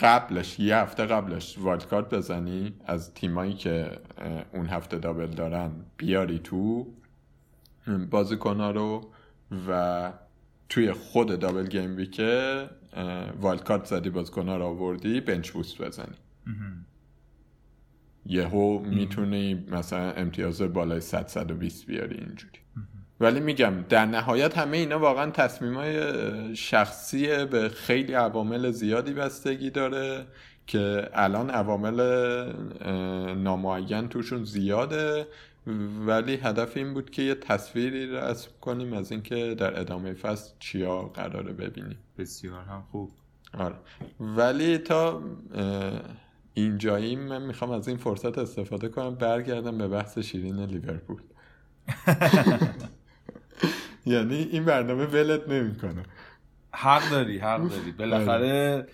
قبلش 0.00 0.58
یه 0.58 0.76
هفته 0.76 1.06
قبلش 1.06 1.58
wild 1.58 1.86
card 1.86 2.14
بزنی 2.14 2.74
از 2.86 3.14
تیمایی 3.14 3.54
که 3.54 3.90
اون 4.52 4.66
هفته 4.66 4.98
double 4.98 5.26
دارن 5.26 5.70
بیاری 5.96 6.38
تو. 6.38 6.86
بازیکنها 8.10 8.70
رو 8.70 9.10
و 9.68 10.12
توی 10.68 10.92
خود 10.92 11.38
double 11.38 11.66
gameweek 11.66 11.96
ه 11.96 12.68
wild 13.40 13.64
card 13.64 13.84
زدی 13.84 14.10
بازیکنها 14.10 14.56
رو 14.56 14.64
آوردی 14.64 15.20
bench 15.20 15.50
boost 15.50 15.82
بزنی. 15.82 16.16
یهو 18.26 18.78
می‌تونی 18.78 19.54
مثلا 19.54 20.12
امتیاز 20.12 20.62
بالای 20.62 21.00
100 21.00 21.26
120 21.26 21.86
بیاری 21.86 22.16
اینجوری. 22.16 22.58
ولی 23.20 23.40
میگم 23.40 23.74
در 23.88 24.06
نهایت 24.06 24.58
همه 24.58 24.76
اینا 24.76 24.98
واقعا 24.98 25.30
تصمیمای 25.30 26.56
شخصی 26.56 27.44
به 27.44 27.68
خیلی 27.68 28.12
عوامل 28.12 28.70
زیادی 28.70 29.12
بستگی 29.12 29.70
داره 29.70 30.26
که 30.66 31.08
الان 31.14 31.50
عوامل 31.50 32.00
نامعین 33.34 34.08
توشون 34.08 34.44
زیاده 34.44 35.26
ولی 36.06 36.34
هدف 36.34 36.76
این 36.76 36.94
بود 36.94 37.10
که 37.10 37.22
یه 37.22 37.34
تصویری 37.34 38.06
رسم 38.06 38.50
کنیم 38.60 38.92
از 38.92 39.12
اینکه 39.12 39.54
در 39.58 39.80
ادامه 39.80 40.14
فصل 40.14 40.52
چیا 40.58 41.02
قراره 41.02 41.52
ببینیم. 41.52 41.98
بسیار 42.18 42.64
هم 42.64 42.84
خوب. 42.90 43.10
آره. 43.58 43.74
ولی 44.20 44.78
تا 44.78 45.22
اه، 45.54 46.00
اینجایی 46.54 47.16
من 47.16 47.42
می‌خوام 47.42 47.70
از 47.70 47.88
این 47.88 47.96
فرصت 47.96 48.38
استفاده 48.38 48.88
کنم 48.88 49.14
برگردم 49.14 49.78
به 49.78 49.88
بحث 49.88 50.18
شیرین 50.18 50.64
لیورپول. 50.64 51.22
یعنی 54.06 54.34
این 54.34 54.64
برنامه 54.64 55.06
ولت 55.06 55.48
نمی‌کنه. 55.48 56.02
حق 56.72 57.10
داری 57.10 57.38
حق 57.38 57.68
داری. 57.68 57.92
بالاخره 57.92 58.86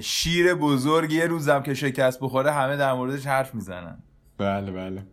شیر 0.00 0.54
بزرگ 0.54 1.12
یه 1.12 1.26
روزم 1.26 1.62
که 1.62 1.74
شکست 1.74 2.20
بخوره 2.20 2.52
همه 2.52 2.76
در 2.76 2.92
موردش 2.92 3.26
حرف 3.26 3.54
می‌زنن. 3.54 3.98
بله 4.38 4.72
بله. 4.72 5.06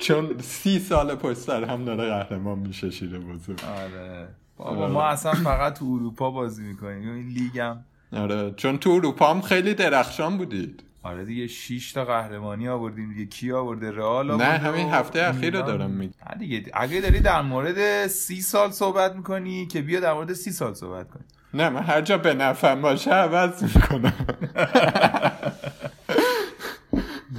چون 0.00 0.38
سی 0.38 0.78
سال 0.78 1.14
پشت 1.14 1.38
سر 1.38 1.64
هم 1.64 1.84
داره 1.84 2.08
قهرمان 2.08 2.58
میشه 2.58 2.90
شیر 2.90 3.18
بزرگ. 3.18 3.60
آره. 3.78 4.28
بابا 4.56 4.88
ما 4.88 5.02
اصلا 5.04 5.32
فقط 5.32 5.78
تو 5.78 5.84
اروپا 5.84 6.30
بازی 6.30 6.62
می‌کنیم. 6.62 7.14
این 7.14 7.28
لیگم 7.28 7.76
آره. 8.12 8.54
چون 8.56 8.78
تو 8.78 8.90
اروپا 8.90 9.30
هم 9.34 9.40
خیلی 9.40 9.74
درخشان 9.74 10.38
بودید. 10.38 10.82
آره 11.04 11.24
دیگه 11.24 11.46
6 11.46 11.92
تا 11.92 12.04
قهرمانی 12.04 12.68
آوردیم 12.68 13.12
دیگه. 13.12 13.26
کی 13.26 13.52
آورده؟ 13.52 13.90
رئال 13.90 14.26
نه 14.26 14.32
آورده 14.32 14.48
همین 14.58 14.86
و 14.86 14.90
هفته 14.90 15.22
اخیر 15.22 15.56
رو. 15.56 15.62
دارم 15.66 15.90
میگم. 15.90 16.14
نه 16.30 16.36
دیگه. 16.38 16.64
اگه 16.74 17.00
داری 17.00 17.20
در 17.20 17.42
مورد 17.42 18.06
سی 18.06 18.40
سال 18.40 18.70
صحبت 18.70 19.16
می‌کنی 19.16 19.66
که 19.66 19.82
بیا 19.82 20.00
در 20.00 20.12
مورد 20.12 20.32
سی 20.32 20.50
سال 20.52 20.74
صحبت 20.74 21.10
کنی 21.10 21.22
نه 21.54 21.68
من 21.68 21.82
هر 21.82 22.00
جا 22.00 22.18
به 22.18 22.34
نفعم 22.34 22.82
باشه 22.82 23.10
عوض 23.10 23.62
می‌کنم. 23.62 24.12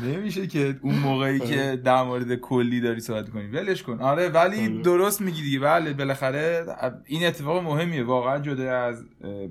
نمیشه 0.03 0.47
که 0.47 0.79
اون 0.81 0.95
موقعی 0.95 1.39
که 1.39 1.81
در 1.83 2.03
مورد 2.03 2.35
کلی 2.35 2.81
داری 2.81 2.99
صحبت 2.99 3.29
کنی 3.29 3.47
ولش 3.47 3.83
کن. 3.83 3.99
آره 3.99 4.29
ولی 4.29 4.81
درست 4.81 5.21
میگی 5.21 5.41
دیگه. 5.41 5.59
بله 5.59 5.93
بالاخره 5.93 6.65
این 7.05 7.25
اتفاق 7.25 7.63
مهمیه. 7.63 8.03
واقعا 8.03 8.39
جدا 8.39 8.77
از 8.77 9.05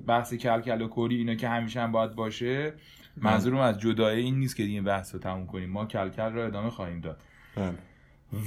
بحث 0.07 0.33
کلکل 0.33 0.81
و 0.81 0.87
کوری 0.87 1.15
اینا 1.15 1.35
که 1.35 1.49
همیشه 1.49 1.81
هم 1.81 1.91
باید 1.91 2.15
باشه 2.15 2.73
منظورم 3.17 3.57
از 3.57 3.79
جدای 3.79 4.19
این 4.19 4.39
نیست 4.39 4.55
که 4.55 4.63
دیگه 4.63 4.81
بحث 4.81 5.13
رو 5.13 5.19
تموم 5.19 5.47
کنیم. 5.47 5.69
ما 5.69 5.85
کلکل 5.85 6.33
رو 6.33 6.45
ادامه 6.45 6.69
خواهیم 6.69 7.01
داد. 7.01 7.21
بله. 7.55 7.73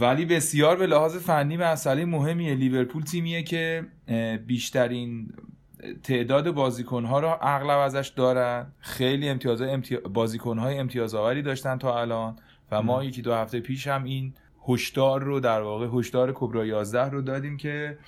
ولی 0.00 0.24
بسیار 0.24 0.76
به 0.76 0.86
لحاظ 0.86 1.16
فنی 1.16 1.56
مسئله 1.56 2.04
مهمیه. 2.04 2.54
لیورپول 2.54 3.02
تیمیه 3.02 3.42
که 3.42 3.84
بیشترین 4.46 5.32
تعداد 6.02 6.50
بازیکنها 6.50 7.20
رو 7.20 7.38
اغلب 7.40 7.78
ازش 7.78 8.08
دارن. 8.16 8.66
خیلی 8.78 9.28
امتیاز 9.28 9.62
امتی... 9.62 9.96
بازیکنهای 9.96 10.78
امتیاز 10.78 11.14
آوری 11.14 11.42
داشتن 11.42 11.78
تا 11.78 12.00
الان 12.00 12.36
و 12.70 12.82
ما 12.82 13.04
یکی 13.04 13.22
دو 13.22 13.34
هفته 13.34 13.60
پیش 13.60 13.86
هم 13.86 14.04
این 14.04 14.34
هشدار 14.68 15.22
رو 15.22 15.40
در 15.40 15.60
واقع 15.60 15.88
هشدار 15.92 16.32
کبرا 16.34 16.66
11 16.66 17.04
رو 17.04 17.22
دادیم 17.22 17.56
که 17.56 17.98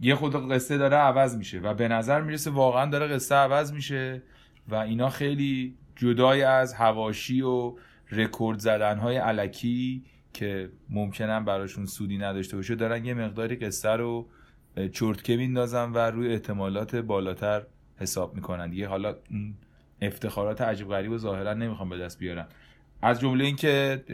یه 0.00 0.14
خود 0.14 0.52
قصه 0.52 0.78
داره 0.78 0.96
عوض 0.96 1.36
میشه 1.36 1.58
و 1.58 1.74
به 1.74 1.88
نظر 1.88 2.20
می‌رسه 2.20 2.50
واقعا 2.50 2.90
داره 2.90 3.06
قصه 3.06 3.34
عوض 3.34 3.72
میشه 3.72 4.22
و 4.68 4.74
اینا 4.74 5.10
خیلی 5.10 5.74
جدای 5.96 6.42
از 6.42 6.74
هواشی 6.74 7.42
و 7.42 7.74
رکورد 8.12 8.58
زدن 8.58 8.98
های 8.98 9.16
علکی 9.16 10.04
که 10.32 10.70
ممکنن 10.88 11.44
براشون 11.44 11.86
سودی 11.86 12.18
نداشته 12.18 12.56
باشه 12.56 12.74
دارن 12.74 13.04
یه 13.04 13.14
مقداری 13.14 13.56
قصه 13.56 13.90
رو 13.90 14.26
چرتکه 14.92 15.36
میندازن 15.36 15.92
و 15.92 15.98
روی 15.98 16.32
احتمالات 16.32 16.96
بالاتر 16.96 17.62
حساب 17.96 18.34
می‌کنن. 18.34 18.70
دیگه 18.70 18.88
حالا 18.88 19.16
افتخارات 20.02 20.60
عجیب 20.60 20.88
غریب 20.88 21.10
و 21.12 21.18
ظاهرا 21.18 21.54
نمی‌خوام 21.54 21.88
به 21.88 21.98
دست 21.98 22.18
بیارن 22.18 22.46
از 23.02 23.20
جمله 23.20 23.44
اینکه 23.44 24.04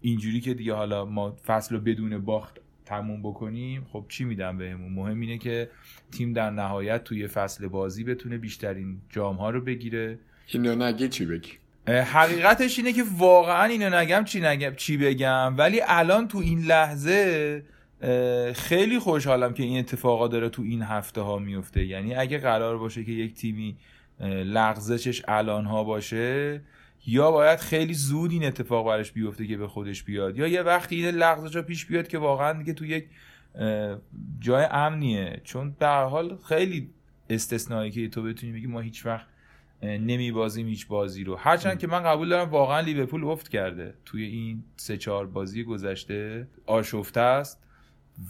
اینجوری 0.00 0.40
که 0.40 0.54
دیگه 0.54 0.74
حالا 0.74 1.04
ما 1.04 1.36
فصل 1.46 1.74
رو 1.74 1.80
بدون 1.80 2.18
باخت 2.18 2.60
تموم 2.84 3.22
بکنیم 3.22 3.86
خب 3.92 4.04
چی 4.08 4.24
میدن 4.24 4.58
بهمون؟ 4.58 4.92
مهم 4.92 5.20
اینه 5.20 5.38
که 5.38 5.70
تیم 6.12 6.32
در 6.32 6.50
نهایت 6.50 7.04
توی 7.04 7.26
فصل 7.28 7.68
بازی 7.68 8.04
بتونه 8.04 8.38
بیشترین 8.38 9.00
جام 9.10 9.36
ها 9.36 9.50
رو 9.50 9.60
بگیره. 9.60 10.18
اینو 10.46 10.74
نگی 10.74 11.08
چی 11.08 11.26
بگی؟ 11.26 11.50
حقیقتش 11.88 12.78
اینه 12.78 12.92
که 12.92 13.04
واقعا 13.18 13.64
اینو 13.64 13.96
نگم 13.96 14.24
چی 14.24 14.40
نگم 14.40 14.74
چی 14.76 14.96
بگم؟ 14.96 15.54
ولی 15.58 15.80
الان 15.86 16.28
تو 16.28 16.38
این 16.38 16.60
لحظه 16.60 17.62
خیلی 18.54 18.98
خوشحالم 18.98 19.54
که 19.54 19.62
این 19.62 19.78
اتفاقا 19.78 20.28
داره 20.28 20.48
تو 20.48 20.62
این 20.62 20.82
هفته 20.82 21.20
ها 21.20 21.38
میفته. 21.38 21.84
یعنی 21.84 22.14
اگه 22.14 22.38
قرار 22.38 22.78
باشه 22.78 23.04
که 23.04 23.12
یک 23.12 23.34
تیمی 23.34 23.76
لغزشش 24.44 25.22
الان 25.28 25.64
ها 25.64 25.84
باشه 25.84 26.60
یا 27.06 27.30
باید 27.30 27.58
خیلی 27.58 27.94
زود 27.94 28.30
این 28.30 28.44
اتفاق 28.44 28.86
برش 28.86 29.12
بیفته 29.12 29.46
که 29.46 29.56
به 29.56 29.68
خودش 29.68 30.02
بیاد 30.02 30.38
یا 30.38 30.46
یه 30.46 30.62
وقتی 30.62 30.96
این 30.96 31.14
لغزش 31.14 31.56
رو 31.56 31.62
پیش 31.62 31.86
بیاد 31.86 32.08
که 32.08 32.18
واقعا 32.18 32.52
دیگه 32.52 32.72
تو 32.72 32.84
یک 32.84 33.06
جای 34.40 34.66
امنیه. 34.70 35.40
چون 35.44 35.76
به 35.78 35.86
حال 35.86 36.38
خیلی 36.48 36.90
استثنایی 37.30 37.90
که 37.90 38.08
تو 38.08 38.22
بتونی 38.22 38.52
بگی 38.52 38.66
ما 38.66 38.80
هیچ 38.80 39.06
وقت 39.06 39.26
نمی 39.82 40.32
بازیم 40.32 40.66
هیچ 40.66 40.86
بازی 40.86 41.24
رو. 41.24 41.36
هرچند 41.36 41.78
که 41.78 41.86
من 41.86 42.02
قبول 42.02 42.28
دارم 42.28 42.50
واقعا 42.50 42.80
لیورپول 42.80 43.24
افت 43.24 43.48
کرده. 43.48 43.94
توی 44.04 44.24
این 44.24 44.64
سه 44.76 44.96
چهار 44.96 45.26
بازی 45.26 45.64
گذشته 45.64 46.48
آشفته 46.66 47.20
است. 47.20 47.65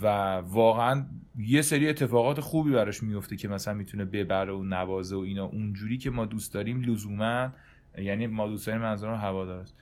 و 0.02 0.06
واقعا 0.36 1.06
یه 1.38 1.62
سری 1.62 1.88
اتفاقات 1.88 2.40
خوبی 2.40 2.70
براش 2.70 3.02
میفته 3.02 3.36
که 3.36 3.48
مثلا 3.48 3.74
می‌تونه 3.74 4.04
ببره 4.04 4.52
و 4.52 4.62
نوازه 4.62 5.16
و 5.16 5.18
اینا. 5.18 5.44
اونجوری 5.44 5.98
که 5.98 6.10
ما 6.10 6.24
دوست 6.24 6.54
داریم 6.54 6.80
لزوما 6.80 7.48
یعنی 7.98 8.26
ما 8.26 8.48
دوست 8.48 8.66
داریم 8.66 8.82
منظورم 8.82 9.14
هوادار 9.14 9.60
است. 9.60 9.74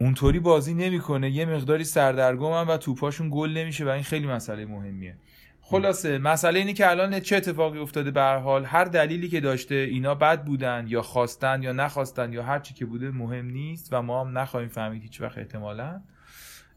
اونطوری 0.00 0.38
بازی 0.38 0.74
نمی‌کنه. 0.74 1.30
یه 1.30 1.46
مقداری 1.46 1.84
سردرگمن 1.84 2.66
و 2.66 2.76
توپاشون 2.76 3.28
گل 3.32 3.50
نمیشه 3.50 3.84
و 3.84 3.88
این 3.88 4.02
خیلی 4.02 4.26
مسئله 4.26 4.66
مهمیه. 4.66 5.16
خلاصه 5.60 6.18
مسئله 6.18 6.58
اینه 6.58 6.72
که 6.72 6.90
الان 6.90 7.20
چه 7.20 7.36
اتفاقی 7.36 7.78
افتاده؟ 7.78 8.10
به 8.10 8.22
حال 8.22 8.64
هر 8.64 8.84
دلیلی 8.84 9.28
که 9.28 9.40
داشته 9.40 9.74
اینا 9.74 10.14
بد 10.14 10.44
بودن 10.44 10.84
یا 10.88 11.02
خواستن 11.02 11.62
یا 11.62 11.72
نخواستن 11.72 12.32
یا 12.32 12.42
هر 12.42 12.58
چی 12.58 12.74
که 12.74 12.86
بوده 12.86 13.10
مهم 13.10 13.46
نیست 13.46 13.88
و 13.92 14.02
ما 14.02 14.24
هم 14.24 14.38
نخواهیم 14.38 14.68
فهمید 14.68 15.02
هیچ 15.02 15.20
وقت 15.20 15.38
احتمالا. 15.38 16.00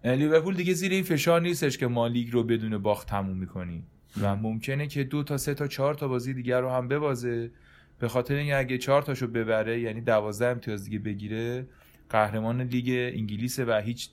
لیورپول 0.04 0.56
دیگه 0.56 0.74
زیر 0.74 0.92
این 0.92 1.04
فشار 1.04 1.42
نیستش 1.42 1.78
که 1.78 1.88
ما 1.88 2.08
لیگ 2.08 2.34
رو 2.34 2.44
بدون 2.44 2.78
باخت 2.78 3.08
تموم 3.08 3.38
می‌کنیم 3.38 3.88
و 4.22 4.36
ممکنه 4.36 4.88
که 4.88 5.04
دو 5.04 5.24
تا 5.24 5.38
سه 5.38 5.54
تا 5.54 5.68
چهار 5.68 5.94
تا 5.94 6.08
بازی 6.08 6.34
دیگر 6.34 6.62
رو 6.62 6.70
هم 6.70 6.88
ببازه. 6.88 7.52
به 8.00 8.08
خاطر 8.08 8.36
اینکه 8.36 8.58
اگه 8.58 8.78
چهار 8.78 9.02
تاشو 9.02 9.28
ببره 9.28 9.80
یعنی 9.80 10.02
دوازده 10.02 10.48
امتیاز 10.48 10.84
دیگه 10.84 11.00
بگیره 11.00 11.68
قهرمان 12.10 12.62
لیگ 12.62 13.14
انگلیسه 13.18 13.66
و 13.66 13.82
هیچ 13.86 14.10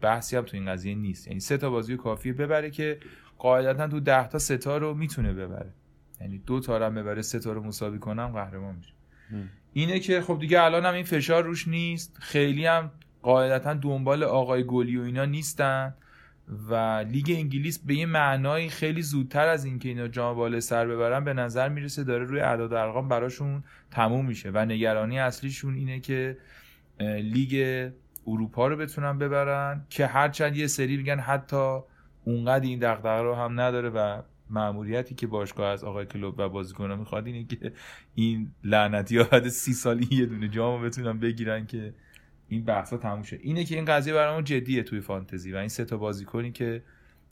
بحثی 0.00 0.36
هم 0.36 0.42
تو 0.42 0.56
این 0.56 0.66
قضیه 0.66 0.94
نیست. 0.94 1.26
یعنی 1.26 1.40
سه 1.40 1.56
تا 1.56 1.70
بازی 1.70 1.96
کافیه 1.96 2.32
ببره 2.32 2.70
که 2.70 2.98
قاعدتا 3.38 3.88
تو 3.88 4.00
ده 4.00 4.28
تا 4.28 4.38
سه 4.38 4.56
تا 4.56 4.76
رو 4.76 4.94
می‌تونه 4.94 5.32
ببره. 5.32 5.72
یعنی 6.20 6.38
دو 6.38 6.60
تا 6.60 6.78
رو 6.78 6.90
ببره 6.90 7.22
سه 7.22 7.38
تا 7.38 7.52
رو 7.52 7.62
مساوی 7.62 7.98
کنم 7.98 8.26
قهرمان 8.26 8.76
میشه. 8.76 8.92
اینه 9.72 10.00
که 10.00 10.20
خب 10.20 10.38
دیگه 10.40 10.62
الان 10.62 10.86
هم 10.86 10.94
این 10.94 11.04
فشار 11.04 11.44
روش 11.44 11.68
نیست. 11.68 12.16
خیلی 12.20 12.66
هم 12.66 12.90
قاعدتا 13.24 13.74
دنبال 13.74 14.22
آقای 14.22 14.64
گلی 14.64 14.96
و 14.96 15.02
اینا 15.02 15.24
نیستن 15.24 15.94
و 16.70 16.74
لیگ 17.08 17.32
انگلیس 17.36 17.78
به 17.78 17.94
یه 17.94 18.06
معنایی 18.06 18.68
خیلی 18.68 19.02
زودتر 19.02 19.48
از 19.48 19.64
اینکه 19.64 19.88
اینا 19.88 20.08
جام 20.08 20.36
بالا 20.36 20.60
سر 20.60 20.86
ببرن 20.86 21.24
به 21.24 21.32
نظر 21.34 21.68
می‌رسه 21.68 22.04
داره 22.04 22.24
روی 22.24 22.40
اعداد 22.40 22.72
ارقام 22.72 23.08
براشون 23.08 23.64
تموم 23.90 24.26
میشه 24.26 24.50
و 24.50 24.64
نگرانی 24.64 25.18
اصلیشون 25.18 25.74
اینه 25.74 26.00
که 26.00 26.36
لیگ 27.00 27.90
اروپا 28.26 28.68
رو 28.68 28.76
بتونن 28.76 29.18
ببرن 29.18 29.86
که 29.90 30.06
هرچند 30.06 30.56
یه 30.56 30.66
سری 30.66 30.96
میگن 30.96 31.18
حتی 31.18 31.78
اونقدر 32.24 32.64
این 32.64 32.78
دغدغه 32.78 33.22
رو 33.22 33.34
هم 33.34 33.60
نداره 33.60 33.90
و 33.90 34.22
مأموریتی 34.50 35.14
که 35.14 35.26
باشگاه 35.26 35.72
از 35.72 35.84
آقای 35.84 36.06
کلوب 36.06 36.34
و 36.38 36.48
بازیکن‌ها 36.48 36.96
می‌خواد 36.96 37.26
اینه 37.26 37.44
که 37.44 37.72
این 38.14 38.50
لعنتی 38.64 39.18
ها 39.18 39.24
بعد 39.24 39.48
سی 39.48 39.72
سالی 39.72 40.08
یه 40.10 40.26
دونه 40.26 40.48
جام 40.48 40.80
رو 40.80 40.86
بتونن 40.86 41.18
بگیرن 41.18 41.66
که 41.66 41.94
این 42.54 42.64
بحثا 42.64 42.96
تموم 42.96 43.22
شه. 43.22 43.38
اینه 43.42 43.64
که 43.64 43.74
این 43.74 43.84
قضیه 43.84 44.14
برامون 44.14 44.44
جدیه 44.44 44.82
توی 44.82 45.00
فانتزی 45.00 45.52
و 45.52 45.56
این 45.56 45.68
سه 45.68 45.84
تا 45.84 45.96
بازیکنی 45.96 46.52
که 46.52 46.82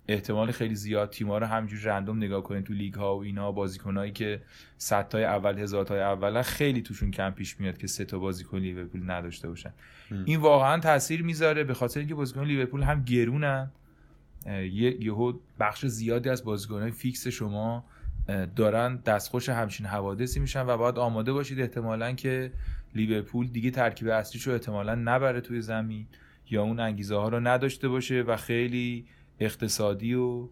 احتمال 0.09 0.51
خیلی 0.51 0.75
زیاد 0.75 1.11
تیم‌ها 1.11 1.39
رو 1.39 1.47
همجور 1.47 1.81
random 1.81 2.17
نگاه 2.17 2.43
کنین 2.43 2.65
تو 2.65 2.73
لیگ 2.73 2.95
ها 2.95 3.17
و 3.17 3.23
اینا 3.23 3.53
بازیکنایی 3.53 4.13
که 4.13 4.41
صد 4.79 5.09
تای 5.09 5.25
اول 5.25 5.59
هزار 5.59 5.85
تای 5.85 6.01
اول 6.01 6.43
خیلی 6.43 6.83
توشون 6.83 7.11
کم 7.11 7.31
پیش 7.31 7.61
میاد 7.61 7.79
که 7.79 7.87
سه 7.87 8.05
تا 8.05 8.19
بازیکن 8.19 8.59
لیورپول 8.59 9.11
نداشته 9.11 9.49
باشن. 9.49 9.73
این 10.25 10.41
واقعا 10.41 10.81
تاثیر 10.81 11.23
می‌ذاره 11.23 11.65
به 11.65 11.75
خاطر 11.75 12.01
اینکه 12.01 12.15
بازیکن 12.15 12.45
لیورپول 12.45 12.83
هم 12.83 13.05
گرونن. 13.05 13.71
یهو 15.01 15.33
بخش 15.61 15.87
زیادی 15.87 16.29
از 16.29 16.45
بازیکن‌های 16.45 16.91
fix 16.91 17.29
شما 17.29 17.85
دارن 18.57 18.97
دستخوش 18.97 19.49
همچین 19.49 19.87
حوادثی 19.87 20.41
میشن 20.41 20.67
و 20.67 20.77
باید 20.77 20.99
آماده 20.99 21.33
باشید 21.33 21.61
احتمالا 21.61 22.13
که 22.13 22.53
لیورپول 22.95 23.47
دیگه 23.47 23.71
ترکیب 23.71 24.09
اصلیش 24.09 24.47
رو 24.47 24.53
احتمالا 24.53 24.95
نبره 24.95 25.41
توی 25.41 25.61
زمین 25.61 26.07
یا 26.51 26.63
اون 26.63 26.81
انگیزه 26.81 27.17
ها 27.17 27.29
رو 27.29 27.41
نداشته 27.41 27.89
باشه 27.89 28.23
و 28.23 28.37
خیلی 28.37 29.07
اقتصادی 29.41 30.15
و 30.15 30.49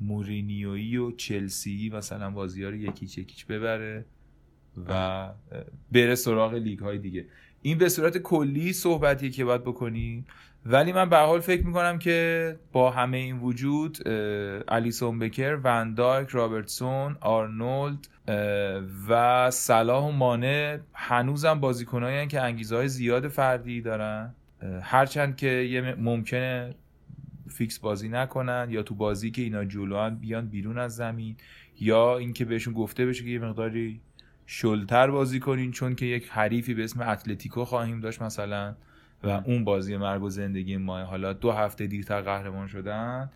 مورینیویی 0.00 0.96
و 0.96 1.10
چلسی 1.10 1.90
مثلا 1.94 2.30
بازی 2.30 2.64
ها 2.64 2.70
رو 2.70 2.76
یکیچ 2.76 3.18
یکیچ 3.18 3.46
ببره 3.46 4.04
و 4.88 5.30
بره 5.92 6.14
سراغ 6.14 6.54
لیگ 6.54 6.78
های 6.78 6.98
دیگه. 6.98 7.26
این 7.62 7.78
به 7.78 7.88
صورت 7.88 8.18
کلی 8.18 8.72
صحبتیه 8.72 9.30
که 9.30 9.44
باید 9.44 9.62
بکنیم 9.62 10.26
ولی 10.66 10.92
من 10.92 11.10
به 11.10 11.16
حال 11.16 11.40
فکر 11.40 11.66
می‌کنم 11.66 11.98
که 11.98 12.58
با 12.72 12.90
همه 12.90 13.16
این 13.16 13.38
وجود 13.38 14.08
الیسون 14.68 15.18
بکر 15.18 15.58
وندایک 15.64 16.28
رابرتسون 16.28 17.16
آرنولد 17.20 18.08
و 19.08 19.50
صلاح 19.50 20.04
و 20.04 20.10
مانه 20.10 20.80
هنوزم 20.92 21.60
بازیکنایی 21.60 22.26
که 22.26 22.40
انگیزه 22.40 22.76
های 22.76 22.88
زیاد 22.88 23.28
فردی 23.28 23.80
دارن. 23.80 24.34
هرچند 24.82 25.36
که 25.36 25.46
یه 25.46 25.94
ممکنه 25.94 26.74
فیکس 27.48 27.78
بازی 27.78 28.08
نکنن 28.08 28.66
یا 28.70 28.82
تو 28.82 28.94
بازی 28.94 29.30
که 29.30 29.42
اینا 29.42 29.64
جلوان 29.64 30.16
بیان 30.16 30.48
بیرون 30.48 30.78
از 30.78 30.96
زمین 30.96 31.36
یا 31.80 32.18
اینکه 32.18 32.44
بهشون 32.44 32.74
گفته 32.74 33.06
بشه 33.06 33.24
که 33.24 33.30
یه 33.30 33.38
مقداری 33.38 34.00
شلتر 34.46 35.10
بازی 35.10 35.40
کنین 35.40 35.70
چون 35.70 35.94
که 35.94 36.06
یک 36.06 36.28
حریفی 36.28 36.74
به 36.74 36.84
اسم 36.84 37.00
اتلتیکو 37.00 37.64
خواهیم 37.64 38.00
داشت 38.00 38.22
مثلا 38.22 38.74
و 39.24 39.28
اون 39.28 39.64
بازی 39.64 39.96
مرگ 39.96 40.22
و 40.22 40.30
زندگی 40.30 40.76
ما. 40.76 41.04
حالا 41.04 41.32
دو 41.32 41.52
هفته 41.52 41.86
دیرتر 41.86 42.20
قهرمان 42.20 42.66
شدن 42.66 43.30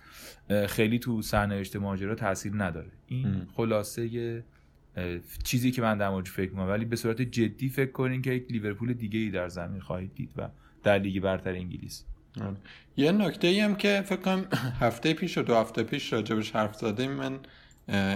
خیلی 0.66 0.99
تو 0.99 1.22
سرنوشت 1.22 1.76
ماجرا 1.76 2.14
تاثیر 2.14 2.53
نداره. 2.57 2.91
این. 3.07 3.47
خلاصه 3.55 4.45
چیزی 5.44 5.70
که 5.70 5.82
من 5.82 5.99
در 5.99 6.11
موردش 6.11 6.30
فکر 6.30 6.51
می‌کنم. 6.51 6.68
ولی 6.68 6.84
به 6.84 6.96
صورت 6.96 7.22
جدی 7.22 7.68
فکر 7.68 7.90
کنین 7.90 8.22
که 8.22 8.30
یک 8.30 8.46
لیورپول 8.51 8.92
دیگه 8.92 9.18
ای 9.18 9.30
در 9.30 9.49
زمین 9.49 9.80
خواهید 9.80 10.14
دید 10.14 10.30
و 10.36 10.49
در 10.82 10.99
لیگ 10.99 11.22
برتر 11.22 11.53
انگلیس. 11.53 12.05
آره. 12.40 12.57
یه 12.96 13.12
نکته 13.12 13.49
ای 13.49 13.61
هم 13.61 13.74
که 13.74 14.03
فکر 14.07 14.20
کنم 14.20 14.44
هفته 14.80 15.14
پیش 15.14 15.38
و 15.38 15.42
دو 15.42 15.55
هفته 15.55 15.82
پیش 15.82 16.12
راجبش 16.12 16.51
حرف 16.51 16.74
زدیم 16.74 17.11
من 17.11 17.38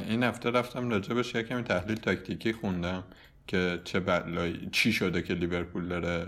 این 0.09 0.23
هفته 0.23 0.51
رفتم 0.51 0.91
راجبش 0.91 1.35
یه 1.35 1.43
کمی 1.43 1.63
تحلیل 1.63 1.97
تاکتیکی 1.97 2.53
خوندم 2.53 3.05
که 3.47 3.81
چه 3.85 4.01
بلایی 4.01 4.69
چی 4.73 4.93
شده 4.93 5.23
که 5.23 5.35
لیورپول 5.35 5.89
داره 5.89 6.27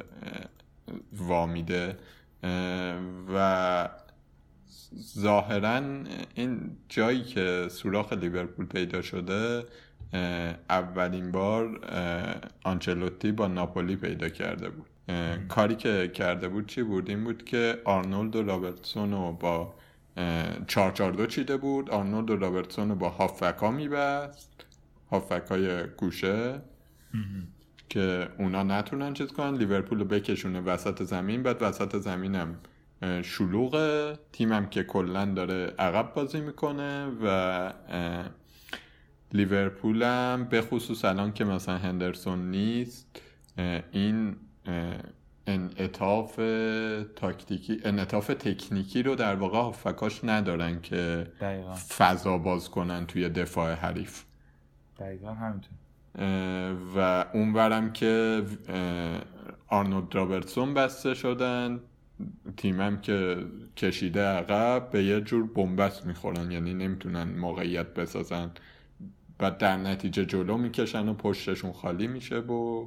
وامیده 1.12 1.96
و 3.34 3.88
ظاهرا 5.18 5.82
این 6.34 6.76
جایی 6.88 7.22
که 7.22 7.66
سوراخ 7.70 8.12
لیورپول 8.12 8.66
پیدا 8.66 9.02
شده 9.02 9.64
اولین 10.70 11.32
بار 11.32 11.80
آنچلوتی 12.64 13.32
با 13.32 13.46
ناپولی 13.46 13.96
پیدا 13.96 14.28
کرده 14.28 14.70
بود. 14.70 14.86
کاری 15.48 15.74
که 15.74 16.08
کرده 16.08 16.48
بود 16.48 16.66
چی 16.66 16.82
بود؟ 16.82 17.08
این 17.08 17.24
بود 17.24 17.44
که 17.44 17.80
آرنولد 17.84 18.36
و 18.36 18.42
رابرتسون 18.42 19.12
رو 19.12 19.32
با 19.32 19.74
چار 20.66 20.92
چار 20.92 21.12
دو 21.12 21.26
چیده 21.26 21.56
بود. 21.56 21.90
آرنولد 21.90 22.30
و 22.30 22.36
رابرتسون 22.36 22.88
رو 22.88 22.94
با 22.94 23.08
هافبک 23.08 23.56
ها 23.60 23.70
میبست. 23.70 24.66
هافبک 25.10 25.42
های 25.50 25.86
گوشه 25.86 26.60
که 27.88 28.28
اونا 28.38 28.62
نتونن 28.62 29.14
چیز 29.14 29.32
کنن. 29.32 29.56
لیورپول 29.56 29.98
رو 29.98 30.04
بکشونه 30.04 30.60
وسط 30.60 31.02
زمین. 31.02 31.42
بعد 31.42 31.56
وسط 31.60 31.96
زمینم 31.96 32.56
شلوغه. 33.22 34.18
تیمم 34.32 34.66
که 34.66 34.84
کلا 34.84 35.24
داره 35.24 35.74
عقب 35.78 36.14
بازی 36.14 36.40
می‌کنه 36.40 37.06
و 37.24 37.72
لیورپول 39.32 40.02
هم 40.02 40.46
به 40.50 40.62
خصوص 40.62 41.04
الان 41.04 41.32
که 41.32 41.44
مثلا 41.44 41.78
هندرسون 41.78 42.50
نیست 42.50 43.20
این 43.92 44.36
انعطاف 45.46 46.36
تاکتیکی 47.16 47.80
انعطاف 47.84 48.26
تکنیکی 48.26 49.02
رو 49.02 49.14
در 49.14 49.34
واقع 49.34 49.58
هافکاش 49.58 50.24
ندارن 50.24 50.80
که 50.80 51.26
دقیقا. 51.40 51.74
فضا 51.74 52.38
باز 52.38 52.70
کنن 52.70 53.06
توی 53.06 53.28
دفاع 53.28 53.72
حریف. 53.72 54.22
دقیقا 54.98 55.32
همینطور. 55.32 55.72
و 56.96 57.24
اونورم 57.34 57.92
که 57.92 58.42
آرنولد 59.68 60.14
رابرتسون 60.14 60.74
بسته 60.74 61.14
شدن 61.14 61.80
تیمم 62.56 63.00
که 63.00 63.44
کشیده 63.76 64.20
عقب 64.20 64.90
به 64.90 65.04
یه 65.04 65.20
جور 65.20 65.46
بنبست 65.46 66.06
می‌خورن 66.06 66.50
یعنی 66.50 66.74
نمی‌تونن 66.74 67.38
موقعیت 67.38 67.94
بسازن. 67.94 68.50
و 69.40 69.50
در 69.50 69.76
نتیجه 69.76 70.24
جلو 70.24 70.56
می‌کشن 70.56 71.08
و 71.08 71.14
پشتشون 71.14 71.72
خالی 71.72 72.06
میشه 72.06 72.38
و 72.38 72.86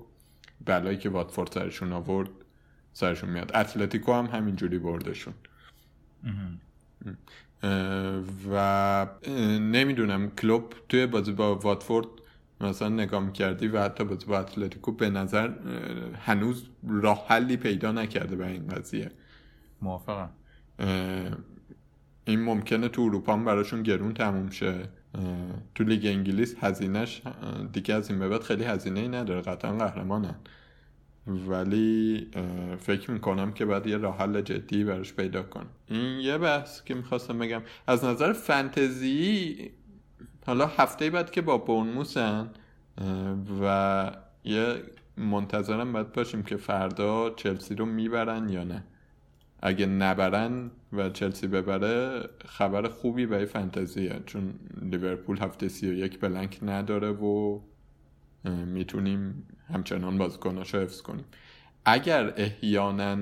بلایی 0.65 0.97
که 0.97 1.09
واتفورد 1.09 1.51
سرشون 1.51 1.93
آورد 1.93 2.29
سرشون 2.93 3.29
میاد. 3.29 3.51
اتلتیکو 3.55 4.13
هم 4.13 4.25
همینجوری 4.25 4.79
بردشون. 4.79 5.33
و 8.51 9.07
نمی‌دونم 9.59 10.29
کلوب 10.29 10.73
توی 10.89 11.05
بازی 11.05 11.31
با 11.31 11.55
واتفورد 11.55 12.07
مثلا 12.61 12.89
نگاه 12.89 13.25
می‌کردی 13.25 13.67
و 13.67 13.83
حتی 13.83 14.03
بازی 14.03 14.25
با 14.25 14.39
اتلتیکو 14.39 14.91
به 14.91 15.09
نظر 15.09 15.51
هنوز 16.25 16.69
راه 16.87 17.25
حلی 17.27 17.57
پیدا 17.57 17.91
نکرده 17.91 18.35
به 18.35 18.47
این 18.47 18.67
قضیه. 18.67 19.11
موافقم. 19.81 20.29
این 22.25 22.41
ممکنه 22.41 22.89
تو 22.89 23.01
اروپا 23.01 23.33
هم 23.33 23.45
براشون 23.45 23.83
گرون 23.83 24.13
تموم 24.13 24.49
شه. 24.49 24.89
تو 25.75 25.83
لیگ 25.83 26.05
انگلیس 26.05 26.55
هزینهش 26.59 27.21
دیگه 27.73 27.93
از 27.95 28.09
این 28.09 28.19
به 28.19 28.29
بعد 28.29 28.41
خیلی 28.41 28.63
هزینه 28.63 28.99
ای 28.99 29.07
نداره 29.07 29.41
قطعا 29.41 29.77
قهرمانن. 29.77 30.35
ولی 31.47 32.27
فکر 32.79 33.11
می‌کنم 33.11 33.51
که 33.51 33.65
باید 33.65 33.87
یه 33.87 33.97
راه 33.97 34.17
حل 34.17 34.41
جدی 34.41 34.83
براش 34.83 35.13
پیدا 35.13 35.43
کنم. 35.43 35.69
این 35.87 36.19
یه 36.19 36.37
بحث 36.37 36.83
که 36.83 36.93
می‌خواستم 36.93 37.39
بگم. 37.39 37.61
از 37.87 38.05
نظر 38.05 38.33
فنتزی 38.33 39.71
حالا 40.45 40.67
هفته 40.67 41.09
بعد 41.09 41.31
که 41.31 41.41
با 41.41 41.57
بورنموسن 41.57 42.49
و 43.61 44.11
یه 44.43 44.83
منتظرم 45.17 45.93
باید 45.93 46.13
باشیم 46.13 46.43
که 46.43 46.57
فردا 46.57 47.29
چلسی 47.29 47.75
رو 47.75 47.85
می‌برن 47.85 48.49
یا 48.49 48.63
نه. 48.63 48.83
اگه 49.67 49.85
نبرن 49.85 50.71
و 50.93 51.09
چلسی 51.09 51.47
ببره 51.47 52.29
خبر 52.45 52.87
خوبی 52.87 53.25
برای 53.25 53.45
فانتزیه 53.45 54.19
چون 54.25 54.53
لیورپول 54.81 55.37
هفته 55.37 55.67
سی 55.67 55.89
و 55.89 55.93
یک 55.93 56.19
بلنک 56.19 56.59
نداره 56.61 57.11
و 57.11 57.59
می‌تونیم 58.65 59.47
همچنان 59.73 60.17
بازیکناش 60.17 60.73
رو 60.73 60.79
حفظ 60.79 61.01
کنیم. 61.01 61.25
اگر 61.85 62.33
احیانا 62.37 63.17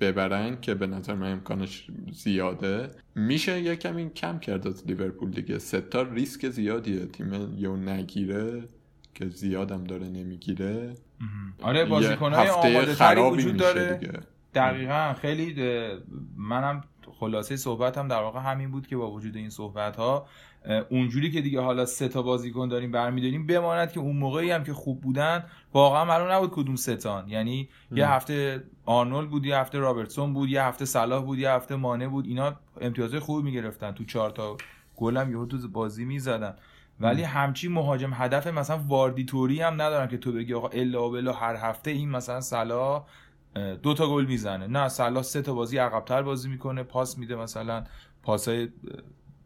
ببرن 0.00 0.60
که 0.60 0.74
به 0.74 0.86
نظر 0.86 1.14
من 1.14 1.32
امکانش 1.32 1.86
زیاده 2.12 2.88
میشه 3.14 3.60
یه 3.60 3.76
کمی 3.76 4.10
کم 4.10 4.38
کرد 4.38 4.66
از 4.66 4.86
لیورپول 4.86 5.30
دیگه. 5.30 5.58
ستا 5.58 6.02
ریسک 6.02 6.48
زیادیه. 6.48 7.06
تیم 7.06 7.58
یو 7.58 7.76
نگیره 7.76 8.62
که 9.14 9.28
زیادم 9.28 9.84
داره 9.84 10.08
نمی‌گیره. 10.08 10.94
آره 11.62 11.84
بازیکنهای 11.84 12.48
آماده 12.48 12.94
خرابی 12.94 13.42
وجود 13.42 13.56
داره. 13.56 13.94
دیگه. 13.96 14.12
دقیقا. 14.56 15.14
خیلی 15.20 15.54
منم 16.36 16.84
خلاصه 17.20 17.56
صحبت 17.56 17.98
هم 17.98 18.08
در 18.08 18.22
واقع 18.22 18.40
همین 18.40 18.70
بود 18.70 18.86
که 18.86 18.96
با 18.96 19.10
وجود 19.10 19.36
این 19.36 19.50
صحبت 19.50 19.96
ها 19.96 20.26
اونجوری 20.90 21.30
که 21.30 21.40
دیگه 21.40 21.60
حالا 21.60 21.84
سه 21.86 22.08
تا 22.08 22.22
بازیکن 22.22 22.68
داریم 22.68 22.90
برمیداریم 22.90 23.46
بماند 23.46 23.92
که 23.92 24.00
اون 24.00 24.16
موقعی 24.16 24.50
هم 24.50 24.64
که 24.64 24.72
خوب 24.72 25.00
بودن 25.00 25.44
واقعا 25.72 26.04
معلوم 26.04 26.32
نبود 26.32 26.50
کدوم 26.50 26.76
ستان 26.76 27.28
یعنی 27.28 27.68
یه 27.92 28.08
هفته 28.08 28.64
آرنولد 28.86 29.30
بود 29.30 29.46
یه 29.46 29.56
هفته 29.56 29.78
رابرتسون 29.78 30.32
بود 30.32 30.48
یه 30.48 30.62
هفته 30.62 30.84
صلاح 30.84 31.24
بود 31.24 31.38
یه 31.38 31.50
هفته 31.50 31.76
مانه 31.76 32.08
بود. 32.08 32.26
اینا 32.26 32.56
امتیازهای 32.80 33.20
خوبی 33.20 33.42
می‌گرفتن. 33.42 33.92
تو 33.92 34.04
چهار 34.04 34.30
تا 34.30 34.56
گل 34.96 35.16
هم 35.16 35.30
یهو 35.30 35.46
تو 35.46 35.68
بازی 35.68 36.04
می‌زدن. 36.04 36.54
ولی 37.00 37.22
همچی 37.22 37.68
مهاجم 37.68 38.10
هدف 38.14 38.46
مثلا 38.46 38.78
واردیتوری 38.86 39.62
هم 39.62 39.74
ندارن 39.74 40.08
که 40.08 40.18
تو 40.18 40.32
بگی 40.32 40.54
آقا 40.54 40.68
الا 40.68 41.08
بلا 41.08 41.32
هر 41.32 41.56
هفته 41.56 41.90
این 41.90 42.10
مثلا 42.10 42.40
صلاح 42.40 43.04
دو 43.82 43.94
تا 43.94 44.08
گل 44.08 44.26
می‌زنه. 44.26 44.66
نه 44.66 44.88
صلاح 44.88 45.22
سه 45.22 45.42
تا 45.42 45.54
بازی 45.54 45.78
عقبتر 45.78 46.22
بازی 46.22 46.48
می‌کنه. 46.48 46.82
پاس 46.82 47.18
میده 47.18 47.36
مثلا 47.36 47.84
پاسای 48.22 48.68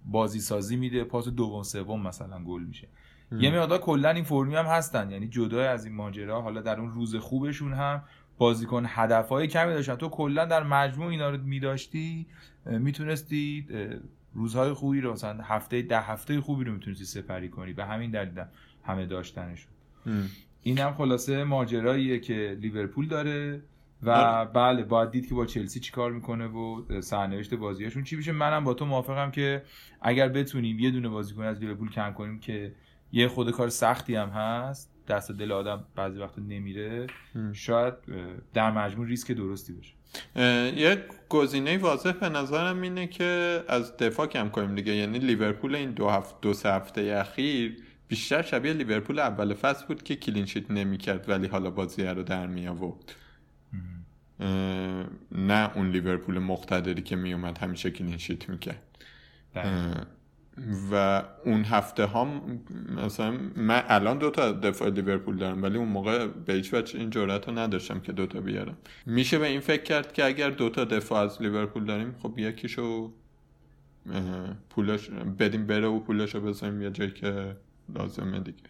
بازی 0.06 0.40
سازی 0.40 0.76
میده. 0.76 1.04
پاس 1.04 1.28
دوم 1.28 1.62
سوم 1.62 2.02
مثلا 2.02 2.44
گل 2.44 2.62
میشه. 2.62 2.88
یه 3.32 3.50
مقدار 3.50 3.78
کلا 3.78 4.10
این 4.10 4.24
فرمی 4.24 4.56
هم 4.56 4.64
هستن. 4.64 5.10
یعنی 5.10 5.28
جدا 5.28 5.70
از 5.70 5.84
این 5.84 5.94
ماجرا. 5.94 6.42
حالا 6.42 6.60
در 6.60 6.80
اون 6.80 6.90
روز 6.90 7.16
خوبشون 7.16 7.72
هم 7.72 8.02
بازیکن 8.38 8.84
هدفهای 8.86 9.46
کمی 9.46 9.72
داشتن. 9.72 9.94
تو 9.94 10.08
کلا 10.08 10.44
در 10.44 10.62
مجموع 10.62 11.08
اینا 11.08 11.30
رو 11.30 11.42
میداشتی 11.42 12.26
می‌تونستی 12.66 13.66
روزهای 14.34 14.72
خوبی 14.72 15.00
رو 15.00 15.12
مثلا 15.12 15.42
هفته 15.42 15.82
ده 15.82 16.00
هفته 16.00 16.40
خوبی 16.40 16.64
رو 16.64 16.72
می‌تونستی 16.72 17.04
سپری 17.04 17.48
کنی. 17.48 17.72
به 17.72 17.84
همین 17.84 18.10
دلیل 18.10 18.38
هم 18.38 18.48
همه 18.84 19.06
داشتنشون. 19.06 19.72
ام. 20.06 20.28
این 20.62 20.78
هم 20.78 20.94
خلاصه 20.94 21.44
ماجراییه 21.44 22.18
که 22.18 22.56
لیورپول 22.60 23.08
داره. 23.08 23.60
و 24.02 24.10
آره. 24.10 24.50
بله 24.50 24.84
باید 24.84 25.10
دید 25.10 25.28
که 25.28 25.34
با 25.34 25.46
چلسی 25.46 25.80
چیکار 25.80 26.12
می‌کنه 26.12 26.46
و 26.46 26.82
سرنوشت 27.00 27.54
بازیاشون 27.54 28.04
چی 28.04 28.16
میشه 28.16 28.32
منم 28.32 28.64
با 28.64 28.74
تو 28.74 28.84
موافقم 28.84 29.30
که 29.30 29.62
اگر 30.00 30.28
بتونیم 30.28 30.78
یه 30.78 30.90
دونه 30.90 31.08
بازیکن 31.08 31.42
از 31.42 31.60
لیورپول 31.60 31.90
کم 31.90 32.12
کنیم 32.12 32.38
که 32.38 32.72
یه 33.12 33.28
خود 33.28 33.50
کار 33.50 33.68
سختی 33.68 34.14
هم 34.14 34.28
هست 34.28 34.90
دست 35.08 35.32
دل 35.32 35.52
آدم 35.52 35.84
بعضی 35.96 36.18
وقت 36.18 36.38
نمیره. 36.38 37.06
شاید 37.52 37.94
در 38.54 38.70
مجموع 38.70 39.06
ریسک 39.06 39.32
درستی 39.32 39.72
باشه 39.72 39.94
یه 40.76 41.04
گزینه 41.28 41.78
واضح 41.78 42.12
به 42.12 42.28
نظرم 42.28 42.82
اینه 42.82 43.06
که 43.06 43.62
از 43.68 43.96
دفاع 43.96 44.26
کم 44.26 44.48
کنیم 44.48 44.74
دیگه 44.74 44.92
یعنی 44.92 45.18
لیورپول 45.18 45.74
این 45.74 45.90
دو 45.90 46.08
هفته 46.08 46.36
دو 46.42 46.54
سه 46.54 46.72
هفته 46.72 47.00
اخیر 47.20 47.76
بیشتر 48.08 48.42
شبیه 48.42 48.72
لیورپول 48.72 49.18
اول 49.18 49.54
فصل 49.54 49.86
بود 49.86 50.02
که 50.02 50.16
کلینشیت 50.16 50.70
نمی‌کرد 50.70 51.28
ولی 51.28 51.46
حالا 51.46 51.70
بازی 51.70 52.02
رو 52.02 52.22
در 52.22 52.46
می 52.46 52.68
آورد 52.68 53.14
نه 55.32 55.70
اون 55.74 55.90
لیورپول 55.90 56.38
مقتدری 56.38 57.02
که 57.02 57.16
میومد 57.16 57.58
همیشه 57.58 57.90
کلینشیت 57.90 58.48
می‌کرد. 58.48 58.82
دقیقاً. 59.54 60.04
و 60.92 61.22
اون 61.44 61.64
هفته 61.64 62.04
ها 62.04 62.42
مثلا 62.96 63.38
من 63.56 63.82
الان 63.88 64.18
دو 64.18 64.30
تا 64.30 64.52
دفاع 64.52 64.90
لیورپول 64.90 65.36
دارم 65.36 65.62
ولی 65.62 65.78
اون 65.78 65.88
موقع 65.88 66.26
به 66.26 66.52
هیچ 66.52 66.74
وجه 66.74 66.98
این 66.98 67.10
جرأت 67.10 67.48
رو 67.48 67.58
نداشتم 67.58 68.00
که 68.00 68.12
دوتا 68.12 68.40
بیارم. 68.40 68.76
میشه 69.06 69.38
به 69.38 69.46
این 69.46 69.60
فکر 69.60 69.82
کرد 69.82 70.12
که 70.12 70.24
اگر 70.24 70.50
دوتا 70.50 70.84
دفاع 70.84 71.24
از 71.24 71.42
لیورپول 71.42 71.84
داریم 71.84 72.14
خب 72.22 72.38
یکیشو 72.38 73.12
پولش 74.70 75.10
بدیم 75.38 75.66
بره 75.66 75.86
و 75.86 76.00
پولش 76.00 76.34
رو 76.34 76.40
بذاریم 76.40 76.82
یه 76.82 76.90
جایی 76.90 77.10
که 77.10 77.56
لازمه 77.94 78.40
دیگه. 78.40 78.68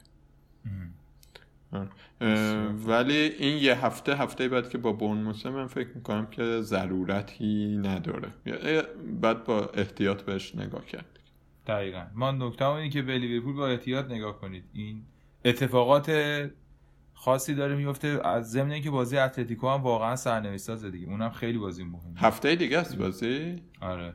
ولی 2.86 3.16
این 3.16 3.62
یه 3.62 3.86
هفته 3.86 4.16
هفته 4.16 4.48
بعد 4.48 4.70
که 4.70 4.78
با 4.78 4.92
بورنموثه 4.92 5.50
من 5.50 5.66
فکر 5.66 5.88
می‌کنم 5.94 6.26
که 6.26 6.60
ضرورتی 6.60 7.76
نداره. 7.84 8.28
بعد 9.20 9.44
با 9.44 9.70
احتیاط 9.74 10.22
بهش 10.22 10.54
نگاه 10.54 10.86
کرد. 10.86 11.18
دقیقا. 11.66 12.06
ما 12.14 12.30
نکته 12.30 12.68
اینه 12.68 12.88
که 12.88 13.02
به 13.02 13.18
لیورپول 13.18 13.54
با 13.54 13.68
احتیاط 13.68 14.10
نگاه 14.10 14.40
کنید. 14.40 14.64
این 14.72 15.02
اتفاقات 15.44 16.10
خاصی 17.14 17.54
داره 17.54 17.76
میفته 17.76 18.20
از 18.24 18.50
ضمن 18.50 18.70
اینکه 18.70 18.90
بازی 18.90 19.18
اتلتیکو 19.18 19.68
هم 19.68 19.82
واقعا 19.82 20.16
سرنوشت 20.16 20.62
سازه 20.62 20.90
دیگه. 20.90 21.08
اونم 21.08 21.30
خیلی 21.30 21.58
بازی 21.58 21.84
مهمه. 21.84 22.20
هفته 22.20 22.56
دیگه 22.56 22.78
است 22.78 22.96
بازی؟ 22.96 23.56
آره. 23.80 24.14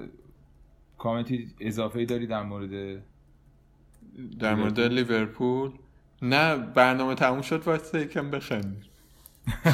کامنتی 0.99 1.49
اضافه 1.61 2.05
داری 2.05 2.27
در 2.27 2.43
مورد 2.43 3.03
در 4.39 4.55
مورد 4.55 4.81
لیورپول. 4.81 5.71
نه 6.23 6.57
برنامه 6.57 7.15
تموم 7.15 7.43
شد 7.43 7.63
واسه 7.67 8.01
یکم 8.01 8.31
بخند 8.31 8.85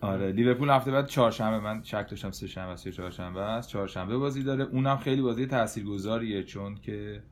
آره 0.00 0.32
لیورپول 0.32 0.70
هفته 0.70 0.90
بعد 0.90 1.06
چهارشنبه 1.06 1.60
من 1.60 1.82
شک 1.82 2.08
داشتم 2.10 2.30
سه 2.30 2.46
شنبه 2.46 2.76
سه 2.76 2.92
چهارشنبه 2.92 3.40
است. 3.40 3.68
چهارشنبه 3.68 4.18
بازی 4.18 4.42
داره. 4.42 4.64
اونم 4.64 4.96
خیلی 4.96 5.22
بازی 5.22 5.46
تاثیرگذاریه 5.46 6.42
چون 6.42 6.74
که 6.74 7.22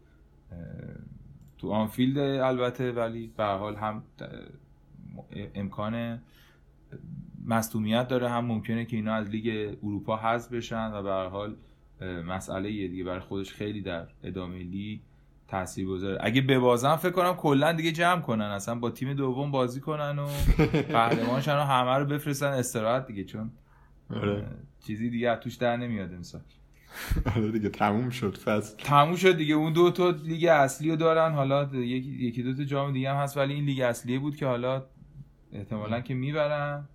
تو 1.59 1.71
آنفیلد 1.71 2.19
البته 2.19 2.93
ولی 2.93 3.33
به 3.37 3.45
هر 3.45 3.57
حال 3.57 3.77
هم 3.77 4.03
امکان 5.55 6.23
مصدومیت 7.47 8.09
داره. 8.09 8.29
هم 8.29 8.45
ممکنه 8.45 8.85
که 8.85 8.97
اینا 8.97 9.15
از 9.15 9.29
لیگ 9.29 9.77
اروپا 9.83 10.17
حذف 10.17 10.53
بشن 10.53 10.93
و 10.93 11.03
به 11.03 11.11
هر 11.11 11.29
حال 11.29 11.57
مسئله 12.27 12.73
یه 12.73 12.89
دیگه 12.89 13.05
برای 13.05 13.21
خودش 13.21 13.53
خیلی 13.53 13.81
در 13.81 14.07
ادامه 14.23 14.59
لیگ 14.59 15.01
تاثیر 15.49 15.87
گذاره 15.87 16.19
اگه 16.21 16.41
ببازن 16.41 16.97
فکر 16.97 17.11
کنم 17.11 17.35
کلا 17.35 17.73
دیگه 17.73 17.93
جمع 17.93 18.21
کنن 18.21 18.45
اصلا 18.45 18.75
با 18.75 18.91
تیم 18.91 19.15
دوم 19.15 19.51
بازی 19.51 19.81
کنن 19.81 20.19
و 20.19 20.27
قهرمانشن 20.97 21.57
و 21.57 21.61
همه 21.61 21.99
رو 21.99 22.05
بفرستن 22.05 22.47
استراحت 22.47 23.07
دیگه 23.07 23.25
چون 23.25 23.51
آره. 24.11 24.47
چیزی 24.87 25.11
دیگه 25.11 25.37
توش 25.37 25.55
در 25.55 25.77
نمیاد 25.77 26.15
امسال. 26.15 26.41
آره 27.37 27.51
دیگه 27.51 27.69
تموم 27.69 28.11
شد 28.11 28.39
فصل. 28.39 28.77
تموم 28.77 29.17
شد 29.17 29.37
دیگه. 29.37 29.55
اون 29.55 29.73
دو 29.73 29.91
تا 29.91 30.11
لیگ 30.11 30.45
اصلی 30.45 30.91
رو 30.91 30.97
دارن. 30.97 31.33
حالا 31.33 31.65
یکی 31.73 32.11
یکی 32.11 32.43
دو 32.43 32.55
تا 32.55 32.65
جام 32.65 32.93
دیگه 32.93 33.11
هم 33.11 33.17
هست 33.17 33.37
ولی 33.37 33.55
این 33.55 33.65
لیگ 33.65 33.81
اصلیه 33.81 34.19
بود 34.19 34.37
که 34.37 34.47
حالا 34.47 34.85
احتمالا 35.53 36.01
که 36.01 36.15
می‌برن. 36.15 36.89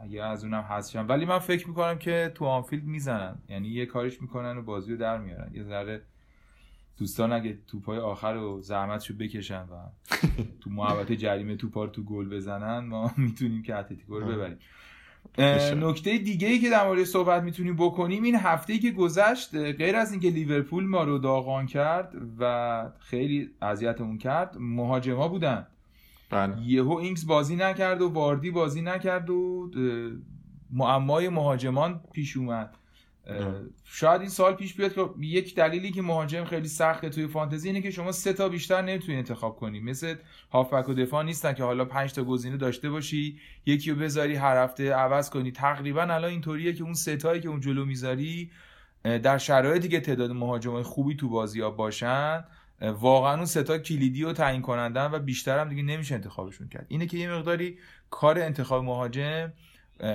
اگه 0.00 0.24
از 0.24 0.44
اونم 0.44 0.62
هستشن 0.62 1.06
ولی 1.06 1.24
من 1.24 1.38
فکر 1.38 1.68
می‌کنم 1.68 1.98
که 1.98 2.32
تو 2.34 2.44
آنفیلد 2.44 2.84
می‌زنن. 2.84 3.38
یعنی 3.48 3.68
یه 3.68 3.86
کارش 3.86 4.22
می‌کنن 4.22 4.56
و 4.56 4.62
بازی 4.62 4.92
رو 4.92 4.98
در 4.98 5.18
میارن. 5.18 5.50
یه 5.54 5.62
ذره 5.62 6.02
دوستان 6.98 7.32
اگه 7.32 7.58
توپای 7.66 7.98
آخر 7.98 8.32
رو 8.32 8.60
زحمتشو 8.60 9.14
بکشن 9.14 9.60
و 9.60 9.74
تو 10.60 10.70
محوطه 10.70 11.16
جریمه 11.16 11.56
توپا 11.56 11.84
رو 11.84 11.90
تو 11.90 12.02
گل 12.02 12.28
بزنن 12.28 12.78
ما 12.78 13.10
می‌تونیم 13.16 13.62
که 13.62 13.76
اتلتیکو 13.76 14.18
رو 14.18 14.26
ببریم. 14.26 14.58
نکته 15.88 16.18
دیگه 16.18 16.48
ای 16.48 16.58
که 16.58 16.70
در 16.70 16.86
مورد 16.86 17.04
صحبت 17.04 17.42
می‌تونیم 17.42 17.76
بکنیم 17.76 18.22
این 18.22 18.36
هفته 18.36 18.72
ای 18.72 18.78
که 18.78 18.90
گذشت 18.90 19.56
غیر 19.56 19.96
از 19.96 20.12
اینکه 20.12 20.30
لیورپول 20.30 20.84
ما 20.84 21.04
رو 21.04 21.18
داغان 21.18 21.66
کرد 21.66 22.14
و 22.38 22.84
خیلی 22.98 23.50
اذیتمون 23.62 24.18
کرد 24.18 24.56
مهاجما 24.58 25.28
بودن. 25.28 25.66
بله. 26.30 26.62
یهو 26.62 26.92
اینکس 26.92 27.24
بازی 27.24 27.56
نکرد 27.56 28.02
و 28.02 28.08
واردی 28.08 28.50
بازی 28.50 28.82
نکرد 28.82 29.30
و 29.30 29.70
معمای 30.70 31.28
مهاجمان 31.28 32.00
پیش 32.12 32.36
اومد. 32.36 32.74
شاید 33.84 34.20
این 34.20 34.30
سال 34.30 34.54
پیش 34.54 34.74
بیاد 34.74 34.94
که 34.94 35.08
یک 35.20 35.54
دلیلی 35.54 35.90
که 35.90 36.02
مهاجم 36.02 36.44
خیلی 36.44 36.68
سخته 36.68 37.08
توی 37.08 37.26
فانتزی 37.26 37.68
اینه 37.68 37.80
که 37.80 37.90
شما 37.90 38.12
سه 38.12 38.32
تا 38.32 38.48
بیشتر 38.48 38.82
نمی‌تونی 38.82 39.18
انتخاب 39.18 39.56
کنی. 39.56 39.80
مثل 39.80 40.14
هافبک 40.52 40.88
و 40.88 40.94
دفاع 40.94 41.22
نیستن 41.22 41.52
که 41.52 41.64
حالا 41.64 41.84
پنج 41.84 42.12
تا 42.12 42.24
گزینه 42.24 42.56
داشته 42.56 42.90
باشی 42.90 43.38
یکی 43.66 43.90
رو 43.90 43.96
بذاری 43.96 44.34
هر 44.34 44.56
هفته 44.64 44.92
عوض 44.92 45.30
کنی. 45.30 45.52
تقریبا 45.52 46.02
الان 46.02 46.24
اینطوریه 46.24 46.72
که 46.72 46.84
اون 46.84 46.94
سه 46.94 47.16
تایی 47.16 47.40
که 47.40 47.48
اون 47.48 47.60
جلو 47.60 47.84
می‌ذاری 47.84 48.50
در 49.02 49.38
شرایطی 49.38 49.88
که 49.88 50.00
تعداد 50.00 50.32
مهاجمای 50.32 50.82
خوبی 50.82 51.16
تو 51.16 51.28
بازی 51.28 51.60
ها 51.60 51.70
باشن 51.70 52.06
اه، 52.06 52.44
واقعا 52.80 53.34
اون 53.34 53.44
ستا 53.44 53.78
کلیدی 53.78 54.24
و 54.24 54.32
تعیین 54.32 54.62
کنندن 54.62 55.10
و 55.12 55.18
بیشتر 55.18 55.58
هم 55.58 55.68
دیگه 55.68 55.82
نمیشه 55.82 56.14
انتخابشون 56.14 56.68
کرد 56.68 56.86
اینه 56.88 57.06
که 57.06 57.18
یه 57.18 57.32
مقداری 57.32 57.78
کار 58.10 58.38
انتخاب 58.38 58.84
مهاجم 58.84 59.52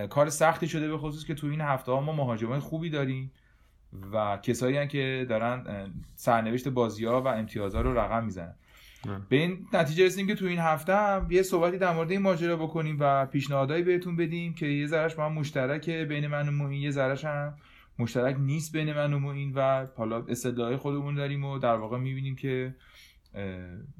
کار 0.09 0.30
سختی 0.30 0.68
شده 0.68 0.88
به 0.89 0.97
خصوص 0.97 1.26
که 1.26 1.34
تو 1.34 1.47
این 1.47 1.61
هفته 1.61 1.91
ها 1.91 2.01
ما 2.01 2.14
مهاجمای 2.14 2.59
خوبی 2.59 2.89
داریم 2.89 3.32
و 4.14 4.38
کسایی 4.38 4.78
هم 4.78 4.88
که 4.88 5.26
دارن 5.30 5.91
سرنوشت 6.16 6.68
بازی 6.68 7.05
ها 7.05 7.22
و 7.22 7.28
امتیازها 7.28 7.82
رو 7.82 7.99
رقم 7.99 8.26
می‌زنن. 8.26 8.55
به 9.30 9.36
این 9.36 9.68
نتیجه 9.74 10.05
رسیدیم 10.05 10.28
که 10.28 10.36
تو 10.36 10.45
این 10.45 10.59
هفته 10.59 10.95
هم 10.95 11.28
یه 11.32 11.43
صحبتی 11.43 11.78
در 11.78 11.93
مورد 11.93 12.11
این 12.11 12.22
ماجرا 12.22 12.57
بکنیم 12.57 12.97
و 12.99 13.26
پیشنهادهایی 13.26 13.84
بهتون 13.84 14.16
بدیم 14.16 14.53
که 14.53 14.66
یه 14.66 14.88
ذرهش 14.88 15.14
با 15.14 15.26
هم 15.26 15.34
مشترکه 15.34 16.05
بین 16.05 16.28
من 16.28 16.61
و 16.61 16.74
یه 16.74 16.91
ذرهش 16.91 17.26
هم 17.26 17.53
مشترک 18.00 18.36
نیست 18.39 18.72
بین 18.72 18.94
من 18.94 19.14
و 19.14 19.20
معین 19.20 19.54
و 19.56 19.88
حالا 19.98 20.26
استدلال 20.28 20.78
خودمون 20.78 21.16
داریم 21.16 21.46
و 21.46 21.60
در 21.60 21.76
واقع 21.76 21.98
می‌بینیم 21.98 22.36
که 22.36 22.76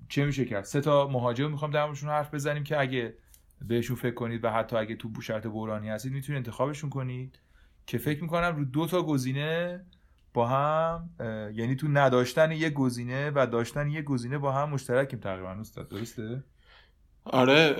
چه 0.10 0.26
میشه 0.26 0.46
کرد. 0.46 0.64
سه 0.64 0.82
تا 0.82 1.08
مهاجم 1.08 1.52
می‌خوام 1.52 1.72
در 1.72 1.86
موردشون 1.86 2.10
حرف 2.10 2.34
بزنیم 2.34 2.64
که 2.64 2.80
اگه 2.80 3.14
بهشون 3.68 3.96
فکر 3.96 4.14
کنید 4.14 4.44
و 4.44 4.50
حتی 4.50 4.76
اگه 4.76 4.96
تو 4.96 5.22
شرط 5.22 5.48
بحرانی 5.48 5.90
هستید 5.90 6.14
می‌تونید 6.14 6.38
انتخابشون 6.38 6.90
کنید. 6.90 7.40
که 7.88 7.98
فکر 7.98 8.22
می‌کنم 8.22 8.56
رو 8.56 8.66
دو 8.66 8.88
تا 8.88 9.04
گزینه 9.04 9.86
با 10.34 10.48
هم 10.48 11.10
یعنی 11.56 11.76
تو 11.76 11.88
نداشتن 11.88 12.52
یه 12.52 12.70
گزینه 12.70 13.32
و 13.36 13.48
داشتن 13.52 13.90
یه 13.90 14.02
گزینه 14.02 14.38
با 14.38 14.52
هم 14.52 14.70
مشترکیم 14.70 15.20
تقریبا 15.20 15.50
استاد. 15.50 15.90
درسته؟ 15.90 16.44
آره 17.26 17.76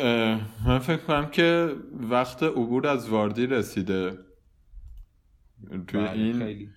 من 0.66 0.80
فکر 0.80 0.98
کنم 0.98 1.30
که 1.30 1.76
وقت 1.94 2.44
عبور 2.44 2.88
از 2.88 3.10
واردی 3.10 3.48
رسیده. 3.48 4.18
توی 5.88 6.02
بله، 6.02 6.12
این 6.12 6.40
خیلی. 6.40 6.70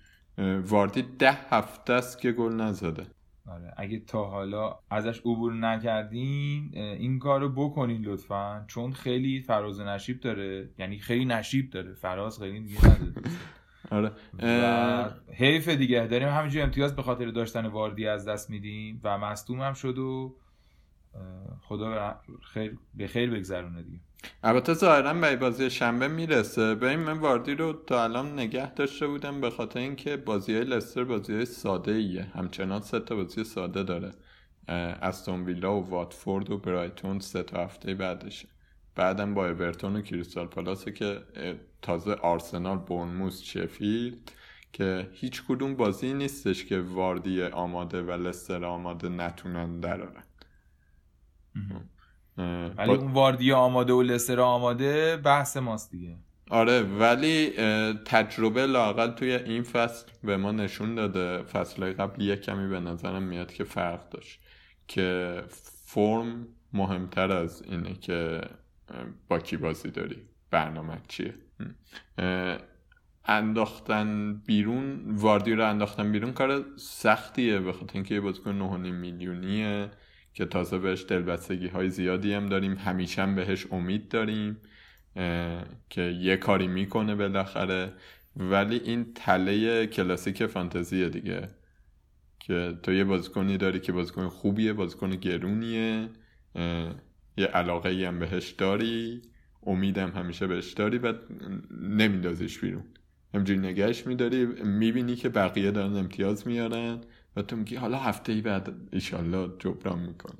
واردی 0.61 1.01
ده 1.19 1.31
هفته 1.31 1.93
است 1.93 2.21
که 2.21 2.31
گل 2.31 2.53
نزده. 2.53 3.07
آره 3.47 3.73
اگه 3.77 3.99
تا 3.99 4.25
حالا 4.25 4.79
ازش 4.89 5.19
عبور 5.19 5.53
نکردین 5.53 6.71
این 6.77 7.19
کار 7.19 7.41
رو 7.41 7.49
بکنین 7.49 8.01
لطفا 8.05 8.65
چون 8.67 8.91
خیلی 8.91 9.41
فراز 9.41 9.79
و 9.79 9.83
نشیب 9.83 10.19
داره. 10.19 10.69
یعنی 10.77 10.99
خیلی 10.99 11.25
نشیب 11.25 11.69
داره. 11.69 11.93
فراز 11.93 12.39
خیلی 12.39 12.59
دیگه 12.59 12.85
نداره 12.85 13.13
آره. 13.91 14.11
و 14.43 15.09
حیف 15.33 15.69
دیگه. 15.69 16.07
داریم 16.07 16.27
همینجور 16.27 16.63
امتیاز 16.63 16.95
به 16.95 17.01
خاطر 17.01 17.25
داشتن 17.31 17.65
واردی 17.65 18.07
از 18.07 18.27
دست 18.27 18.49
میدیم 18.49 18.99
و 19.03 19.17
مصدوم 19.17 19.61
هم 19.61 19.73
شد 19.73 19.97
و 19.97 20.35
خدا 21.61 21.89
به 21.89 22.33
خیر 22.41 22.77
به 22.95 23.07
خیر 23.07 23.29
بگذرونه 23.31 23.83
دیگه. 23.83 23.99
البته 24.43 24.73
ظاهرا 24.73 25.13
به 25.13 25.35
بازی 25.35 25.69
شنبه 25.69 26.07
می‌رسه. 26.07 26.75
ببین 26.75 26.99
من 26.99 27.17
واردی 27.17 27.55
رو 27.55 27.73
تا 27.73 28.03
الان 28.03 28.33
نگه 28.33 28.73
داشته 28.73 29.07
بودم 29.07 29.41
به 29.41 29.49
خاطر 29.49 29.79
اینکه 29.79 30.17
بازی 30.17 30.55
های 30.55 30.63
لستر 30.63 31.03
بازی 31.03 31.33
های 31.33 31.45
ساده 31.45 31.91
ایه. 31.91 32.23
همچنان 32.23 32.81
سه 32.81 32.99
تا 32.99 33.15
بازی 33.15 33.43
ساده 33.43 33.83
داره. 33.83 34.11
استون 34.67 35.45
ویلا 35.45 35.81
و 35.81 35.89
واتفورد 35.89 36.51
و 36.51 36.57
برایتون 36.57 37.19
سه 37.19 37.43
تا 37.43 37.63
هفته 37.63 37.93
بعدشه. 37.93 38.47
بعدم 38.95 39.33
با 39.33 39.47
اورتون 39.47 39.95
و 39.95 40.01
کریستال 40.01 40.47
پالاسه 40.47 40.91
که 40.91 41.23
تازه 41.81 42.13
آرسنال 42.13 42.77
برنموس 42.77 43.41
شفیلد 43.41 44.31
که 44.73 45.09
هیچ 45.13 45.43
کدوم 45.47 45.75
بازی 45.75 46.13
نیستش 46.13 46.65
که 46.65 46.79
واردی 46.79 47.43
آماده 47.43 48.01
و 48.01 48.11
لستر 48.11 48.65
آماده 48.65 49.09
نتونن 49.09 49.79
درارن. 49.79 50.23
ولی 52.37 52.87
با- 52.87 52.95
اون 52.95 53.11
واردی 53.11 53.51
آماده 53.51 53.93
و 53.93 54.01
لستر 54.01 54.39
آماده 54.39 55.17
بحث 55.17 55.57
ماست 55.57 55.91
دیگه. 55.91 56.17
آره 56.49 56.81
ولی 56.81 57.49
تجربه 58.05 58.65
لاقل 58.65 59.11
توی 59.11 59.31
این 59.31 59.63
فصل 59.63 60.05
به 60.23 60.37
ما 60.37 60.51
نشون 60.51 60.95
داده. 60.95 61.43
فصل 61.43 61.93
قبل 61.93 62.21
یک 62.21 62.41
کمی 62.41 62.67
به 62.69 62.79
نظرم 62.79 63.23
میاد 63.23 63.53
که 63.53 63.63
فرق 63.63 64.09
داشت 64.09 64.39
که 64.87 65.43
فرم 65.85 66.47
مهمتر 66.73 67.31
از 67.31 67.61
اینه 67.61 67.93
که 67.93 68.41
با 69.27 69.39
کی 69.39 69.57
بازی 69.57 69.91
داری 69.91 70.17
برنامه 70.51 70.97
چیه. 71.07 71.33
انداختن 73.25 74.33
بیرون 74.45 75.01
واردی 75.15 75.53
رو 75.53 75.69
انداختن 75.69 76.11
بیرون 76.11 76.31
کار 76.33 76.65
سختیه 76.77 77.59
به 77.59 77.73
خاطر 77.73 77.91
اینکه 77.93 78.15
یه 78.15 78.21
بازیکن 78.21 78.59
9.5 78.59 78.91
میلیونیه. 78.91 79.91
که 80.37 80.45
تازه 80.45 80.77
بهش 80.77 81.05
دلبستگی 81.07 81.67
های 81.67 81.89
زیادی 81.89 82.33
هم 82.33 82.45
داریم. 82.45 82.75
همیشه 82.75 83.21
هم 83.21 83.35
بهش 83.35 83.67
امید 83.71 84.09
داریم 84.09 84.57
که 85.89 86.01
یه 86.01 86.37
کاری 86.37 86.67
می‌کنه 86.67 87.15
بالاخره. 87.15 87.93
ولی 88.35 88.75
این 88.75 89.13
تله 89.15 89.87
کلاسیک 89.87 90.45
فانتزیه 90.45 91.09
دیگه 91.09 91.47
که 92.39 92.73
تو 92.83 92.93
یه 92.93 93.03
بازیکنی 93.03 93.57
داری 93.57 93.79
که 93.79 93.91
بازیکن 93.91 94.27
خوبیه 94.27 94.73
بازیکن 94.73 95.09
گرونیه 95.09 96.09
یه 97.37 97.45
علاقه 97.45 98.07
هم 98.07 98.19
بهش 98.19 98.49
داری 98.49 99.21
امیدم 99.65 100.09
همیشه 100.09 100.47
بهش 100.47 100.73
داری 100.73 100.97
و 100.97 101.13
نمیندازیش 101.81 102.59
بیرون. 102.59 102.83
همجوری 103.33 103.59
نگهش 103.59 104.07
میداری 104.07 104.45
می‌بینی 104.45 105.15
که 105.15 105.29
بقیه 105.29 105.71
دارن 105.71 105.95
امتیاز 105.95 106.47
میارن. 106.47 107.01
و 107.37 107.41
تو 107.41 107.55
میگی 107.55 107.75
حالا 107.75 107.97
هفته 107.97 108.33
ای 108.33 108.41
بعد 108.41 108.75
ایشالله 108.91 109.51
جبران 109.59 109.99
میکن 109.99 110.35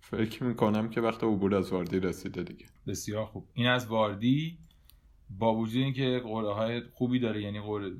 فکر 0.00 0.44
می‌کنم 0.44 0.88
که 0.88 1.00
وقت 1.00 1.24
عبور 1.24 1.54
از 1.54 1.72
واردی 1.72 2.00
رسیده 2.00 2.42
دیگه. 2.42 2.66
بسیار 2.86 3.26
خوب. 3.26 3.48
این 3.54 3.66
از 3.66 3.86
واردی 3.86 4.58
با 5.30 5.54
وجود 5.54 5.82
اینکه 5.82 6.20
قرعه 6.24 6.52
های 6.52 6.80
خوبی 6.80 7.18
داره 7.18 7.42
یعنی 7.42 7.60
قرعه 7.60 7.92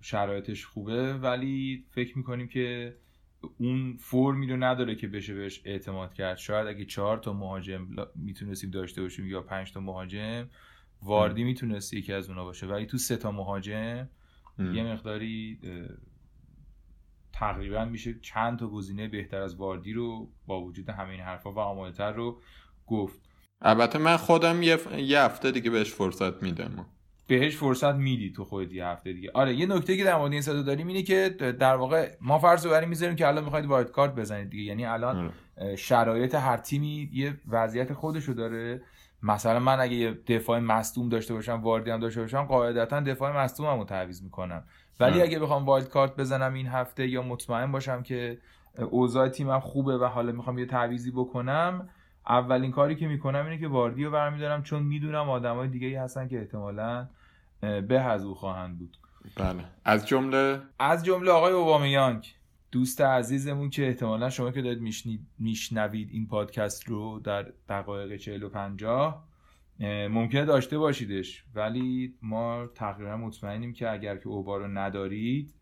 شرایطش 0.00 0.66
خوبه 0.66 1.14
ولی 1.14 1.84
فکر 1.88 2.18
می‌کنیم 2.18 2.48
که 2.48 2.96
اون 3.58 3.96
فرمی 4.00 4.46
رو 4.46 4.56
نداره 4.56 4.94
که 4.94 5.08
بشه 5.08 5.34
بهش 5.34 5.62
اعتماد 5.64 6.14
کرد. 6.14 6.36
شاید 6.36 6.66
اگه 6.66 6.84
چهار 6.84 7.18
تا 7.18 7.32
مهاجم 7.32 7.88
می‌تونستیم 8.14 8.70
داشته 8.70 9.02
باشیم 9.02 9.26
یا 9.26 9.42
پنج 9.42 9.72
تا 9.72 9.80
مهاجم 9.80 10.48
واردی 11.02 11.44
می‌تونست 11.44 11.94
یکی 11.94 12.12
از 12.12 12.28
اونا 12.28 12.44
باشه. 12.44 12.66
ولی 12.66 12.86
تو 12.86 12.98
سه 12.98 13.16
تا 13.16 13.30
مهاجم 13.30 14.08
ام. 14.58 14.74
یه 14.74 14.84
مقداری 14.84 15.58
تقریبا 17.38 17.84
میشه 17.84 18.14
چند 18.22 18.58
تا 18.58 18.66
گزینه 18.66 19.08
بهتر 19.08 19.42
از 19.42 19.56
واردی 19.56 19.92
رو 19.92 20.28
با 20.46 20.60
وجود 20.60 20.88
همه 20.88 21.10
این 21.10 21.20
حرفا 21.20 21.52
و 21.52 21.58
ایده‌آل‌تر 21.58 22.12
رو 22.12 22.40
گفت. 22.86 23.20
البته 23.62 23.98
من 23.98 24.16
خودم 24.16 24.62
یه, 24.62 24.76
ف... 24.76 24.98
یه 24.98 25.20
هفته 25.20 25.50
دیگه 25.50 25.70
بهش 25.70 25.92
فرصت 25.92 26.42
میدم. 26.42 26.86
بهش 27.26 27.56
فرصت 27.56 27.94
میدی 27.94 28.32
تو 28.32 28.44
خودت 28.44 28.72
یه 28.72 28.86
هفته 28.86 29.12
دیگه. 29.12 29.30
آره 29.34 29.54
یه 29.54 29.66
نکته 29.66 29.96
که 29.96 30.04
در 30.04 30.16
مورد 30.16 30.32
این 30.32 30.42
سه 30.42 30.55
تا 30.55 30.62
داریم 30.62 30.86
اینه 30.86 31.02
که 31.02 31.28
در 31.38 31.76
واقع 31.76 32.10
ما 32.20 32.38
فرض 32.38 32.66
رو 32.66 32.86
می‌ذاریم 32.86 33.16
که 33.16 33.28
الان 33.28 33.44
می‌خواید 33.44 33.66
wild 33.66 33.90
card 33.90 34.14
بزنید 34.14 34.50
دیگه. 34.50 34.62
یعنی 34.62 34.86
الان 34.86 35.32
آره. 35.56 35.76
شرایط 35.76 36.34
هر 36.34 36.56
تیمی 36.56 37.10
یه 37.12 37.40
وضعیت 37.48 37.92
خودشو 37.92 38.32
داره. 38.32 38.82
مثلا 39.22 39.58
من 39.58 39.80
اگه 39.80 39.94
یه 39.94 40.10
دفاع 40.26 40.58
مصدوم 40.58 41.08
داشته 41.08 41.34
باشم 41.34 41.60
واردی 41.62 41.90
هم 41.90 42.00
داشته 42.00 42.20
باشم 42.20 42.42
قاعدتا 42.42 43.00
دفاع 43.00 43.44
مصدوممو 43.44 43.84
تعویض 43.84 44.22
می‌کنم. 44.22 44.64
ولی. 45.00 45.22
اگه 45.22 45.38
بخوام 45.38 45.64
وایلد 45.64 45.88
کارت 45.88 46.16
بزنم 46.16 46.54
این 46.54 46.66
هفته 46.66 47.08
یا 47.08 47.22
مطمئن 47.22 47.72
باشم 47.72 48.02
که 48.02 48.38
اوضاع 48.78 49.28
تیمم 49.28 49.60
خوبه 49.60 49.98
و 49.98 50.04
حالا 50.04 50.32
می‌خوام 50.32 50.58
یه 50.58 50.66
تعویضی 50.66 51.10
بکنم 51.10 51.88
اولین 52.28 52.70
کاری 52.70 52.96
که 52.96 53.08
می‌کنم 53.08 53.44
اینه 53.44 53.58
که 53.58 53.68
واردی 53.68 54.04
رو 54.04 54.10
برمیدارم 54.10 54.62
چون 54.62 54.82
می‌دونم 54.82 55.30
آدمای 55.30 55.68
دیگه 55.68 55.86
ای 55.86 55.94
هستن 55.94 56.28
که 56.28 56.38
احتمالاً 56.38 57.08
به 57.60 58.00
از 58.00 58.24
او 58.24 58.34
خواهند 58.34 58.78
بود. 58.78 58.96
بله. 59.36 59.64
از 59.84 60.06
جمله؟ 60.06 60.60
از 60.78 61.04
جمله 61.04 61.30
آقای 61.30 61.52
اوبامیانگ 61.52 62.34
دوست 62.72 63.00
عزیزمون 63.00 63.70
که 63.70 63.86
احتمالا 63.86 64.30
شما 64.30 64.50
که 64.50 64.62
دارید 64.62 64.80
میشنید 64.80 65.20
میشنوید 65.38 66.08
این 66.12 66.26
پادکست 66.26 66.88
رو 66.88 67.20
در 67.24 67.46
دقایق 67.68 68.16
40 68.16 68.42
و 68.42 68.48
50 68.48 69.27
ممکنه 69.80 70.44
داشته 70.44 70.78
باشیدش 70.78 71.44
ولی 71.54 72.14
ما 72.22 72.66
تقریبا 72.74 73.16
مطمئنیم 73.16 73.72
که 73.72 73.90
اگر 73.90 74.16
که 74.16 74.28
اوبا 74.28 74.56
رو 74.56 74.68
ندارید 74.68 75.54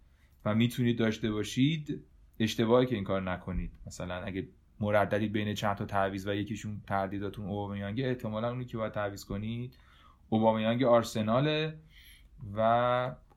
و 0.45 0.55
می‌تونید 0.55 0.99
داشته 0.99 1.31
باشید 1.31 2.05
اشتباهی 2.41 2.87
که 2.87 2.95
این 2.95 3.05
کار 3.05 3.23
نکنید. 3.23 3.73
مثلا 3.87 4.14
اگه 4.14 4.49
مرددی 4.81 5.29
بین 5.29 5.55
چند 5.55 5.77
تا 5.77 5.85
تعویض 5.85 6.27
و 6.27 6.35
یکیشون 6.35 6.83
تردیداتون 6.87 7.47
اوبامیانگ 7.47 8.01
احتمالا 8.01 8.51
اونی 8.51 8.64
که 8.64 8.79
باید 8.79 8.93
تعویض 8.93 9.25
کنید 9.25 9.79
اوبامیانگ 10.29 10.83
آرسناله 10.83 11.79
و 12.57 12.61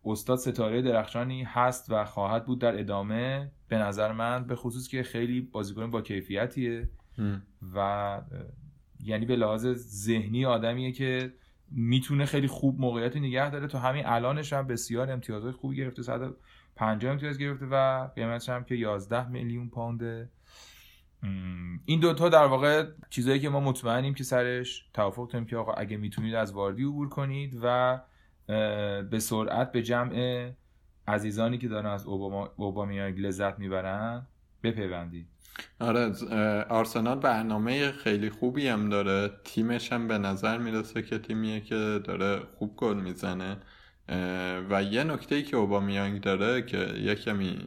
استاد 0.05 0.37
ستاره 0.37 0.81
درخشانی 0.81 1.43
هست 1.43 1.91
و 1.91 2.05
خواهد 2.05 2.45
بود 2.45 2.59
در 2.59 2.79
ادامه 2.79 3.51
به 3.67 3.77
نظر 3.77 4.11
من 4.11 4.47
به 4.47 4.55
خصوص 4.55 4.87
که 4.87 5.03
خیلی 5.03 5.41
بازیکن 5.41 5.91
با 5.91 6.01
کیفیتیه 6.01 6.89
و 7.75 8.21
یعنی 9.03 9.25
به 9.25 9.35
لحاظ 9.35 9.67
ذهنی 9.77 10.45
آدمیه 10.45 10.91
که 10.91 11.33
می‌تونه 11.71 12.25
خیلی 12.25 12.47
خوب 12.47 12.81
موقعیت 12.81 13.17
نگه 13.17 13.49
داره. 13.49 13.67
تو 13.67 13.77
همین 13.77 14.05
الانش 14.05 14.53
هم 14.53 14.67
بسیار 14.67 15.11
امتیازهای 15.11 15.51
خوبی 15.51 15.75
گرفته 15.75 16.03
150 16.03 17.11
امتیاز 17.11 17.37
گرفته 17.37 17.65
و 17.65 18.07
قیمتش 18.15 18.49
هم 18.49 18.63
که 18.63 18.75
11 18.75 19.27
میلیون 19.27 19.69
پونده. 19.69 20.29
این 21.85 21.99
دوتا 21.99 22.29
در 22.29 22.45
واقع 22.45 22.85
چیزایی 23.09 23.39
که 23.39 23.49
ما 23.49 23.59
مطمئنیم 23.59 24.13
که 24.13 24.23
سرش 24.23 24.85
توافق 24.93 25.31
کنیم 25.31 25.45
که 25.45 25.57
آقا 25.57 25.73
اگه 25.73 25.97
می‌تونید 25.97 26.35
از 26.35 26.53
واردی 26.53 26.83
عبور 26.83 27.09
کنید 27.09 27.59
و 27.63 27.99
به 29.09 29.19
سرعت 29.19 29.71
به 29.71 29.83
جمع 29.83 30.49
عزیزانی 31.07 31.57
که 31.57 31.67
دارن 31.67 31.89
از 31.89 32.05
اوباما 32.05 32.49
اوبامیانگ 32.55 33.19
لذت 33.19 33.59
می‌برن 33.59 34.27
بپیوندید. 34.63 35.27
آره 35.79 36.11
آرسنال 36.69 37.19
برنامه 37.19 37.91
خیلی 37.91 38.29
خوبی 38.29 38.67
هم 38.67 38.89
داره. 38.89 39.31
تیمش 39.43 39.93
هم 39.93 40.07
به 40.07 40.17
نظر 40.17 40.57
می‌رسه 40.57 41.01
که 41.01 41.19
تیمیه 41.19 41.61
که 41.61 42.01
داره 42.03 42.39
خوب 42.57 42.75
گل 42.75 42.97
می‌زنه. 42.97 43.57
و 44.69 44.83
یه 44.83 45.03
نکته 45.03 45.35
ای 45.35 45.43
که 45.43 45.57
اوبامیانگ 45.57 46.21
داره 46.21 46.61
که 46.61 46.77
یه 46.77 47.15
کمی 47.15 47.59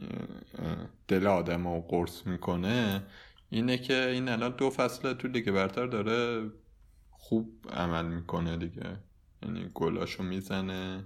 دل 1.07 1.27
آدم 1.27 1.67
رو 1.67 1.81
قرص 1.81 2.27
می‌کنه 2.27 3.03
اینه 3.49 3.77
که 3.77 4.05
این 4.07 4.29
الان 4.29 4.53
دو 4.57 4.69
فصل 4.69 5.13
تو 5.13 5.27
لیگ 5.27 5.51
برتر 5.51 5.85
داره 5.85 6.49
خوب 7.09 7.65
عمل 7.73 8.05
می‌کنه 8.05 8.57
دیگه. 8.57 8.97
یعنی 9.43 9.69
گلاشو 9.73 10.23
می‌زنه. 10.23 11.03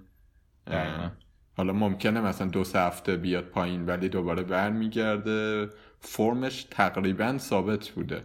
حالا 1.56 1.72
ممکنه 1.72 2.20
مثلا 2.20 2.48
دو 2.48 2.64
سه 2.64 2.78
هفته 2.78 3.16
بیاد 3.16 3.44
پایین 3.44 3.86
ولی 3.86 4.08
دوباره 4.08 4.42
برمیگرده. 4.42 5.68
فرمش 6.00 6.66
تقریبا 6.70 7.38
ثابت 7.38 7.88
بوده. 7.88 8.24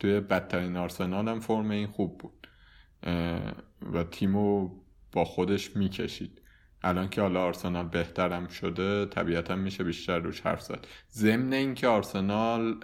توی 0.00 0.20
بدترین 0.20 0.76
آرسنال 0.76 1.28
هم 1.28 1.40
فرم 1.40 1.70
این 1.70 1.86
خوب 1.86 2.18
بود. 2.18 2.48
و 3.92 4.04
تیمو 4.10 4.70
با 5.12 5.24
خودش 5.24 5.76
می‌کشید. 5.76 6.42
الان 6.82 7.08
که 7.08 7.20
حالا 7.20 7.42
آرسنال 7.42 7.88
بهترم 7.88 8.48
شده 8.48 9.06
طبیعتا 9.06 9.56
میشه 9.56 9.84
بیشتر 9.84 10.18
روش 10.18 10.40
حرف 10.40 10.60
زد. 10.62 10.86
ضمن 11.10 11.52
اینکه 11.52 11.88
آرسنال 11.88 12.74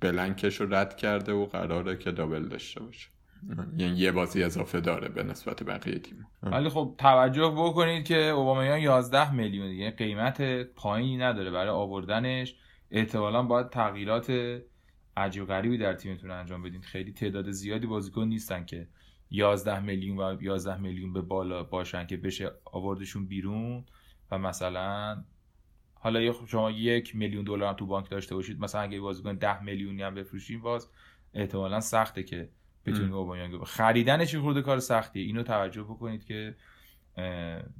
بلنکش 0.00 0.60
رو 0.60 0.74
رد 0.74 0.96
کرده 0.96 1.32
و 1.32 1.46
قراره 1.46 1.96
که 1.96 2.10
دابل 2.10 2.48
داشته 2.48 2.80
باشه. 2.80 3.08
یعنی 3.76 3.96
یه 3.96 4.12
بازی 4.12 4.42
اضافه 4.42 4.80
داره 4.80 5.08
به 5.08 5.22
نسبت 5.22 5.62
بقیه 5.62 5.98
تیم 5.98 6.26
ولی 6.42 6.68
خب 6.68 6.94
توجه 6.98 7.54
بکنید 7.56 8.04
که 8.04 8.16
اوبامیان 8.16 8.80
11 8.80 9.32
میلیون 9.32 9.68
دیگه 9.68 9.90
قیمت 9.90 10.62
پایینی 10.62 11.16
نداره 11.16 11.50
برای 11.50 11.68
آوردنش. 11.68 12.54
احتمالا 12.94 13.42
باید 13.42 13.70
تغییرات 13.70 14.60
عجیب 15.16 15.44
غریبی 15.44 15.78
در 15.78 15.94
تیمتون 15.94 16.30
انجام 16.30 16.62
بدین. 16.62 16.80
خیلی 16.80 17.12
تعداد 17.12 17.50
زیادی 17.50 17.86
بازیکن 17.86 18.24
نیستن 18.24 18.64
که 18.64 18.88
11 19.30 19.80
میلیون 19.80 20.18
و 20.18 20.42
11 20.42 20.76
میلیون 20.76 21.12
به 21.12 21.20
بالا 21.20 21.62
باشن 21.62 22.06
که 22.06 22.16
بشه 22.16 22.52
آوردشون 22.64 23.26
بیرون 23.26 23.84
و 24.30 24.38
مثلا 24.38 25.24
حالا 25.94 26.32
شما 26.46 26.70
یک 26.70 27.16
میلیون 27.16 27.44
دلار 27.44 27.74
تو 27.74 27.86
بانک 27.86 28.10
داشته 28.10 28.34
باشید 28.34 28.60
مثلا 28.60 28.80
اگه 28.80 29.00
بازیکن 29.00 29.34
10 29.34 29.62
میلیونی 29.62 30.02
هم 30.02 30.14
بفروشین 30.14 30.60
باز 30.60 30.88
احتمالا 31.34 31.80
سخته 31.80 32.22
که 32.22 32.48
بتونید 32.86 33.12
اوبامیانگ 33.12 33.64
خریدنش 33.64 34.34
خورده 34.34 34.62
کار 34.62 34.78
سختیه 34.78 35.22
اینو 35.22 35.42
توجه 35.42 35.82
بکنید 35.82 36.24
که 36.24 36.54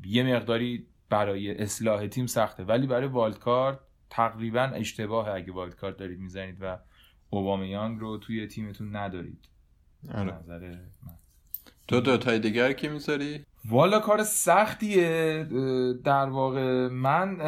یه 0.04 0.22
مقداری 0.22 0.86
برای 1.08 1.62
اصلاح 1.62 2.06
تیم 2.06 2.26
سخته. 2.26 2.64
ولی 2.64 2.86
برای 2.86 3.08
والد 3.08 3.38
کارت 3.38 3.78
تقریبا 4.16 4.62
اشتباه 4.62 5.28
اگه 5.28 5.52
والد 5.52 5.74
کارت 5.74 5.96
دارید 5.96 6.18
می‌زنید 6.18 6.58
و 6.60 6.78
اوبامیانگ 7.30 8.00
رو 8.00 8.18
توی 8.18 8.46
تیمتون 8.46 8.96
ندارید. 8.96 9.48
آره. 10.14 10.34
نظر 10.34 10.60
من. 11.06 11.12
تو 11.88 12.00
دوتای 12.00 12.38
دیگر 12.38 12.72
کی 12.72 12.88
می‌ذاری؟ 12.88 13.44
والا 13.64 14.00
کار 14.00 14.22
سختیه. 14.22 15.44
در 16.04 16.26
واقع 16.26 16.88
من 16.88 17.40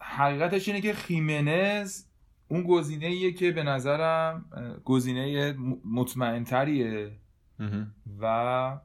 حقیقتش 0.00 0.68
اینه 0.68 0.80
که 0.80 0.92
خیمنز 0.92 2.04
اون 2.48 2.62
گزینه 2.62 3.06
ایه 3.06 3.32
که 3.32 3.52
به 3.52 3.62
نظرم 3.62 4.44
گزینه 4.84 5.52
مطمئنتریه. 5.84 7.12
و 8.20 8.78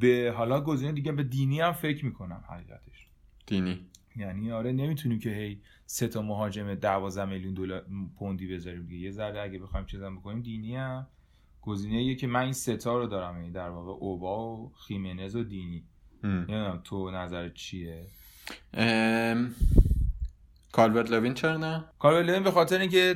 به 0.00 0.34
حالا 0.36 0.60
گزینه 0.60 0.92
دیگه 0.92 1.12
به 1.12 1.22
دینی 1.22 1.60
هم 1.60 1.72
فکر 1.72 2.04
می‌کنم 2.04 2.44
حقیقتش. 2.48 3.08
دینی. 3.46 3.86
یعنی 4.16 4.52
آره 4.52 4.72
نمی‌تونیم 4.72 5.18
که 5.18 5.30
هی 5.30 5.62
سه 5.92 6.08
تا 6.08 6.22
مهاجم 6.22 6.74
12 6.74 7.24
میلیون 7.24 7.54
دلار 7.54 7.86
پوندی 8.18 8.46
بذاریم 8.46 8.86
دیگه. 8.86 9.04
یه 9.04 9.10
ذره 9.10 9.40
اگه 9.40 9.58
بخوایم 9.58 9.86
چیزا 9.86 10.10
بکنیم 10.10 10.42
دینی 10.42 10.76
هم. 10.76 11.06
گزینه 11.62 12.14
که 12.14 12.26
من 12.26 12.40
این 12.40 12.52
سه 12.52 12.83
تا 12.83 12.98
رو 12.98 13.06
دارم 13.06 13.36
یعنی 13.36 13.52
در 13.52 13.68
واقع 13.70 13.90
اوبا 13.90 14.56
و 14.56 14.72
خیمنز 14.86 15.36
و 15.36 15.44
دینی. 15.44 15.84
نمی‌دونم 16.24 16.80
تو 16.84 17.10
نظر 17.10 17.48
چیه؟ 17.48 18.06
ام... 18.74 19.54
کالورت 20.72 21.10
لوین 21.10 21.34
چرا 21.34 21.56
نه؟ 21.56 21.84
کالورت 21.98 22.26
لوین 22.26 22.42
به 22.42 22.50
خاطر 22.50 22.78
اینکه 22.78 23.14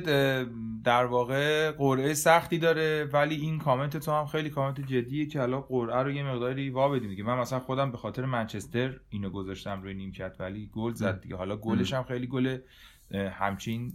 در 0.83 1.05
واقع 1.05 1.71
قرعه 1.71 2.13
سختی 2.13 2.57
داره 2.57 3.09
ولی 3.13 3.35
این 3.35 3.59
کامنت 3.59 3.97
تو 3.97 4.11
هم 4.11 4.25
خیلی 4.25 4.49
کامنت 4.49 4.81
جدیه 4.81 5.25
که 5.25 5.39
حالا 5.39 5.61
قرعه 5.61 6.03
رو 6.03 6.11
یه 6.11 6.23
مقداری 6.23 6.69
وا 6.69 6.89
بدیم 6.89 7.09
دیگه. 7.09 7.23
من 7.23 7.37
مثلا 7.37 7.59
خودم 7.59 7.91
به 7.91 7.97
خاطر 7.97 8.25
منچستر 8.25 8.99
اینو 9.09 9.29
گذاشتم 9.29 9.81
روی 9.81 9.93
نیمکت 9.93 10.35
ولی 10.39 10.69
گل 10.73 10.93
زد 10.93 11.21
دیگه. 11.21 11.35
حالا 11.35 11.57
گلش 11.57 11.93
هم 11.93 12.03
خیلی 12.03 12.27
گل 12.27 12.57
همچین 13.13 13.93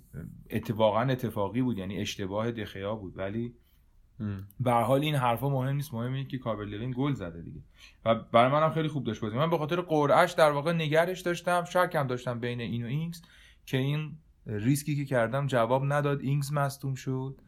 اتفاقا 0.51 1.01
اتفاقی 1.01 1.63
بود 1.63 1.79
یعنی 1.79 1.99
اشتباه 1.99 2.51
دخیا 2.51 2.95
بود. 2.95 3.19
ولی 3.19 3.55
به 4.61 4.73
حال 4.73 5.01
این 5.01 5.15
حرفا 5.15 5.49
مهم 5.49 5.77
نیست. 5.77 5.95
مهم 5.95 6.13
اینه 6.13 6.29
که 6.29 6.39
کالورت 6.39 6.65
لوین 6.65 6.95
گل 6.97 7.13
زده 7.13 7.43
دیگه. 7.43 7.61
و 8.05 8.15
برای 8.15 8.53
منم 8.53 8.71
خیلی 8.71 8.89
خوب 8.89 9.05
داشت 9.05 9.21
بازی. 9.21 9.37
من 9.37 9.51
به 9.51 9.59
خاطر 9.59 9.81
قرعهش 9.81 10.33
در 10.33 10.51
واقع 10.51 10.73
نگهش 10.73 11.21
داشتم 11.21 11.65
شکم 11.65 12.07
داشتم 12.07 12.41
بین 12.41 12.61
این 12.61 12.85
و 12.85 12.87
اینگز 12.87 13.23
که 13.71 13.77
این 13.77 14.17
ریسکی 14.47 14.97
که 14.97 15.05
کردم 15.05 15.47
جواب 15.47 15.93
نداد. 15.93 16.21
اینگز 16.21 16.53
مصدوم 16.53 16.95
شد 16.95 17.41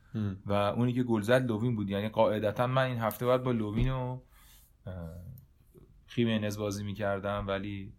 و 0.46 0.52
اونی 0.52 0.92
که 0.92 1.02
گل 1.02 1.20
زد 1.20 1.46
لوین 1.50 1.76
بود. 1.76 1.90
یعنی 1.90 2.08
قاعدتا 2.08 2.66
من 2.66 2.82
این 2.82 2.98
هفته 2.98 3.26
باید 3.26 3.42
با 3.42 3.52
لوین 3.52 3.90
و 3.90 4.20
خیمنز 6.06 6.58
بازی 6.58 6.84
می‌کردم 6.84 7.44
ولی 7.48 7.92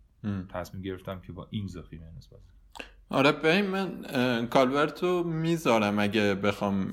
تصمیم 0.50 0.84
گرفتم 0.84 1.20
که 1.20 1.32
با 1.32 1.48
اینگز 1.50 1.76
و 1.76 1.82
خیمنز 1.82 2.30
بازی 2.30 2.44
آره 3.10 3.32
ببین 3.32 3.66
من 3.66 4.48
کالورتو 4.48 5.24
می‌ذارم 5.24 6.00
اگه 6.00 6.36
بخوام 6.36 6.92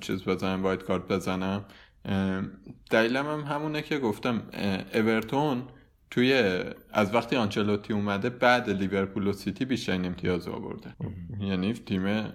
چیز 0.00 0.24
بزنم 0.24 0.62
wild 0.62 0.82
card 0.82 1.08
بزنم. 1.08 1.64
دلیلم 2.90 3.26
هم 3.26 3.40
همونه 3.40 3.82
که 3.82 3.98
گفتم 3.98 4.42
اورتون 4.94 5.62
توی 6.12 6.62
از 6.90 7.14
وقتی 7.14 7.36
آنچلوتی 7.36 7.92
اومده 7.92 8.30
بعد 8.30 8.70
لیورپول 8.70 9.26
و 9.26 9.32
سیتی 9.32 9.64
بیشترین 9.64 10.04
امتیاز 10.04 10.48
آورده. 10.48 10.94
یعنی 11.40 11.72
تیم 11.72 12.32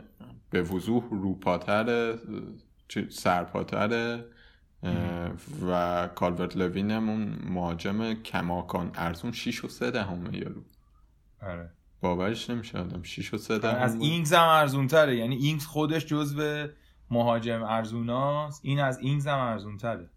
به 0.49 0.61
وضوح 0.61 1.03
روپاتره 1.11 2.19
سرپاتره 3.09 4.25
و 5.67 6.09
کالورت 6.15 6.57
لوین 6.57 6.91
هم 6.91 7.09
اون 7.09 7.39
مهاجم 7.49 8.13
کماکان 8.13 8.91
ارزون 8.95 9.31
6 9.31 9.65
و 9.65 9.67
3 9.67 9.91
دهمه 9.91 10.37
یارو 10.37 10.61
آره. 11.41 11.69
باورش 12.01 12.49
نمیشه 12.49 12.79
آدم 12.79 13.03
6 13.03 13.33
و 13.33 13.37
3 13.37 13.57
دهم 13.57 13.81
از. 13.81 13.95
اینگز 13.95 14.33
هم 14.33 14.47
ارزون 14.47 14.87
تره 14.87 15.15
یعنی 15.15 15.35
اینگز 15.35 15.65
خودش 15.65 16.05
جزو 16.05 16.67
مهاجم 17.09 17.63
ارزوناست. 17.63 18.61
این 18.63 18.79
از 18.79 18.99
اینگز 18.99 19.27
هم 19.27 19.39
ارزون 19.39 19.77
تره 19.77 20.09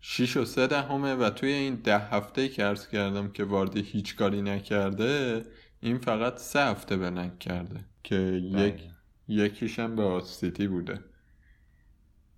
6 0.00 0.36
و 0.36 0.44
3 0.44 0.66
دهمه 0.66 1.14
و 1.14 1.30
توی 1.30 1.52
این 1.52 1.74
ده 1.74 1.98
هفته 1.98 2.48
که 2.48 2.64
عرض 2.64 2.88
کردم 2.88 3.28
که 3.32 3.44
واردی 3.44 3.82
هیچ 3.82 4.16
کاری 4.16 4.42
نکرده 4.42 5.44
این 5.80 5.98
فقط 5.98 6.38
سه 6.38 6.60
هفته 6.60 6.96
blank 6.96 7.38
کرده 7.38 7.84
که 8.02 8.16
یک 8.54 8.82
یکیش 9.28 9.78
هم 9.78 9.96
به 9.96 10.20
سیتی 10.24 10.68
بوده. 10.68 11.00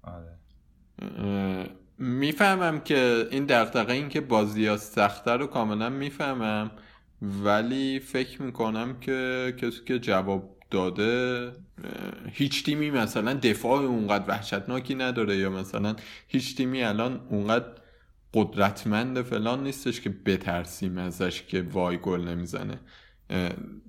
آره. 0.02 0.38
می‌فهمم 1.98 2.80
که 2.80 3.28
این 3.30 3.46
دقدقه 3.46 3.92
این 3.92 4.08
که 4.08 4.20
بازی 4.20 4.66
ها 4.66 4.76
سخته 4.76 5.30
رو 5.30 5.46
کاملا 5.46 5.90
می‌فهمم 5.90 6.70
ولی 7.22 8.00
فکر 8.00 8.42
می‌کنم 8.42 9.00
که 9.00 9.54
کسی 9.58 9.84
که 9.86 9.98
جواب 9.98 10.59
داده 10.70 11.52
هیچ 12.32 12.64
تیمی 12.64 12.90
مثلا 12.90 13.34
دفاع 13.34 13.82
اونقدر 13.82 14.24
وحشتناکی 14.28 14.94
نداره 14.94 15.36
یا 15.36 15.50
مثلا 15.50 15.96
هیچ 16.28 16.56
تیمی 16.56 16.82
الان 16.82 17.20
اونقدر 17.28 17.66
قدرتمند 18.34 19.22
فلان 19.22 19.62
نیستش 19.62 20.00
که 20.00 20.10
بترسیم 20.10 20.98
ازش 20.98 21.42
که 21.42 21.62
وای 21.62 21.96
گل 21.96 22.20
نمی‌زنه. 22.20 22.80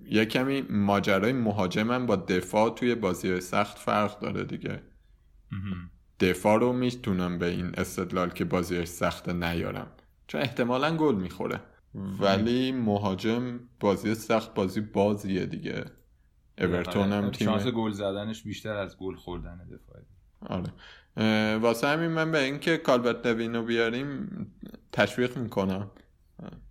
یه 0.06 0.26
کمی 0.26 0.62
ماجرای 0.62 1.34
مهاجمم 1.34 2.06
با 2.06 2.16
دفاع 2.16 2.76
توی 2.76 2.96
بازی 2.96 3.42
سخت 3.42 3.78
فرق 3.78 4.20
داره 4.20 4.44
دیگه. 4.44 4.82
دفاع 6.20 6.60
رو 6.60 6.74
می‌تونم 6.74 7.40
به 7.40 7.46
این 7.46 7.72
استدلال 7.78 8.30
که 8.30 8.46
بازیش 8.46 8.88
سخته 8.88 9.34
نیارم. 9.34 9.88
چون 10.28 10.42
احتمالا 10.42 10.98
گل 10.98 11.16
می‌خوره. 11.16 11.60
ولی 12.20 12.72
مهاجم 12.72 13.60
بازی 13.80 14.16
سخت 14.16 14.54
بازی 14.54 14.82
بازیه 14.82 15.46
دیگه. 15.46 15.86
اورتون 16.62 17.12
هم 17.12 17.32
تیم 17.32 17.48
شانس 17.48 17.68
گل 17.68 17.92
زدنش 17.92 18.44
بیشتر 18.44 18.74
از 18.74 18.98
گل 18.98 19.16
خوردن 19.16 19.58
دفاعی. 19.58 20.04
آره. 20.42 20.72
واسه 21.58 21.88
همین 21.88 22.12
من 22.12 22.32
به 22.32 22.44
اینکه 22.44 22.78
کالبرت 22.78 23.22
دوینو 23.22 23.64
بیاریم 23.64 24.28
تشویق 24.92 25.38
می‌کنم. 25.38 25.92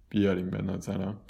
بیاریم 0.08 0.50
به 0.50 0.62
نظرم. 0.62 1.20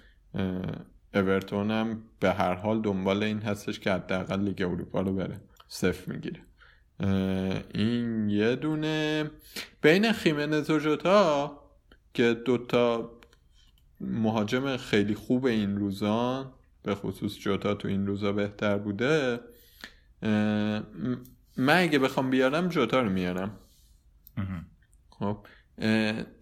اورتون 1.15 1.71
هم 1.71 2.03
به 2.21 2.33
هر 2.33 2.55
حال 2.55 2.81
دنبال 2.81 3.23
این 3.23 3.39
هستش 3.43 3.81
که 3.81 3.93
حداقل 3.93 4.41
لیگ 4.41 4.63
اروپا 4.63 5.01
رو 5.01 5.15
بره. 5.15 5.41
صفر 5.69 6.13
می‌گیره. 6.13 6.41
این 7.75 8.31
یه 8.31 8.57
دونه. 8.57 9.31
بین 9.83 10.13
خیمنز 10.13 10.71
و 10.71 10.79
جوتا 10.79 11.61
که 12.15 12.35
دوتا 12.35 13.11
مهاجم 14.01 14.77
خیلی 14.77 15.15
خوب 15.15 15.47
این 15.47 15.77
روزان 15.77 16.53
به 16.83 16.95
خصوص 16.95 17.39
جوتا 17.39 17.75
تو 17.75 17.89
این 17.89 18.07
روزا 18.07 18.33
بهتر 18.33 18.79
بوده 18.79 19.41
من 21.57 21.83
اگه 21.83 21.99
بخوام 21.99 22.31
بیارم 22.31 22.69
جوتا 22.69 23.01
رو 23.01 23.11
میارم. 23.11 23.59
خب 25.11 25.47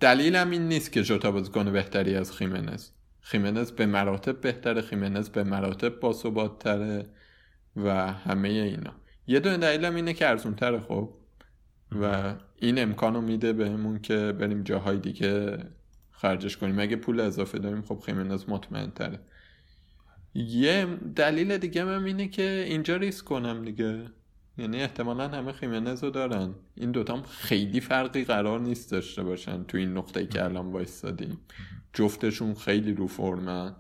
دلیلم 0.01 0.51
این 0.51 0.69
نیست 0.69 0.93
که 0.93 1.03
جوتا 1.03 1.31
بازیکن 1.31 1.73
بهتری 1.73 2.15
از 2.15 2.33
خیمنز. 2.33 2.89
خیمنز 3.21 3.73
به 3.73 3.87
مراتب 3.87 4.41
بهتره 4.41 4.81
خیمنز 4.81 5.29
به 5.29 5.45
مراتب 5.45 6.01
باثبات 6.01 6.59
تره 6.59 7.07
و 7.77 8.13
همه 8.13 8.49
اینا. 8.49 8.93
یه 9.27 9.41
دونه 9.41 9.57
دلیلم 9.57 9.95
اینه 9.95 10.13
که 10.13 10.29
ارزون 10.29 10.55
تره 10.55 10.81
خب. 10.81 11.15
و 11.93 12.35
این 12.57 12.83
امکانو 12.83 13.21
میده 13.21 13.53
بهمون 13.53 13.99
که 13.99 14.33
بریم 14.33 14.63
جاهای 14.63 14.99
دیگه 14.99 15.59
خرجش 16.11 16.57
کنیم. 16.57 16.79
اگه 16.79 16.97
پول 16.97 17.21
اضافه 17.21 17.59
داریم 17.59 17.83
خب 17.83 18.03
خیمنز 18.07 18.45
مطمئن 18.49 18.91
تره 18.91 19.21
یه 20.35 20.87
دلیل 21.17 21.59
دیگه 21.59 21.85
هم 21.85 22.05
اینه 22.05 22.29
که 22.29 22.65
اینجا 22.69 22.97
ریسک 22.97 23.25
کنم 23.25 23.65
دیگه. 23.65 24.05
یعنی 24.59 24.81
احتمالا 24.81 25.29
همه 25.29 25.53
خیمنز 25.53 26.05
رو 26.05 26.11
دارن. 26.11 26.55
این 26.75 26.93
دوتام 26.93 27.23
خیلی 27.23 27.81
فرقی 27.81 28.25
قرار 28.25 28.61
نیست 28.61 28.91
داشته 28.91 29.23
باشن 29.23 29.65
تو 29.65 29.79
این 29.79 29.93
نقطه 29.93 30.27
که 30.27 30.45
الان 30.45 30.73
وایستادیم. 30.73 31.39
جفتشون 31.93 32.55
خیلی 32.55 32.93
رو 32.93 33.07
فرمن 33.07 33.75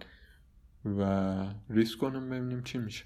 و 0.84 1.34
ریسک 1.70 1.98
کنم 1.98 2.30
ببینیم 2.30 2.62
چی 2.62 2.78
میشه. 2.78 3.04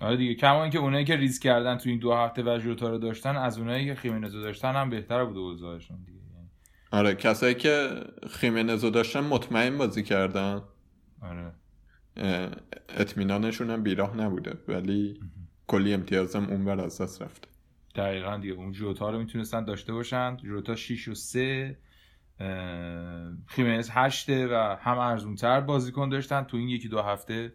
آره 0.00 0.16
دیگه 0.16 0.34
کما 0.34 0.62
اینکه 0.62 0.78
اونایی 0.78 1.04
که 1.04 1.16
ریسک 1.16 1.42
کردن 1.42 1.78
تو 1.78 1.88
این 1.88 1.98
دو 1.98 2.14
هفته 2.14 2.42
و 2.42 2.58
جوتا 2.58 2.90
رو 2.90 2.98
داشتن 2.98 3.36
از 3.36 3.58
اونایی 3.58 3.86
که 3.86 3.94
خیمنز 3.94 4.34
رو 4.34 4.42
داشتن 4.42 4.72
هم 4.72 4.90
بهتر 4.90 5.24
بوده 5.24 5.38
اوضاعشون 5.38 5.96
دیگه. 6.06 6.18
یعنی 6.34 6.48
آره 6.92 7.14
کسایی 7.14 7.54
که 7.54 7.88
خیمنز 8.30 8.84
رو 8.84 8.90
داشتن 8.90 9.20
مطمئن 9.20 9.78
بازی 9.78 10.02
کردن. 10.02 10.62
آره. 11.22 11.52
اطمینانشون 12.88 13.70
هم 13.70 13.82
بیراه 13.82 14.16
نبوده 14.16 14.58
ولی 14.68 15.20
کلی 15.66 15.94
امتیازم 15.94 16.44
اونور 16.44 16.80
از 16.80 17.00
دست 17.00 17.22
رفته 17.22 17.48
دقیقا 17.94 18.36
دیگه 18.36 18.54
اون 18.54 18.72
جوتا 18.72 19.10
رو 19.10 19.18
می‌تونستن 19.18 19.64
داشته 19.64 19.92
باشن. 19.92 20.36
جوتا 20.36 20.76
6 20.76 21.08
و 21.08 21.14
3 21.14 21.78
خیمنز 23.46 23.90
8 23.92 24.30
و 24.30 24.76
هم 24.80 24.98
ارزونتر 24.98 25.60
بازیکن 25.60 26.08
داشتن. 26.08 26.42
تو 26.42 26.56
این 26.56 26.68
یکی 26.68 26.88
دو 26.88 27.02
هفته 27.02 27.52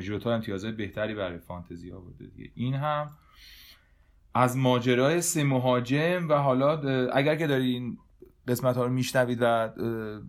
جوتا 0.00 0.34
امتیازات 0.34 0.74
بهتری 0.74 1.14
برای 1.14 1.38
فانتزی 1.38 1.92
آورده 1.92 2.26
دیگه. 2.26 2.50
این 2.54 2.74
هم 2.74 3.10
از 4.34 4.56
ماجرای 4.56 5.20
سه 5.20 5.44
مهاجم 5.44 6.28
و 6.28 6.34
حالا 6.34 6.80
اگر 7.08 7.36
که 7.36 7.46
دارین 7.46 7.98
قسمت 8.50 8.76
ها 8.76 8.84
رو 8.84 8.92
میشنوید 8.92 9.38
و 9.40 9.68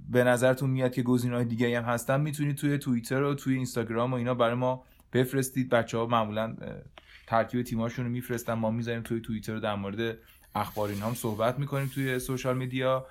به 0.09 0.23
نظرتون 0.23 0.69
میاد 0.69 0.91
که 0.91 1.01
گزینه 1.03 1.35
های 1.35 1.45
دیگه 1.45 1.81
هم 1.81 1.83
هستن 1.83 2.21
می‌تونید 2.21 2.55
توی 2.55 2.77
توییتر 2.77 3.23
و 3.23 3.35
توی 3.35 3.55
اینستاگرام 3.55 4.11
و 4.11 4.15
اینا 4.15 4.33
برای 4.33 4.55
ما 4.55 4.83
بفرستید. 5.13 5.69
بچه 5.69 5.97
ها 5.97 6.05
معمولا 6.05 6.55
ترکیب 7.27 7.61
تیماشون 7.61 8.05
رو 8.05 8.11
میفرستن. 8.11 8.53
ما 8.53 8.71
می‌ذاریم 8.71 9.01
توی 9.01 9.21
توییتر 9.21 9.57
در 9.57 9.75
مورد 9.75 10.17
اخبار 10.55 10.89
اینا 10.89 11.05
هم 11.05 11.13
صحبت 11.13 11.59
می‌کنیم 11.59 11.91
توی 11.93 12.19
سوشال 12.19 12.57
میدیا. 12.57 13.05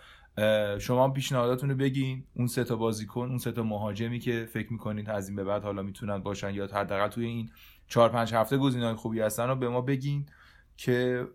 شما 0.78 1.10
پیشنهاداتون 1.10 1.70
رو 1.70 1.76
بگین. 1.76 2.24
اون 2.34 2.46
سه 2.46 2.64
تا 2.64 2.76
بازیکن 2.76 3.28
اون 3.28 3.38
سه 3.38 3.52
تا 3.52 3.62
مهاجمی 3.62 4.18
که 4.18 4.48
فکر 4.52 4.72
می‌کنید 4.72 5.10
از 5.10 5.28
این 5.28 5.36
به 5.36 5.44
بعد 5.44 5.62
حالا 5.62 5.82
می‌تونن 5.82 6.18
باشن 6.18 6.54
یا 6.54 6.66
حداقل 6.66 7.08
توی 7.08 7.24
این 7.24 7.50
چهار 7.88 8.08
پنج 8.08 8.34
هفته 8.34 8.56
گزینه‌های 8.56 8.94
خوبی 8.94 9.20
هستن 9.20 9.48
رو 9.48 9.56
به 9.56 9.68
ما 9.68 9.80
بگین 9.80 10.26
که 10.76 11.26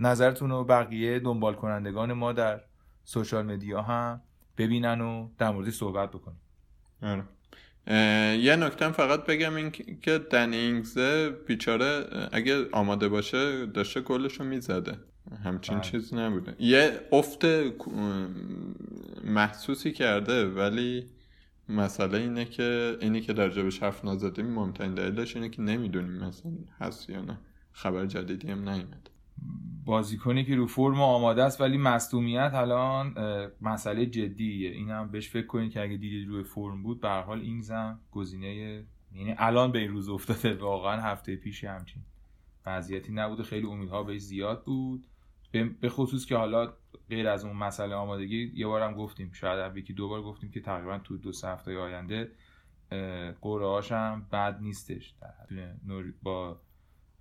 نظرتون 0.00 0.50
رو 0.50 0.64
بقیه 0.64 1.18
دنبال 1.18 1.54
کنندگان 1.54 2.12
ما 2.12 2.32
در 2.32 2.60
سوشال 3.04 3.46
مدیا 3.46 3.82
هم 3.82 4.20
ببینن 4.58 5.00
و 5.00 5.28
در 5.38 5.50
موردش 5.50 5.74
صحبت 5.74 6.10
بکنیم 6.10 6.40
آره. 7.02 7.24
یه 8.38 8.56
نکته 8.56 8.92
فقط 8.92 9.26
بگم 9.26 9.54
این 9.54 9.70
که- 9.70 9.94
که 10.02 10.18
دن 10.18 10.52
اینگزه 10.52 11.30
بیچاره 11.30 12.04
اگه 12.32 12.68
آماده 12.72 13.08
باشه 13.08 13.66
داشته 13.66 14.00
گلشو 14.00 14.44
می‌زده. 14.44 14.98
همچین 15.44 15.74
بله. 15.78 15.90
چیز 15.90 16.14
نبوده. 16.14 16.54
یه 16.58 17.00
افت 17.12 17.44
محسوسی 19.24 19.92
کرده 19.92 20.46
ولی 20.46 21.06
مسئله 21.68 22.18
اینه 22.18 22.44
که 22.44 22.96
اینی 23.00 23.20
که 23.20 23.32
در 23.32 23.48
جبش 23.48 23.82
حرف 23.82 24.04
نزدیم 24.04 24.46
مهمترین 24.46 24.94
دلیلش 24.94 25.36
اینه 25.36 25.48
که 25.48 25.62
نمی‌دونیم 25.62 26.12
مثلا 26.12 26.52
هست 26.80 27.10
یا 27.10 27.20
نه. 27.20 27.38
خبر 27.72 28.06
جدیدی 28.06 28.50
هم 28.50 28.68
نیومد 28.68 29.10
بازیکنی 29.84 30.44
که 30.44 30.56
رو 30.56 30.66
فرم 30.66 31.00
آماده 31.00 31.42
است 31.44 31.60
ولی 31.60 31.78
مصدومیت 31.78 32.50
الان 32.54 33.14
مسئله 33.60 34.06
جدیه. 34.06 34.70
این 34.70 34.90
هم 34.90 35.08
بهش 35.10 35.28
فکر 35.30 35.46
کنید 35.46 35.72
که 35.72 35.82
اگه 35.82 35.96
دیدید 35.96 36.28
روی 36.28 36.42
فرم 36.42 36.82
بود 36.82 37.00
به 37.00 37.08
حال 37.08 37.40
اینگز 37.40 37.70
هم 37.70 38.00
گزینه 38.10 38.54
یعنی 39.14 39.34
الان 39.38 39.72
به 39.72 39.78
این 39.78 39.90
روز 39.90 40.08
افتاده. 40.08 40.54
واقعا 40.54 41.00
هفته 41.00 41.36
پیش 41.36 41.64
همچین 41.64 42.02
وضعیتی 42.66 43.12
نبوده 43.12 43.42
خیلی 43.42 43.66
امیدها 43.66 44.02
بهش 44.02 44.20
زیاد 44.20 44.64
بود. 44.64 45.06
به- 45.52 45.88
خصوص 45.88 46.26
که 46.26 46.36
حالا 46.36 46.72
غیر 47.10 47.28
از 47.28 47.44
اون 47.44 47.56
مسئله 47.56 47.94
آمادگی 47.94 48.52
یه 48.54 48.66
بارم 48.66 48.94
گفتیم 48.94 49.32
شاید 49.32 49.70
هم 49.70 49.76
یکی 49.76 49.92
دو 49.92 50.08
بار 50.08 50.22
گفتیم 50.22 50.50
که 50.50 50.60
تقریبا 50.60 50.98
تو 50.98 51.16
دو 51.16 51.32
سه 51.32 51.48
هفته 51.48 51.78
آینده 51.78 52.30
قرعه 53.40 53.82
هم 53.90 54.26
بد 54.32 54.58
نیستش. 54.60 55.14
با 56.22 56.60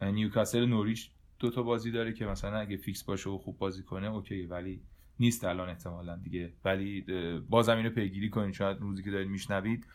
نیوکاسل 0.02 0.66
نوریچ 0.66 1.12
دو 1.42 1.50
تا 1.50 1.64
بازی 1.64 1.92
داره 1.92 2.14
که 2.14 2.26
مثلا 2.26 2.58
اگه 2.58 2.78
فیکس 2.78 3.04
باشه 3.04 3.30
و 3.30 3.38
خوب 3.38 3.58
بازی 3.58 3.84
کنه 3.84 4.08
OK 4.08 4.46
ولی 4.46 4.82
نیست 5.20 5.44
الان 5.44 5.70
احتمالا 5.70 6.16
دیگه. 6.16 6.54
ولی 6.66 7.06
بازم 7.50 7.78
اینو 7.78 7.90
پیگیری 7.90 8.30
کنید. 8.30 8.54
شاید 8.54 8.78
روزی 8.82 9.04
که 9.04 9.12
دارید 9.12 9.28
میشنوید 9.28 9.88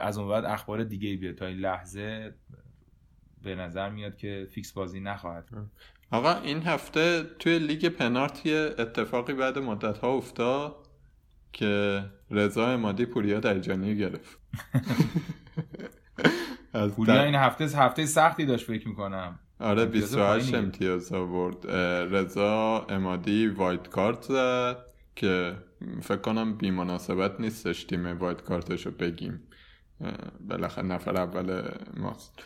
از 0.00 0.18
اون 0.18 0.28
بعد 0.28 0.44
اخبار 0.44 0.84
دیگه 0.84 1.16
بیاد. 1.16 1.34
تا 1.34 1.46
این 1.46 1.58
لحظه 1.58 2.34
به 3.42 3.54
نظر 3.54 3.90
میاد 3.90 4.16
که 4.16 4.48
فیکس 4.50 4.72
بازی 4.72 5.00
نخواهد. 5.00 5.48
آقا 6.10 6.34
این 6.40 6.62
هفته 6.62 7.22
توی 7.38 7.58
لیگ 7.58 7.88
پنارت 7.88 8.46
یه 8.46 8.74
اتفاقی 8.78 9.32
بعد 9.32 9.58
مدت 9.58 9.98
ها 9.98 10.12
افتاد 10.14 10.76
که 11.52 12.04
رضا 12.30 12.66
امادی 12.68 13.06
پوریا 13.06 13.40
دریجانی 13.40 13.96
گرفت. 13.96 14.38
از 16.72 16.94
پوریا 16.94 17.14
در- 17.14 17.24
این 17.24 17.34
هفته 17.34 17.64
هفته 17.64 18.06
سختی 18.06 18.46
داشت 18.46 18.66
فکر 18.66 18.88
می‌کنم. 18.88 19.38
آره 19.62 19.82
امتیاز 19.82 19.90
28 19.92 20.50
پایینی. 20.50 20.66
امتیاز 20.66 21.12
آورد. 21.12 21.70
رضا 22.14 22.86
امادی 22.88 23.46
wild 23.46 23.88
card 23.88 24.22
زد 24.22 24.76
که 25.16 25.56
فکر 26.02 26.16
کنم 26.16 26.56
بی 26.56 26.70
مناسبت 26.70 27.40
نیستش 27.40 27.84
تیم 27.84 28.18
wild 28.18 28.42
card 28.42 28.71
ش 28.71 28.86
رو 28.86 28.92
بگیم 28.92 29.42
بالاخره 30.48 30.86
نفر 30.86 31.16
اول 31.16 31.62
ماست. 31.96 32.42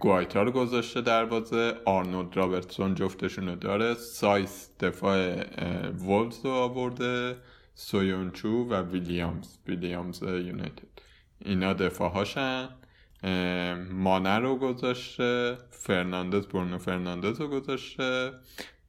گوایتا 0.00 0.42
رو 0.42 0.50
گذاشته 0.50 1.00
دروازه. 1.00 1.74
آرنولد 1.84 2.36
رابرتسون 2.36 2.94
جفتشون 2.94 3.48
رو 3.48 3.56
داره. 3.56 3.94
سایس 3.94 4.70
دفاع 4.80 5.44
وولز 5.90 6.44
رو 6.44 6.50
آورده. 6.50 7.36
سویونچو 7.74 8.48
و 8.48 8.74
ویلیامز. 8.82 9.58
ویلیامز 9.66 10.22
یونایتد. 10.22 10.88
اینا 11.44 11.72
دفاع 11.72 12.10
هاشن 12.12 12.68
مانه 13.90 14.38
رو 14.38 14.56
گذاشته 14.56 15.58
فرناندز 15.70 16.46
برونو 16.46 16.78
فرناندز 16.78 17.40
رو 17.40 17.48
گذاشته 17.48 18.32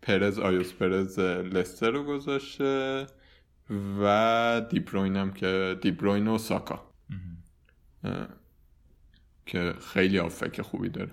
پرز 0.02 0.40
آیوس 0.40 0.74
پرز 0.74 1.20
لستر 1.20 1.92
رو 1.92 2.04
گذاشته 2.04 3.08
و 4.02 4.62
دیبروین 4.70 5.16
هم 5.16 5.34
که 5.34 5.80
دیبروین 5.82 6.28
و 6.28 6.38
ساکا 6.38 6.92
که 9.46 9.74
خیلی 9.94 10.20
pick 10.20 10.62
خوبی 10.62 10.90
داره 10.90 11.12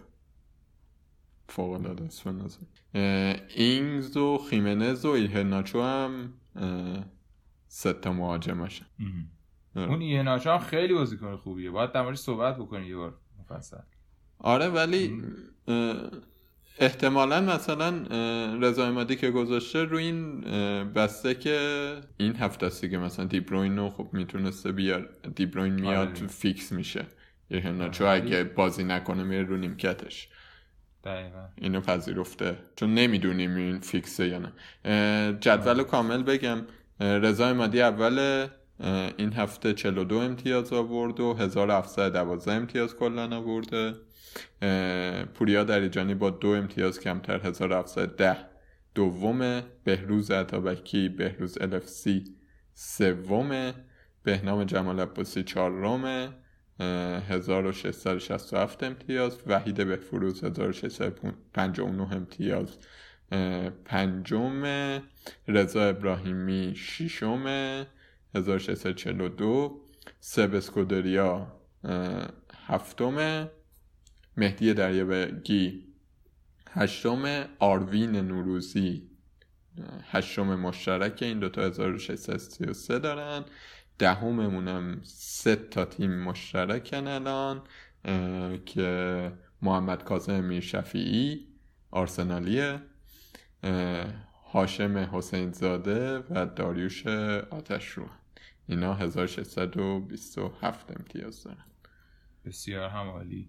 فوق 1.49 1.71
العاده 1.73 2.05
است 2.05 2.25
به 2.25 2.33
نظر. 2.33 2.61
اینگز 3.55 4.17
و 4.17 4.39
خیمنز 4.51 5.05
و 5.05 5.09
ایهناچو 5.09 5.83
هم 5.83 6.33
اه، 6.57 7.05
سه 7.69 7.93
تا 7.93 8.13
مهاجمشن. 8.13 8.87
اون 9.77 10.03
یه 10.03 10.23
ناچان 10.23 10.59
خیلی 10.59 10.95
بازیکن 10.95 11.37
خوبیه. 11.37 11.71
باید 11.71 11.93
در 11.93 12.15
صحبت 12.15 12.57
بکنی 12.57 12.87
یه 12.87 12.97
بار 12.97 13.15
مفصل. 13.41 13.77
آره 14.39 14.69
ولی 14.69 15.23
احتمالا 16.79 17.41
مثلا 17.41 18.07
رضا 18.61 18.87
امادی 18.87 19.17
که 19.17 19.31
گذاشته 19.31 19.85
روی 19.85 20.05
این 20.05 20.41
بسته 20.85 21.35
که 21.35 21.97
این 22.17 22.37
هفته 22.37 22.67
است 22.67 22.81
که 22.81 22.99
مثلا 22.99 23.25
دیبروین 23.25 23.77
رو 23.77 23.91
خب 23.91 24.09
می‌تونسته 24.13 24.73
بیار. 24.73 25.09
دیبروین 25.35 25.73
میاد 25.73 26.09
آره. 26.09 26.27
فیکس 26.27 26.73
میشه. 26.73 27.07
یه 27.51 27.83
آره. 27.83 28.09
اگه 28.09 28.45
بازی 28.45 28.85
نکنه 28.85 29.23
میره 29.23 29.43
رو 29.43 29.57
نیمکتش. 29.57 30.29
دقیقا. 31.05 31.49
اینو 31.57 31.81
پذیرفته. 31.81 32.59
چون 32.77 32.95
نمی‌دونیم 32.95 33.57
این 33.57 33.81
فیکسه 33.81 34.29
یا 34.29 34.39
نه. 34.39 34.53
جدول 35.41 35.79
رو 35.79 35.85
کامل 35.85 36.23
بگم. 36.23 36.59
رضا 37.01 37.47
امادی 37.47 37.81
اول 37.81 38.47
این 39.17 39.33
هفته 39.33 39.73
42 39.73 40.17
امتیاز 40.17 40.73
آورد 40.73 41.21
و 41.21 41.35
1712 41.35 42.53
امتیاز 42.53 42.97
کلا 42.97 43.37
آورده. 43.37 43.95
پوریا 45.35 45.65
دریجانی 45.65 46.15
با 46.15 46.31
دو 46.31 46.49
امتیاز 46.49 47.01
کمتر 47.01 47.41
1710 47.41 48.37
دومه 48.95 49.63
بهروز 49.85 50.31
عطابکی 50.31 51.09
بهروز 51.09 51.59
الفسی 51.61 52.25
سومه 52.75 53.75
بهنام 54.23 54.65
جمال 54.65 55.01
عباسی 55.01 55.43
چهارمه 55.43 56.29
اه، 56.81 56.87
1667 57.23 58.83
امتیاز. 58.83 59.39
وحید 59.47 59.87
بهفروز 59.87 60.45
1659 60.45 62.13
امتیاز. 62.13 62.79
پنجم 63.85 64.63
رضا 65.49 65.83
ابراهیمی 65.83 66.75
ششم 66.77 67.45
1642 68.37 69.81
سب 70.21 70.55
اسکودریا 70.55 71.53
اه، 71.85 72.29
هفتم 72.67 73.49
مهدی 74.37 74.75
دریابگی 74.75 75.87
هشتم 76.71 77.45
آروین 77.59 78.17
نوروزی 78.17 79.11
هشتم 80.11 80.55
مشترک 80.55 81.23
این 81.23 81.39
دوتا 81.39 81.63
1633 81.63 82.99
دارن. 82.99 83.45
دهممونم 83.99 85.01
سه 85.03 85.57
تا 85.57 85.85
تیم 85.85 86.23
مشترکن 86.23 87.07
الان 87.07 87.63
که 88.67 89.33
محمد 89.63 90.05
کاظم 90.05 90.41
میر 90.41 90.61
شفیعی 90.61 91.47
آرسنالیه 91.91 92.81
هاشم 94.53 95.09
حسین 95.13 95.53
زاده 95.53 96.19
و 96.19 96.47
داریوش 96.47 97.07
آتش 97.51 97.89
رو 97.89 98.07
اینا 98.69 98.95
1627 98.95 100.91
امتیاز 100.99 101.43
دارن. 101.45 101.65
بسیار 102.45 102.89
هم 102.89 103.07
عالی 103.09 103.49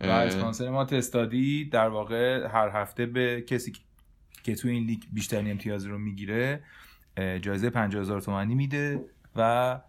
و 0.00 0.04
اسپانسر 0.06 0.70
ما 0.70 0.84
تستادی 0.84 1.64
در 1.64 1.88
واقع 1.88 2.46
هر 2.48 2.68
هفته 2.82 3.06
به 3.06 3.40
کسی 3.48 3.72
که- 4.42 4.54
تو 4.54 4.68
این 4.68 4.84
لیگ 4.86 5.02
بیشترین 5.12 5.50
امتیاز 5.50 5.84
رو 5.84 5.98
می‌گیره 5.98 6.62
جایزه 7.16 7.70
50 7.70 8.02
هزار 8.02 8.20
تومانی 8.20 8.54
میده 8.54 9.04
و 9.36 9.80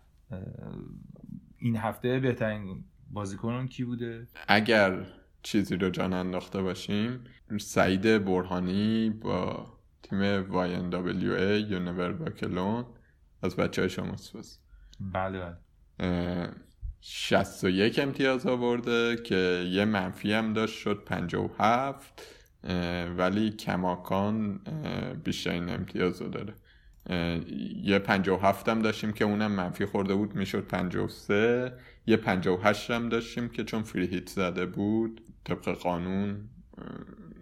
این 1.57 1.77
هفته 1.77 2.19
بهترین 2.19 2.83
بازیکنون 3.11 3.67
کی 3.67 3.83
بوده؟ 3.83 4.27
اگر 4.47 5.05
چیزی 5.43 5.75
رو 5.75 5.89
جان 5.89 6.13
انداخته 6.13 6.61
باشیم 6.61 7.23
سعید 7.59 8.25
برهانی 8.25 9.09
با 9.09 9.67
تیم 10.03 10.43
YNWA 10.43 11.69
یونیور 11.71 12.11
باکلون 12.13 12.85
از 13.43 13.55
بچه 13.55 13.81
های 13.81 13.89
شماست 13.89 14.37
بس 14.37 14.59
بله 14.99 15.39
بله. 15.39 15.57
اه، 15.99 16.49
61 17.01 17.99
امتیاز 17.99 18.47
آورده 18.47 19.15
که 19.23 19.67
یه 19.71 19.85
منفی 19.85 20.33
هم 20.33 20.53
داشت 20.53 20.79
شد 20.79 21.03
57 21.05 22.21
اه، 22.63 23.05
ولی 23.05 23.49
کماکان 23.49 24.61
بیشترین 25.23 25.69
امتیاز 25.69 26.21
رو 26.21 26.27
داره. 26.27 26.53
یه 27.83 27.99
57 27.99 28.69
هم 28.69 28.81
داشتیم 28.81 29.11
که 29.11 29.25
اونم 29.25 29.51
منفی 29.51 29.85
خورده 29.85 30.15
بود 30.15 30.35
می‌شد 30.35 30.67
53 30.67 31.73
یه 32.07 32.17
58 32.17 32.91
هم 32.91 33.09
داشتیم 33.09 33.49
که 33.49 33.63
چون 33.63 33.83
فری 33.83 34.07
هیت 34.07 34.29
زده 34.29 34.65
بود 34.65 35.21
طبق 35.43 35.69
قانون 35.69 36.49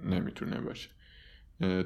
نمی‌تونه 0.03 0.61
باشه. 0.61 0.89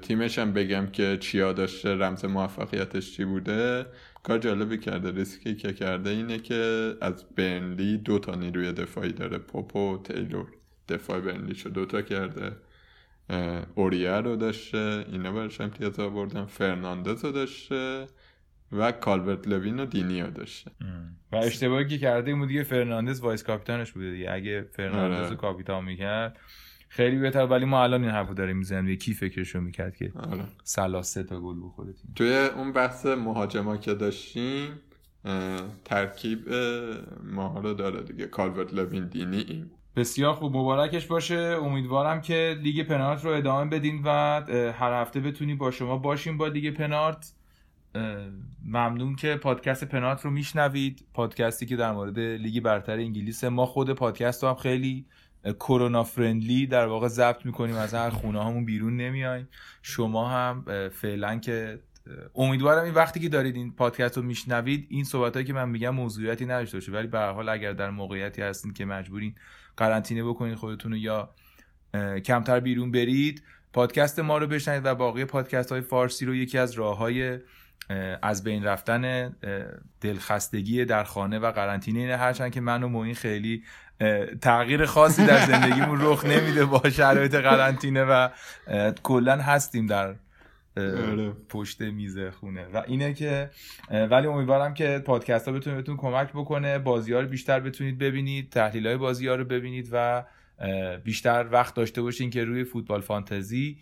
تیمش 0.01 0.39
هم 0.39 0.53
بگم 0.53 0.87
که 0.87 1.17
چیا 1.17 1.53
داشته 1.53 1.95
رمز 1.95 2.25
موفقیتش 2.25 3.11
چی 3.11 3.25
بوده؟ 3.25 3.85
کار 4.23 4.37
جالبی 4.37 4.77
کرده. 4.77 5.11
ریسکی 5.11 5.55
که 5.55 5.73
کرده 5.73 6.09
اینه 6.09 6.39
که 6.39 6.93
از 7.01 7.25
برنلی 7.35 7.97
دو 7.97 8.19
تا 8.19 8.35
نیروی 8.35 8.71
دفاعی 8.71 9.11
داره. 9.11 9.37
پوپو 9.37 9.95
و 9.95 10.03
تیلور. 10.03 10.47
دفاع 10.89 11.19
برنلی 11.19 11.55
شو 11.55 11.69
دوتا 11.69 12.01
کرده. 12.01 12.51
اوریه 13.75 14.11
رو 14.11 14.35
داشته. 14.35 15.05
اینا 15.11 15.31
براش 15.31 15.61
امتیاز 15.61 15.99
آوردن. 15.99 16.45
فرناندز 16.45 17.25
رو 17.25 17.31
داشته. 17.31 18.07
و 18.71 18.91
کالورت 18.91 19.47
لوین 19.47 19.79
و 19.79 19.85
دینی 19.85 20.21
رو 20.21 20.31
داشته 20.31 20.71
و 21.31 21.35
اشتباهی 21.35 21.87
که 21.87 21.97
کرده 21.97 22.31
این 22.31 22.39
بود 22.39 22.47
دیگه 22.47 22.63
فرناندز 22.63 23.19
vice 23.19 23.43
captain 23.43 23.81
ش 23.81 23.91
بوده 23.91 24.11
دیگه. 24.11 24.31
اگه 24.31 24.61
فرناندز 24.71 25.17
آره. 25.17 25.29
رو 25.29 25.35
کاپیتان 25.35 25.85
می‌کرد 25.85 26.39
خیلی 26.87 27.17
بهتر 27.17 27.45
ولی 27.45 27.65
ما 27.65 27.83
الان 27.83 28.03
این 28.03 28.11
حرفو 28.11 28.33
داریم 28.33 28.57
می‌زنیم. 28.57 28.95
کی 28.95 29.13
فکرشو 29.13 29.61
می‌کرد 29.61 29.95
که 29.95 30.11
آره. 30.15 30.43
سلا 30.63 31.01
سه 31.01 31.23
تا 31.23 31.39
گل 31.39 31.55
بخوره 31.63 31.93
تیم 31.93 32.11
توی 32.15 32.35
اون 32.37 32.71
بحث 32.71 33.05
مهاجما 33.05 33.77
که 33.77 33.93
داشتیم 33.93 34.69
ترکیب 35.85 36.49
ما 37.23 37.59
رو 37.59 37.73
داره 37.73 38.03
دیگه. 38.03 38.25
کالورت 38.25 38.73
لوین 38.73 39.07
دینی 39.07 39.37
این 39.37 39.69
بسیار 39.95 40.33
خوب. 40.33 40.57
مبارکش 40.57 41.05
باشه. 41.05 41.35
امیدوارم 41.35 42.21
که 42.21 42.57
لیگ 42.61 42.87
پنارت 42.87 43.25
رو 43.25 43.31
ادامه 43.31 43.69
بدین 43.69 44.01
و 44.05 44.09
هر 44.71 45.01
هفته 45.01 45.19
بتونیم 45.19 45.57
با 45.57 45.71
شما 45.71 45.97
باشیم 45.97 46.37
با 46.37 46.47
لیگ 46.47 46.73
پنارت. 46.73 47.33
ممنون 48.65 49.15
که 49.15 49.35
پادکست 49.35 49.83
پنارت 49.83 50.21
رو 50.21 50.31
میشنوید. 50.31 51.05
پادکستی 51.13 51.65
که 51.65 51.75
در 51.75 51.91
مورد 51.91 52.19
لیگ 52.19 52.63
برتر 52.63 52.93
انگلیس 52.93 53.43
ما 53.43 53.65
خود 53.65 53.93
پادکست 53.93 54.43
رو 54.43 54.49
هم 54.49 54.55
خیلی 54.55 55.05
کرونا 55.43 56.03
friendly 56.03 56.67
در 56.67 56.85
واقع 56.87 57.07
ضبط 57.07 57.45
می‌کنیم 57.45 57.75
از 57.75 57.93
هر 57.93 58.09
خونه 58.09 58.43
همون 58.45 58.65
بیرون 58.65 58.97
نمیایم. 58.97 59.47
شما 59.81 60.29
هم 60.29 60.65
فعلا 60.89 61.39
که 61.39 61.79
امیدوارم 62.35 62.83
این 62.83 62.93
وقتی 62.93 63.19
که 63.19 63.29
دارید 63.29 63.55
این 63.55 63.71
پادکست 63.71 64.17
رو 64.17 64.23
میشنوید 64.23 64.87
این 64.89 65.03
صحبت 65.03 65.33
هایی 65.33 65.45
که 65.45 65.53
من 65.53 65.69
میگم 65.69 65.89
موضوعیتی 65.89 66.45
نداشته 66.45 66.77
باشه. 66.77 66.91
ولی 66.91 67.07
به 67.07 67.19
هر 67.19 67.31
حال 67.31 67.49
اگر 67.49 67.73
در 67.73 67.89
موقعیتی 67.89 68.41
هستین 68.41 68.73
که 68.73 68.85
مجبورین 68.85 69.35
قرنطینه 69.77 70.23
بکنید 70.23 70.55
خودتون 70.55 70.91
رو 70.91 70.97
یا 70.97 71.33
کمتر 72.25 72.59
بیرون 72.59 72.91
برید 72.91 73.43
پادکست 73.73 74.19
ما 74.19 74.37
رو 74.37 74.47
بشنوید 74.47 74.85
و 74.85 74.95
باقی 74.95 75.25
پادکست 75.25 75.71
های 75.71 75.81
فارسی 75.81 76.25
رو 76.25 76.35
یکی 76.35 76.57
از 76.57 76.73
راه 76.73 76.97
های 76.97 77.39
از 78.21 78.43
بین 78.43 78.63
رفتن 78.63 79.35
دلخستگی 80.01 80.85
در 80.85 81.03
خانه 81.03 81.39
و 81.39 81.51
قرنطینه 81.51 82.17
هرچند 82.17 82.51
که 82.51 82.61
من 82.61 82.83
و 82.83 82.87
معین 82.87 83.15
خیلی 83.15 83.63
تغییر 84.41 84.85
خاصی 84.85 85.25
در 85.25 85.45
زندگیمون 85.45 86.01
رخ 86.01 86.25
نمیده 86.25 86.65
با 86.65 86.89
شرایط 86.89 87.35
قرنطینه 87.35 88.03
و 88.03 88.29
کلا 89.03 89.37
هستیم 89.37 89.87
در 89.87 90.15
آره. 90.77 91.33
پشت 91.49 91.81
میز 91.81 92.19
خونه. 92.19 92.65
و 92.65 92.83
اینه 92.87 93.13
که 93.13 93.49
ولی 93.91 94.27
امیدوارم 94.27 94.73
که 94.73 95.01
پادکست 95.05 95.47
ها 95.47 95.53
بتونه 95.53 95.75
بهتون 95.75 95.97
کمک 95.97 96.29
بکنه. 96.29 96.79
بازی 96.79 97.13
ها 97.13 97.19
رو 97.19 97.27
بیشتر 97.27 97.59
بتونید 97.59 97.97
ببینید 97.97 98.49
تحلیل 98.49 98.87
های 98.87 98.97
بازی 98.97 99.27
ها 99.27 99.35
رو 99.35 99.45
ببینید 99.45 99.89
و 99.91 100.23
بیشتر 101.03 101.47
وقت 101.51 101.75
داشته 101.75 102.01
باشین 102.01 102.29
که 102.29 102.43
روی 102.43 102.63
فوتبال 102.63 103.01
فانتزی 103.01 103.77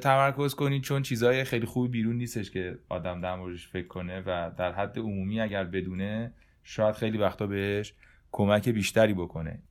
تمرکز 0.00 0.54
کنید. 0.54 0.82
چون 0.82 1.02
چیزهای 1.02 1.44
خیلی 1.44 1.66
خوبی 1.66 1.88
بیرون 1.88 2.16
نیستش 2.16 2.50
که 2.50 2.78
آدم 2.88 3.20
در 3.20 3.36
موردش 3.36 3.68
فکر 3.68 3.86
کنه 3.86 4.20
و 4.26 4.50
در 4.58 4.72
حد 4.72 4.98
عمومی 4.98 5.40
اگر 5.40 5.64
بدونه 5.64 6.32
شاید 6.62 6.94
خیلی 6.94 7.18
وقتا 7.18 7.46
بهش 7.46 7.94
کمک 8.32 8.68
بیشتری 8.68 9.14
بکنه. 9.14 9.62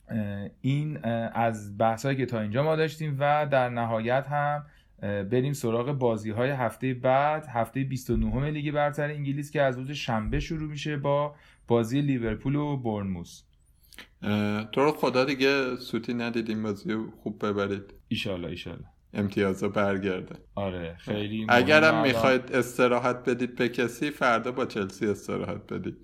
این 0.62 1.06
از 1.34 1.78
بحثایی 1.78 2.18
که 2.18 2.26
تا 2.26 2.40
اینجا 2.40 2.64
ما 2.64 2.76
داشتیم 2.76 3.18
و 3.20 3.48
در 3.52 3.70
نهایت 3.70 4.28
هم 4.28 4.66
بریم 5.02 5.54
سراغ 5.54 5.92
بازی 5.92 6.30
های 6.32 6.50
هفته 6.50 6.94
بعد 6.94 7.46
هفته 7.46 7.84
29 7.84 8.50
لیگ 8.52 8.72
برتر 8.72 9.10
انگلیس 9.10 9.52
که 9.52 9.62
از 9.62 9.78
روز 9.78 9.92
شنبه 9.92 10.40
شروع 10.40 10.70
میشه 10.70 10.98
با 10.98 11.36
بازی 11.68 12.02
لیورپول 12.02 12.56
و 12.56 12.78
برنموس 12.78 13.44
تو 14.72 14.84
رو 14.84 14.92
خدا 14.92 15.26
دیگه 15.26 15.76
سوتی 15.76 16.14
ندید 16.14 16.50
این 16.50 16.64
بازی 16.64 16.92
رو 16.92 17.12
خوب 17.24 17.46
ببرید. 17.46 17.94
ایشالله 18.08 18.48
ایشالله 18.48 18.86
امتیازا 19.14 19.70
برگرده 19.70 20.36
آره 20.56 20.96
خیلی 21.00 21.46
اگرم. 21.50 22.02
می‌خواید 22.02 22.52
استراحت 22.54 23.30
بدید 23.30 23.56
به 23.56 23.70
کسی 23.70 24.12
فردا 24.12 24.52
با 24.52 24.66
چلسی 24.66 25.08
استراحت 25.08 25.74
بدید. 25.74 25.98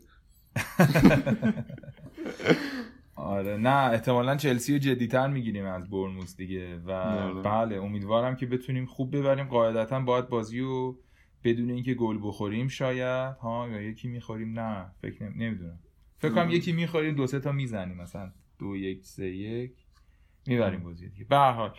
آره. 3.16 3.58
نه 3.58 3.92
احتمالا 3.92 4.36
چلسی 4.36 4.74
رو 4.74 4.80
جدیتر 4.80 5.28
می‌گیریم 5.28 5.66
از 5.66 5.90
برنموس 5.90 6.38
دیگه 6.38 6.78
و 6.78 6.92
آره. 6.92 7.42
بله 7.42 7.76
امیدوارم 7.76 8.36
که 8.36 8.46
بتونیم 8.46 8.86
خوب 8.86 9.16
ببریم. 9.16 9.46
قاعدتا 9.46 10.00
باید 10.00 10.30
بازی 10.30 10.60
رو 10.60 11.00
بدون 11.44 11.70
اینکه 11.70 11.94
گل 11.94 12.20
بخوریم 12.22 12.68
شاید 12.68 13.36
ها 13.38 13.68
یا 13.70 13.82
یکی 13.82 14.08
می‌خوریم؟ 14.08 14.60
نه 14.60 14.92
فکر 15.02 15.24
نمی... 15.24 15.46
نمی‌دونم. 15.46 15.80
فکر 16.18 16.32
کنم 16.32 16.50
یکی 16.50 16.72
می‌خوریم 16.72 17.16
دو 17.16 17.28
سه 17.28 17.40
تا 17.40 17.52
می‌زنیم. 17.52 17.98
مثلا 17.98 18.32
دو 18.60 18.76
یک 18.76 19.06
سه 19.06 19.28
یک. 19.30 19.72
می‌بریم 20.48 20.84
بازی 20.84 21.10
دیگه. 21.10 21.26
به 21.26 21.38
حال 21.38 21.74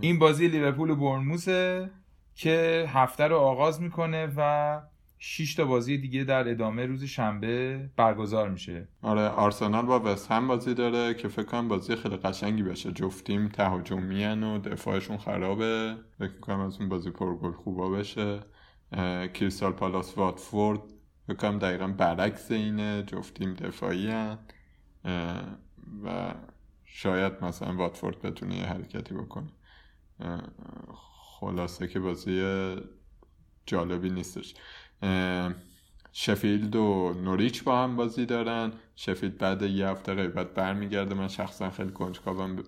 این 0.00 0.18
بازی 0.18 0.48
لیورپول 0.48 0.90
و 0.90 0.96
برنموسه 0.96 1.90
که 2.34 2.84
هفته 2.88 3.24
رو 3.24 3.36
آغاز 3.36 3.82
می‌کنه 3.82 4.32
و 4.36 4.80
6 5.26 5.54
تا 5.54 5.64
بازی 5.64 5.98
دیگه 5.98 6.24
در 6.24 6.48
ادامه 6.48 6.86
روز 6.86 7.04
شنبه 7.04 7.90
برگزار 7.96 8.50
میشه. 8.50 8.88
آره 9.02 9.28
آرسنال 9.28 9.86
با 9.86 10.00
وست 10.00 10.30
هم 10.30 10.48
بازی 10.48 10.74
داره 10.74 11.14
که 11.14 11.28
فکر 11.28 11.42
کنم 11.46 11.68
بازی 11.68 11.96
خیلی 11.96 12.16
قشنگی 12.16 12.62
بشه. 12.62 12.92
جفتیم 12.92 13.48
تهاجمی 13.48 14.24
و 14.24 14.58
دفاعشون 14.58 15.18
خرابه. 15.18 15.96
فکر 16.18 16.40
کنم 16.40 16.60
از 16.60 16.80
اون 16.80 16.88
بازی 16.88 17.10
پرگل 17.10 17.52
خوبا 17.52 17.90
بشه. 17.90 18.40
کریستال 19.34 19.72
پالاس 19.72 20.18
واتفورد 20.18 20.80
فکر 21.26 21.36
کنم 21.36 21.58
دقیقا 21.58 21.88
برعکس 21.88 22.50
اینه. 22.50 23.02
جفتیم 23.06 23.54
دفاعی. 23.54 24.10
اه، 24.10 24.38
و 26.04 26.34
شاید 26.84 27.32
مثلا 27.44 27.76
واتفورد 27.76 28.22
بتونه 28.22 28.56
یه 28.56 28.64
حرکتی 28.64 29.14
بکنه. 29.14 29.50
خلاصه 31.40 31.88
که 31.88 32.00
بازی 32.00 32.42
جالبی 33.66 34.10
نیستش. 34.10 34.54
شفیلد 36.12 36.76
و 36.76 37.14
نوریچ 37.24 37.64
با 37.64 37.82
هم 37.82 37.96
بازی 37.96 38.26
دارن. 38.26 38.72
شفیلد 38.96 39.38
بعد 39.38 39.62
یه 39.62 39.88
هفته 39.88 40.14
غیبت 40.14 40.54
برمیگرده. 40.54 41.14
من 41.14 41.28
شخصا 41.28 41.70
خیلی 41.70 41.90
کنجکاوم. 41.90 42.64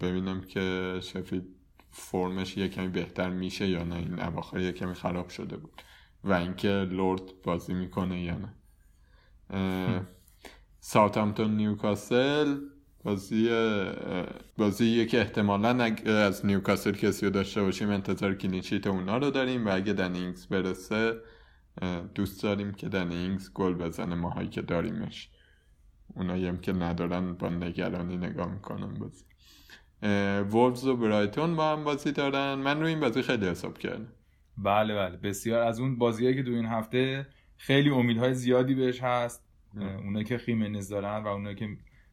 ببینم 0.00 0.40
که 0.40 0.98
شفیلد 1.02 1.44
فرمش 1.90 2.56
یه 2.56 2.68
کمی 2.68 2.88
بهتر 2.88 3.30
میشه 3.30 3.68
یا 3.68 3.84
نه. 3.84 3.96
این 3.96 4.20
اواخر 4.20 4.60
یه 4.60 4.72
کمی 4.72 4.94
خراب 4.94 5.28
شده 5.28 5.56
بود. 5.56 5.82
و 6.24 6.32
اینکه 6.32 6.68
لورد 6.68 7.22
بازی 7.42 7.74
می‌کنه 7.74 8.22
یا 8.22 8.38
نه. 8.38 8.54
اه، 9.50 10.02
ساوثهامپتون 10.80 11.56
نیوکاسل. 11.56 12.56
بازی 13.06 13.50
بازی 14.56 15.06
که 15.06 15.20
احتمالا 15.20 15.94
از 16.06 16.46
نیوکاسل 16.46 16.92
کسی 16.92 17.26
رو 17.26 17.32
داشته 17.32 17.62
باشیم 17.62 17.90
انتظار 17.90 18.34
clean 18.34 18.60
sheet 18.60 18.86
اونا 18.86 19.18
رو 19.18 19.30
داریم 19.30 19.66
و 19.66 19.74
اگه 19.74 19.92
دنی 19.92 20.15
اینگز 20.15 20.46
برسه 20.46 21.20
دوست 22.14 22.42
داریم 22.42 22.72
که 22.72 22.88
دنی 22.88 23.15
اینگز 23.15 23.52
گل 23.52 23.74
بزنه 23.74 24.14
ماهایی 24.14 24.48
که 24.48 24.62
داریمش. 24.62 25.30
اونایی 26.14 26.46
هم 26.46 26.58
که 26.58 26.72
ندارن 26.72 27.32
با 27.32 27.48
نگرانی 27.48 28.16
نگاه 28.16 28.52
می‌کنن 28.52 28.94
بازی. 28.94 29.24
وولفز 30.42 30.86
و 30.86 30.96
برایتون 30.96 31.56
با 31.56 31.72
هم 31.72 31.84
بازی 31.84 32.12
دارن. 32.12 32.54
من 32.54 32.80
روی 32.80 32.88
این 32.88 33.00
بازی 33.00 33.22
خیلی 33.22 33.46
حساب 33.46 33.78
کردم. 33.78 34.08
بله 34.58 34.94
بله. 34.94 35.16
بسیار. 35.16 35.62
از 35.62 35.80
اون 35.80 35.98
بازیهایی 35.98 36.36
که 36.36 36.42
دو 36.42 36.52
این 36.52 36.66
هفته 36.66 37.26
خیلی 37.56 37.90
امیدهای 37.90 38.34
زیادی 38.34 38.74
بهش 38.74 39.02
هست. 39.02 39.46
اونایی 40.04 40.24
که 40.24 40.38
خیمنز 40.38 40.88
دارن 40.88 41.24
و 41.24 41.26
اونایی 41.26 41.56
که 41.56 41.68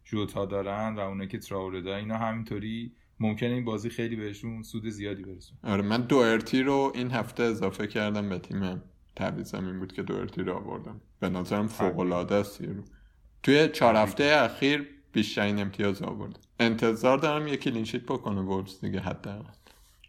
جوتا 0.05 0.45
دارن 0.45 0.95
و 0.95 0.99
اونایی 0.99 1.29
که 1.29 1.37
تراوره 1.37 1.81
دارن 1.81 1.97
اینا 1.97 2.17
همینطوری 2.17 2.91
ممکنه 3.19 3.49
این 3.49 3.65
بازی 3.65 3.89
خیلی 3.89 4.15
بهشون 4.15 4.63
سود 4.63 4.89
زیادی 4.89 5.23
برسون 5.23 5.57
آره 5.63 5.81
من 5.81 6.01
دوئرتی 6.01 6.63
رو 6.63 6.91
این 6.95 7.11
هفته 7.11 7.43
اضافه 7.43 7.87
کردم 7.87 8.29
به 8.29 8.39
تیمم 8.39 8.81
تعویضم 9.15 9.65
این 9.65 9.79
بود 9.79 9.93
که 9.93 10.03
دوئرتی 10.03 10.41
رو 10.41 10.53
آوردم. 10.53 11.01
به 11.19 11.29
نظرم 11.29 11.67
فوق 11.67 11.99
العاده 11.99 12.35
است 12.35 12.61
رو. 12.61 12.83
توی 13.43 13.67
چهار 13.67 13.95
هفته 13.95 14.23
اخیر 14.23 14.87
بیشترین 15.11 15.59
امتیاز 15.59 16.01
آورد. 16.01 16.39
انتظار 16.59 17.17
دارم 17.17 17.47
یه 17.47 17.57
کلینشیت 17.57 18.03
بکنه 18.03 18.41
وولفز 18.41 18.81
دیگه 18.81 18.99
حداقل. 18.99 19.49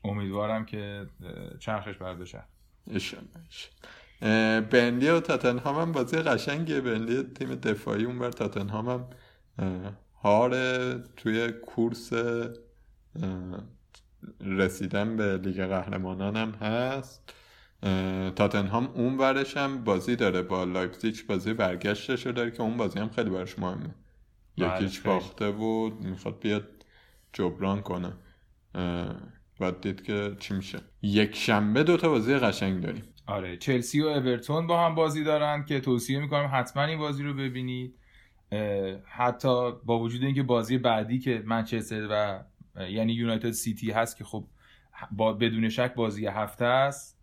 امیدوارم 0.05 0.65
که 0.65 1.07
چرخش 1.59 1.95
ایشالله. 2.91 3.29
اه، 4.23 4.61
بنلی 4.61 5.09
و 5.09 5.21
تاتنهام 5.21 5.81
هم 5.81 5.93
بازی 5.93 6.17
قشنگیه. 6.17 6.81
بنلی 6.81 7.23
تیم 7.23 7.55
دفاعی 7.55 8.05
اونور 8.05 8.31
تاتنهام 8.31 8.89
هم 8.89 9.07
هاره 10.23 11.03
توی 11.17 11.53
کورس 11.53 12.13
رسیدن 14.41 15.17
به 15.17 15.39
لیگ 15.39 15.67
قهرمانان 15.67 16.37
هم 16.37 16.51
هست. 16.51 17.33
تاتنهام 18.37 18.87
اون 18.87 19.19
ورش 19.19 19.57
هم 19.57 19.85
بازی 19.85 20.17
داره 20.17 20.43
با 20.43 20.65
لایپزیگ 20.65 21.17
بازی 21.29 21.53
برگشتش 21.53 22.27
رو 22.27 22.33
داره 22.33 22.51
که 22.51 22.63
اون 22.63 22.77
بازی 22.77 22.99
هم 22.99 23.09
خیلی 23.09 23.31
براش 23.31 23.59
مهمه. 23.59 23.95
بله، 24.59 24.77
یک 24.83 24.91
هیچ 24.91 25.01
خیلی. 25.01 25.15
باخته 25.15 25.47
و 25.47 25.91
می‌خواد 26.01 26.39
بیاد 26.41 26.69
جبران 27.33 27.81
کنه. 27.81 28.13
باید 29.61 29.81
دید 29.81 30.03
که 30.03 30.37
چی 30.39 30.55
میشه. 30.55 30.79
یک 31.03 31.37
شنبه 31.37 31.83
دوتا 31.83 32.09
بازی 32.09 32.35
قشنگ 32.35 32.83
داریم. 32.83 33.05
آره 33.27 33.57
چلسی 33.57 34.03
و 34.03 34.07
اورتون 34.07 34.67
با 34.67 34.87
هم 34.87 34.95
بازی 34.95 35.25
دارن 35.25 35.65
که 35.65 35.81
توصیه 35.81 36.21
می‌کنم 36.21 36.51
حتما 36.53 36.85
این 36.85 36.99
بازی 36.99 37.23
رو 37.23 37.35
ببینید. 37.35 37.95
حتی 39.05 39.73
با 39.85 39.99
وجود 39.99 40.25
اینکه 40.25 40.43
بازی 40.43 40.79
بعدی 40.79 41.19
که 41.19 41.43
منچستر 41.47 42.09
و 42.11 42.45
یعنی 42.91 43.13
یونایتد 43.13 43.51
سیتی 43.51 43.91
هست 43.91 44.17
که 44.17 44.25
خب 44.25 44.45
با 45.13 45.33
بدون 45.33 45.69
شک 45.69 45.95
بازی 45.95 46.27
هفته 46.27 46.65
است. 46.65 47.19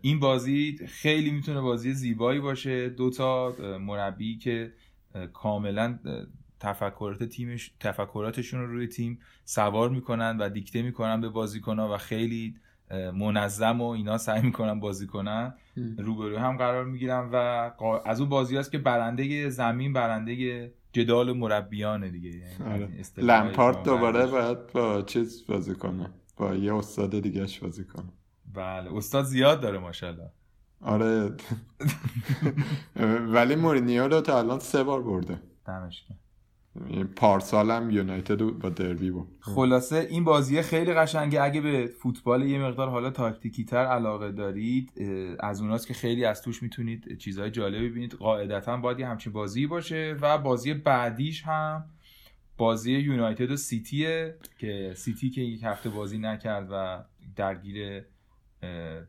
این 0.00 0.20
بازی 0.20 0.78
خیلی 0.88 1.30
می‌تونه 1.30 1.60
بازی 1.60 1.92
زیبایی 1.92 2.40
باشه. 2.40 2.88
دو 2.88 3.10
تا 3.10 3.56
مربی 3.80 4.38
که 4.38 4.72
کاملا 5.32 5.98
تفکرات 6.60 7.24
تیمش 7.24 7.72
تفکراتشون 7.80 8.60
رو 8.60 8.66
روی 8.66 8.86
تیم 8.86 9.18
سوار 9.44 9.90
می‌کنن 9.90 10.36
و 10.38 10.48
دیکته 10.48 10.82
می‌کنن 10.82 11.20
به 11.20 11.28
بازیکنها 11.28 11.94
و 11.94 11.96
خیلی 11.96 12.56
منظم 12.90 13.80
و 13.80 13.88
اینا 13.88 14.18
سعی 14.18 14.42
می‌کنن 14.42 14.80
بازی 14.80 15.06
کنن 15.06 15.54
روبروی 15.98 16.36
هم 16.36 16.56
قرار 16.56 16.84
می‌گیرن 16.84 17.28
و 17.32 17.36
از 18.04 18.20
اون 18.20 18.28
بازی 18.28 18.56
هست 18.56 18.72
که 18.72 18.78
برنده 18.78 19.48
زمین 19.48 19.92
برنده 19.92 20.72
جدال 20.92 21.32
مربیانه 21.32 22.10
دیگه. 22.10 22.30
یعنی 22.30 22.72
آره. 22.74 22.88
لمپارد 23.16 23.74
شما 23.74 23.84
دوباره. 23.84 24.26
باید 24.26 24.72
با 24.72 25.02
چیز 25.02 25.46
بازی 25.46 25.74
کنه. 25.74 26.10
با 26.36 26.54
یه 26.54 26.74
استاد 26.74 27.20
دیگهش 27.20 27.58
بازی 27.58 27.84
کنه. 27.84 28.12
بله. 28.54 28.96
استاد 28.96 29.24
زیاد 29.24 29.60
داره 29.60 29.78
ماشاءالله. 29.78 30.30
آره. 30.80 31.30
ولی 33.34 33.56
مورینیو 33.56 34.08
رو 34.08 34.20
تا 34.20 34.38
الان 34.38 34.58
سه 34.58 34.82
بار 34.82 35.02
برده. 35.02 35.42
دمش 35.66 36.04
گرم. 36.90 37.08
پارسال 37.16 37.70
هم 37.70 37.90
یونایتد 37.90 38.42
با 38.42 38.68
دربی 38.68 39.10
بود 39.10 39.28
خلاصه 39.40 40.06
این 40.10 40.24
بازی 40.24 40.62
خیلی 40.62 40.94
قشنگه. 40.94 41.42
اگه 41.42 41.60
به 41.60 41.86
فوتبال 41.86 42.42
یه 42.42 42.58
مقدار 42.58 42.88
حالا 42.88 43.10
تاکتیکی 43.10 43.64
تر 43.64 43.86
علاقه 43.86 44.32
دارید 44.32 44.92
از 45.40 45.60
اوناست 45.60 45.86
که 45.86 45.94
خیلی 45.94 46.24
از 46.24 46.42
توش 46.42 46.62
می‌تونید 46.62 47.18
چیزهای 47.18 47.50
جالب 47.50 47.84
ببینید. 47.84 48.12
قاعدتا 48.12 48.76
باید 48.76 48.98
یه 48.98 49.06
همچین 49.06 49.32
بازی 49.32 49.66
باشه 49.66 50.16
و 50.20 50.38
بازی 50.38 50.74
بعدیش 50.74 51.42
هم 51.42 51.84
بازی 52.56 52.92
یونایتد 52.92 53.50
و 53.50 53.56
سیتیه 53.56 54.34
که 54.58 54.92
سیتی 54.96 55.30
که 55.30 55.40
یک 55.40 55.60
هفته 55.64 55.88
بازی 55.88 56.18
نکرد 56.18 56.68
و 56.70 57.04
درگیر 57.36 58.04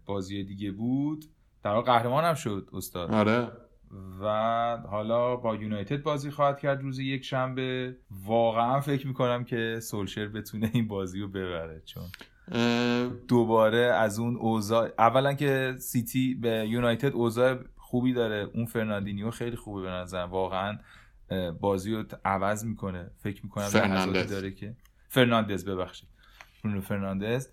بازی 0.06 0.44
دیگه 0.44 0.72
بود. 0.72 1.26
در 1.64 1.82
قهرمان 1.82 2.24
هم 2.24 2.34
شد 2.34 2.70
استاد. 2.74 3.12
آره. 3.12 3.52
و 4.22 4.26
حالا 4.90 5.36
با 5.36 5.56
یونایتد 5.56 6.04
بازی 6.04 6.32
خواهد 6.32 6.60
کرد 6.60 6.82
روز 6.82 7.00
یک 7.00 7.26
شنبه. 7.26 7.96
واقعا 8.26 8.80
فکر 8.80 9.08
می‌کنم 9.08 9.44
که 9.44 9.80
سولشر 9.82 10.28
بتونه 10.28 10.72
این 10.74 10.88
بازی 10.88 11.20
رو 11.20 11.28
ببره 11.28 11.82
چون 11.86 12.04
دوباره 13.28 13.78
از 13.78 14.20
اون 14.20 14.36
اوضاع 14.36 14.90
اولا 15.00 15.34
که 15.34 15.76
سیتی 15.80 16.34
به 16.36 16.68
یونایتد 16.70 17.14
اوضاع 17.14 17.58
خوبی 17.78 18.14
داره 18.14 18.50
اون 18.54 18.66
فرناندینیو 18.66 19.32
خیلی 19.32 19.56
خوبه 19.56 19.82
به 19.82 19.90
نظر 19.90 20.26
واقعا 20.26 20.78
بازی 21.60 21.94
رو 21.94 22.04
عوض 22.26 22.66
می‌کنه. 22.66 23.12
فکر 23.18 23.44
می‌کنم 23.44 23.66
فرناندز. 23.66 24.32
داره 24.32 24.52
که 24.52 24.76
فرناندز 25.10 25.66
ببخشید. 25.66 26.10
برونو 26.64 26.82
فرناندز. 26.82 27.48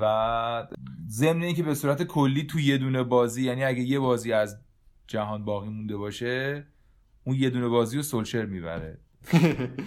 و 0.00 0.66
ضمن 1.08 1.42
اینکه 1.42 1.62
به 1.62 1.74
صورت 1.74 2.02
کلی 2.02 2.46
تو 2.46 2.60
یه 2.60 2.78
دونه 2.78 3.02
بازی 3.02 3.44
یعنی 3.44 3.64
اگه 3.64 3.82
یه 3.82 3.98
بازی 3.98 4.32
از 4.32 4.63
جهان 5.06 5.44
باقی 5.44 5.68
مونده 5.68 5.96
باشه 5.96 6.66
اون 7.24 7.36
یه 7.36 7.50
دونه 7.50 7.68
بازی 7.68 7.96
رو 7.96 8.02
سولشر 8.02 8.46
می‌بره. 8.46 8.98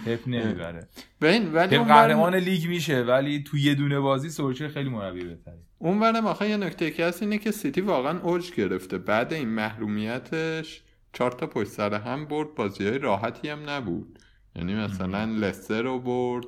پپ 0.06 0.18
نمی‌بره. 0.26 0.88
ببین 1.20 1.52
ولی 1.52 1.76
اون 1.76 1.88
قهرمان 1.88 2.34
لیگ 2.34 2.68
میشه 2.68 3.02
ولی 3.02 3.42
تو 3.42 3.56
یه 3.56 3.74
دونه 3.74 4.00
بازی 4.00 4.30
سولشر 4.30 4.68
خیلی 4.68 4.88
مربی 4.88 5.24
بهتره. 5.24 5.58
اون 5.78 6.00
برم 6.00 6.26
آخه 6.26 6.48
یه 6.48 6.56
نکته 6.56 6.90
که 6.90 7.06
هست 7.06 7.22
اینه 7.22 7.38
که 7.38 7.50
سیتی 7.50 7.80
واقعا 7.80 8.20
اوج 8.20 8.52
گرفته. 8.52 8.98
بعد 8.98 9.32
این 9.32 9.48
محرومیتش 9.48 10.82
چهار 11.12 11.30
تا 11.30 11.46
پشت 11.46 11.68
سر 11.68 11.94
هم 11.94 12.24
برد 12.24 12.54
بازی 12.54 12.86
های 12.86 12.98
راحتی 12.98 13.48
هم 13.48 13.70
نبود. 13.70 14.18
یعنی 14.56 14.74
مثلا 14.74 15.24
لستر 15.24 15.82
رو 15.82 15.98
برد 15.98 16.46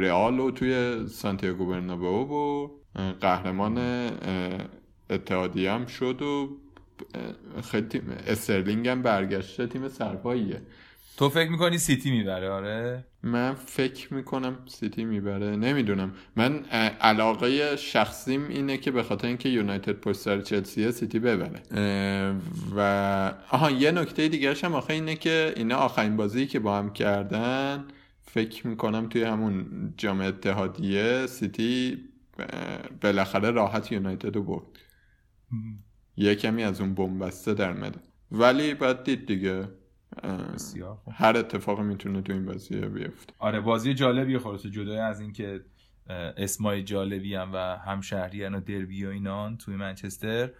رئال 0.00 0.36
رو 0.36 0.50
توی 0.50 1.06
سانتیاگو 1.08 1.66
برنابئو 1.66 2.24
برد 2.24 2.70
قهرمان 3.20 3.78
اتحادیه 5.10 5.72
هم 5.72 5.86
شد 5.86 6.22
و 6.22 6.60
خیلی 7.70 7.86
تیم 7.86 8.16
استرلینگ 8.26 8.88
هم 8.88 9.02
برگشته 9.02 9.66
تیم 9.66 9.88
سرپاییه 9.88 10.62
تو 11.16 11.28
فکر 11.28 11.50
می‌کنی 11.50 11.78
سیتی 11.78 12.10
می‌بره؟ 12.10 12.48
آره. 12.48 13.04
من 13.22 13.54
فکر 13.54 14.14
می‌کنم 14.14 14.58
سیتی 14.66 15.04
می‌بره. 15.04 15.56
نمی‌دونم. 15.56 16.12
من 16.36 16.64
علاقه 17.00 17.76
شخصیم 17.76 18.48
اینه 18.48 18.76
که 18.76 18.90
به 18.90 19.02
خاطر 19.02 19.26
اینکه 19.26 19.48
یونایتد 19.48 19.92
پشت 19.92 20.16
سر 20.18 20.40
چلسیه 20.40 20.90
سیتی 20.90 21.18
ببره. 21.18 21.62
اه، 21.70 22.36
و 22.76 23.32
آها 23.50 23.70
یه 23.70 23.90
نکته 23.90 24.28
دیگه 24.28 24.54
هم 24.54 24.74
آخه 24.74 24.94
اینه 24.94 25.16
که 25.16 25.52
اینا 25.56 25.76
آخرین 25.76 26.16
بازی 26.16 26.46
که 26.46 26.58
با 26.58 26.78
هم 26.78 26.92
کردن 26.92 27.84
فکر 28.22 28.66
می‌کنم 28.66 29.08
توی 29.08 29.22
همون 29.22 29.66
جام 29.96 30.20
اتحادیه 30.20 31.26
سیتی 31.26 31.98
بالاخره 33.00 33.50
راحت 33.50 33.92
یونایتد 33.92 34.36
رو 34.36 34.42
برد. 34.42 34.66
یه 36.16 36.34
کمی 36.34 36.62
از 36.62 36.80
اون 36.80 36.94
بنبسته 36.94 37.54
در 37.54 37.72
مده 37.72 38.00
ولی 38.32 38.74
باید 38.74 39.02
دید 39.02 39.26
دیگه 39.26 39.68
بسیار. 40.54 40.98
هر 41.12 41.36
اتفاقی 41.36 41.82
می‌تونه 41.82 42.22
تو 42.22 42.32
این 42.32 42.46
بازی 42.46 42.80
بیفته. 42.80 43.32
آره 43.38 43.60
بازی 43.60 43.94
جالبیه 43.94 44.38
خلاصه 44.38 44.70
جدای 44.70 44.98
از 44.98 45.20
اینکه 45.20 45.64
اسمای 46.36 46.82
جالبی 46.82 47.34
هم 47.34 47.50
و 47.52 47.56
همشهری 47.76 48.44
و 48.44 48.60
دربی 48.60 49.04
و 49.04 49.08
اینان 49.08 49.56
توی 49.56 49.76
منچستر 49.76 50.50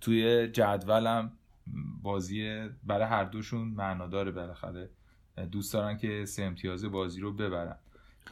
توی 0.00 0.48
جدولم 0.48 1.32
بازی 2.02 2.68
برای 2.84 3.06
هر 3.06 3.24
دوشون 3.24 3.68
معناداره 3.68 4.30
بالاخره. 4.30 4.90
دوست 5.52 5.72
دارن 5.72 5.96
که 5.96 6.24
سه 6.24 6.42
امتیاز 6.42 6.84
بازی 6.84 7.20
رو 7.20 7.32
ببرن. 7.32 7.76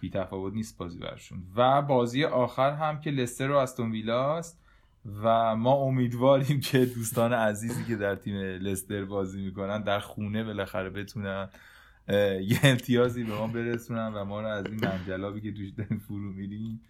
بی 0.01 0.11
تفاوت 0.11 0.55
نیست 0.55 0.79
بازی 0.79 0.99
برشون 0.99 1.43
و 1.57 1.83
بازی 1.83 2.25
آخر 2.25 2.71
هم 2.71 3.01
که 3.01 3.11
لستر 3.11 3.51
و 3.51 3.57
استون 3.57 3.93
ویلاست. 3.93 4.62
و 5.07 5.57
ما 5.57 5.73
امیدواریم 5.73 6.61
که 6.61 6.87
دوستان 6.87 7.33
عزیزی 7.33 7.85
که 7.85 7.97
در 7.97 8.15
تیم 8.15 8.37
لستر 8.37 9.05
بازی 9.05 9.45
می‌کنن 9.45 9.83
در 9.83 10.01
خونه 10.01 10.45
بالاخره 10.45 10.91
بتونن 10.91 11.49
یه 12.43 12.61
امتیازی 12.63 13.25
به 13.25 13.35
ما 13.35 13.47
برسونن 13.47 14.15
و 14.15 14.25
ما 14.25 14.41
رو 14.41 14.47
از 14.47 14.67
این 14.67 14.81
منجلابی 14.85 15.41
که 15.41 15.53
توش 15.53 15.69
داریم 15.71 15.99
فرو 15.99 16.33
میریم 16.33 16.81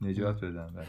نجات 0.00 0.44
بدن 0.44 0.88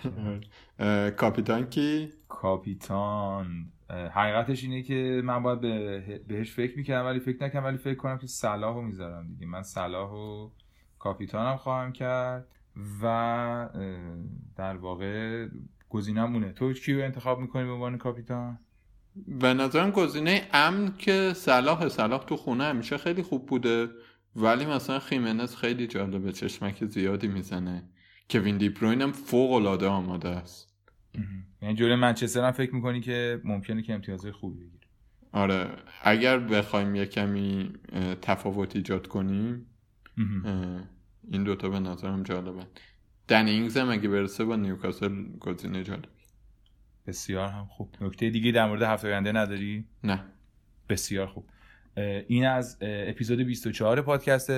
کاپیتان 1.09 1.69
کی؟ 1.69 2.09
کاپیتان. 2.27 3.71
حقیقتش 3.89 4.63
اینه 4.63 4.81
که 4.81 5.21
من 5.23 5.43
باید 5.43 5.61
به 5.61 6.21
بهش 6.27 6.51
فکر 6.51 6.77
می‌کردم 6.77 7.05
ولی 7.05 7.19
فکر 7.19 7.43
نکنم 7.43 7.63
ولی 7.63 7.77
فکر 7.77 7.95
کنم 7.95 8.17
که 8.17 8.27
صلاح 8.27 8.75
رو 8.75 8.81
می‌ذارم 8.81 9.27
دیگه. 9.27 9.45
من 9.45 9.63
صلاح 9.63 10.11
و 10.11 10.49
کاپیتانم 10.99 11.57
خواهم 11.57 11.91
کرد 11.91 12.47
و 13.01 13.69
در 14.55 14.77
واقع 14.77 15.47
گزینمونه 15.89 16.51
تو 16.51 16.73
کیو 16.73 16.99
انتخاب 16.99 17.39
می‌کنی 17.39 17.63
به 17.63 17.71
عنوان 17.71 17.97
کاپیتان؟ 17.97 18.59
به 19.27 19.53
نظرم 19.53 19.91
گزینه 19.91 20.47
امن 20.53 20.93
که 20.97 21.33
صلاح 21.35 21.87
صلاح 21.87 22.25
تو 22.25 22.37
خونه 22.37 22.63
همیشه 22.63 22.97
خیلی 22.97 23.23
خوب 23.23 23.45
بوده 23.45 23.89
ولی 24.35 24.65
مثلا 24.65 24.99
خیمنز 24.99 25.55
خیلی 25.55 25.87
جالبه 25.87 26.31
چشمک 26.31 26.85
زیادی 26.85 27.27
می‌زنه 27.27 27.83
کوین 28.29 28.57
دیبروین 28.57 29.01
هم 29.01 29.11
فوق 29.11 29.51
العاده 29.51 29.87
آماده 29.87 30.29
است. 30.29 30.73
یعنی 31.61 31.75
جلوی 31.75 31.95
منچستر 31.95 32.43
هم 32.45 32.51
فکر 32.51 32.75
می‌کنی 32.75 33.01
که 33.01 33.41
ممکنه 33.43 33.81
که 33.81 33.93
امتیازهای 33.93 34.31
خوبی 34.31 34.57
بگیره. 34.57 34.87
آره. 35.31 35.69
اگر 36.03 36.39
بخوایم 36.39 36.95
یه 36.95 37.05
کمی 37.05 37.73
تفاوت 38.21 38.75
ایجاد 38.75 39.07
کنیم 39.07 39.65
این 41.31 41.43
دوتا 41.43 41.69
به 41.69 41.79
نظرم 41.79 42.23
جالبه 42.23 42.63
دن 43.27 43.47
اینگز 43.47 43.77
هم 43.77 43.89
اگه 43.89 44.09
برسه 44.09 44.45
با 44.45 44.55
نیوکاسل 44.55 45.23
گزینه 45.39 45.83
جالب 45.83 46.05
بسیار 47.07 47.49
هم 47.49 47.65
خوب. 47.65 47.95
نکته 48.01 48.29
دیگه 48.29 48.51
در 48.51 48.65
مورد 48.65 48.81
هفته 48.81 49.07
آینده 49.07 49.31
نداری؟ 49.31 49.85
نه. 50.03 50.23
بسیار 50.89 51.27
خوب. 51.27 51.49
این 52.27 52.45
از 52.45 52.77
اپیزود 52.81 53.39
24 53.39 54.01
پادکست 54.01 54.51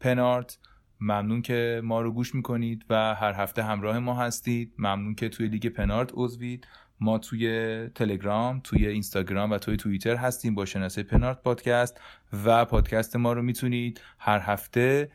پنارت. 0.00 0.58
ممنون 1.00 1.42
که 1.42 1.80
ما 1.84 2.00
رو 2.00 2.12
گوش 2.12 2.34
می‌کنید 2.34 2.84
و 2.90 3.14
هر 3.14 3.32
هفته 3.32 3.62
همراه 3.62 3.98
ما 3.98 4.14
هستید. 4.14 4.72
ممنون 4.78 5.14
که 5.14 5.28
توی 5.28 5.48
لیگ 5.48 5.66
پنارت 5.66 6.10
عضوید. 6.14 6.66
ما 7.00 7.18
توی 7.18 7.88
تلگرام 7.94 8.60
توی 8.64 8.86
اینستاگرام 8.86 9.50
و 9.50 9.58
توی 9.58 9.76
توییتر 9.76 10.16
هستیم 10.16 10.54
با 10.54 10.64
شناسه 10.64 11.02
پنارت 11.02 11.42
پادکست 11.42 12.00
و 12.44 12.64
پادکست 12.64 13.16
ما 13.16 13.32
رو 13.32 13.42
می‌تونید 13.42 14.00
هر 14.18 14.38
هفته 14.38 15.10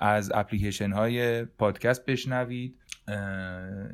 از 0.00 0.32
اپلیکیشن 0.34 0.92
های 0.92 1.44
پادکست 1.44 2.06
بشنوید. 2.06 2.78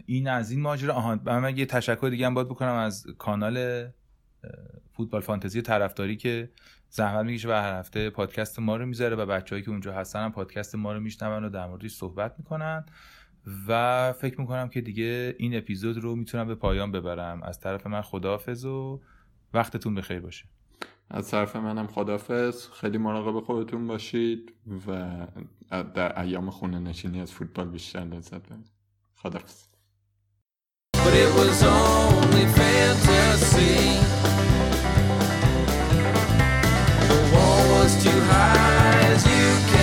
این 0.07 0.29
از 0.29 0.51
این 0.51 0.61
ماجرا. 0.61 0.95
آها 0.95 1.21
من 1.25 1.57
یه 1.57 1.67
تشکر 1.67 2.09
دیگه 2.11 2.27
هم 2.27 2.35
باید 2.35 2.49
بکنم 2.49 2.73
از 2.73 3.07
کانال 3.19 3.89
فوتبال 4.93 5.21
فانتزی 5.21 5.63
طرفداری 5.63 6.17
که 6.17 6.51
زحمت 6.89 7.25
می‌کشه 7.25 7.49
و 7.49 7.53
هر 7.53 7.79
هفته 7.79 8.11
پادکست 8.11 8.59
ما 8.59 8.77
رو 8.77 8.87
می‌ذاره 8.87 9.17
و 9.17 9.27
بچههایی 9.27 9.65
که 9.65 9.71
اونجا 9.71 9.95
هستن 9.95 10.25
هم 10.25 10.33
پادکست 10.33 10.75
ما 10.75 10.93
رو 10.93 11.01
میشنون 11.01 11.45
و 11.45 11.51
در 11.51 11.67
موردش 11.67 11.91
صحبت 11.91 12.35
می‌کنن. 12.39 12.85
و 13.69 14.13
فکر 14.13 14.41
می‌کنم 14.41 14.69
که 14.69 14.81
دیگه 14.81 15.35
این 15.39 15.57
اپیزود 15.57 15.99
رو 15.99 16.17
می‌تونم 16.17 16.47
به 16.47 16.55
پایان 16.55 16.93
ببرم. 16.93 17.43
از 17.43 17.61
طرف 17.61 17.87
من 17.87 18.01
خداحافظ 18.01 18.65
و 18.65 19.03
وقتتون 19.55 19.95
بخیر 19.95 20.21
باشه. 20.21 20.45
از 21.11 21.31
طرف 21.31 21.57
منم 21.57 21.87
خدافز 21.87 22.69
خیلی 22.69 22.99
مراقب 22.99 23.45
خودتون 23.45 23.87
باشید 23.87 24.53
و 24.87 25.17
در 25.71 26.21
ایام 26.21 26.51
خونه 26.51 26.79
نشینی 26.79 27.21
از 27.21 27.33
فوتبال 27.33 27.69
بیشتر 27.69 28.01
لذت 28.01 28.35
ببرید. 28.35 28.71
خدافز 29.15 29.75
But 38.35 39.74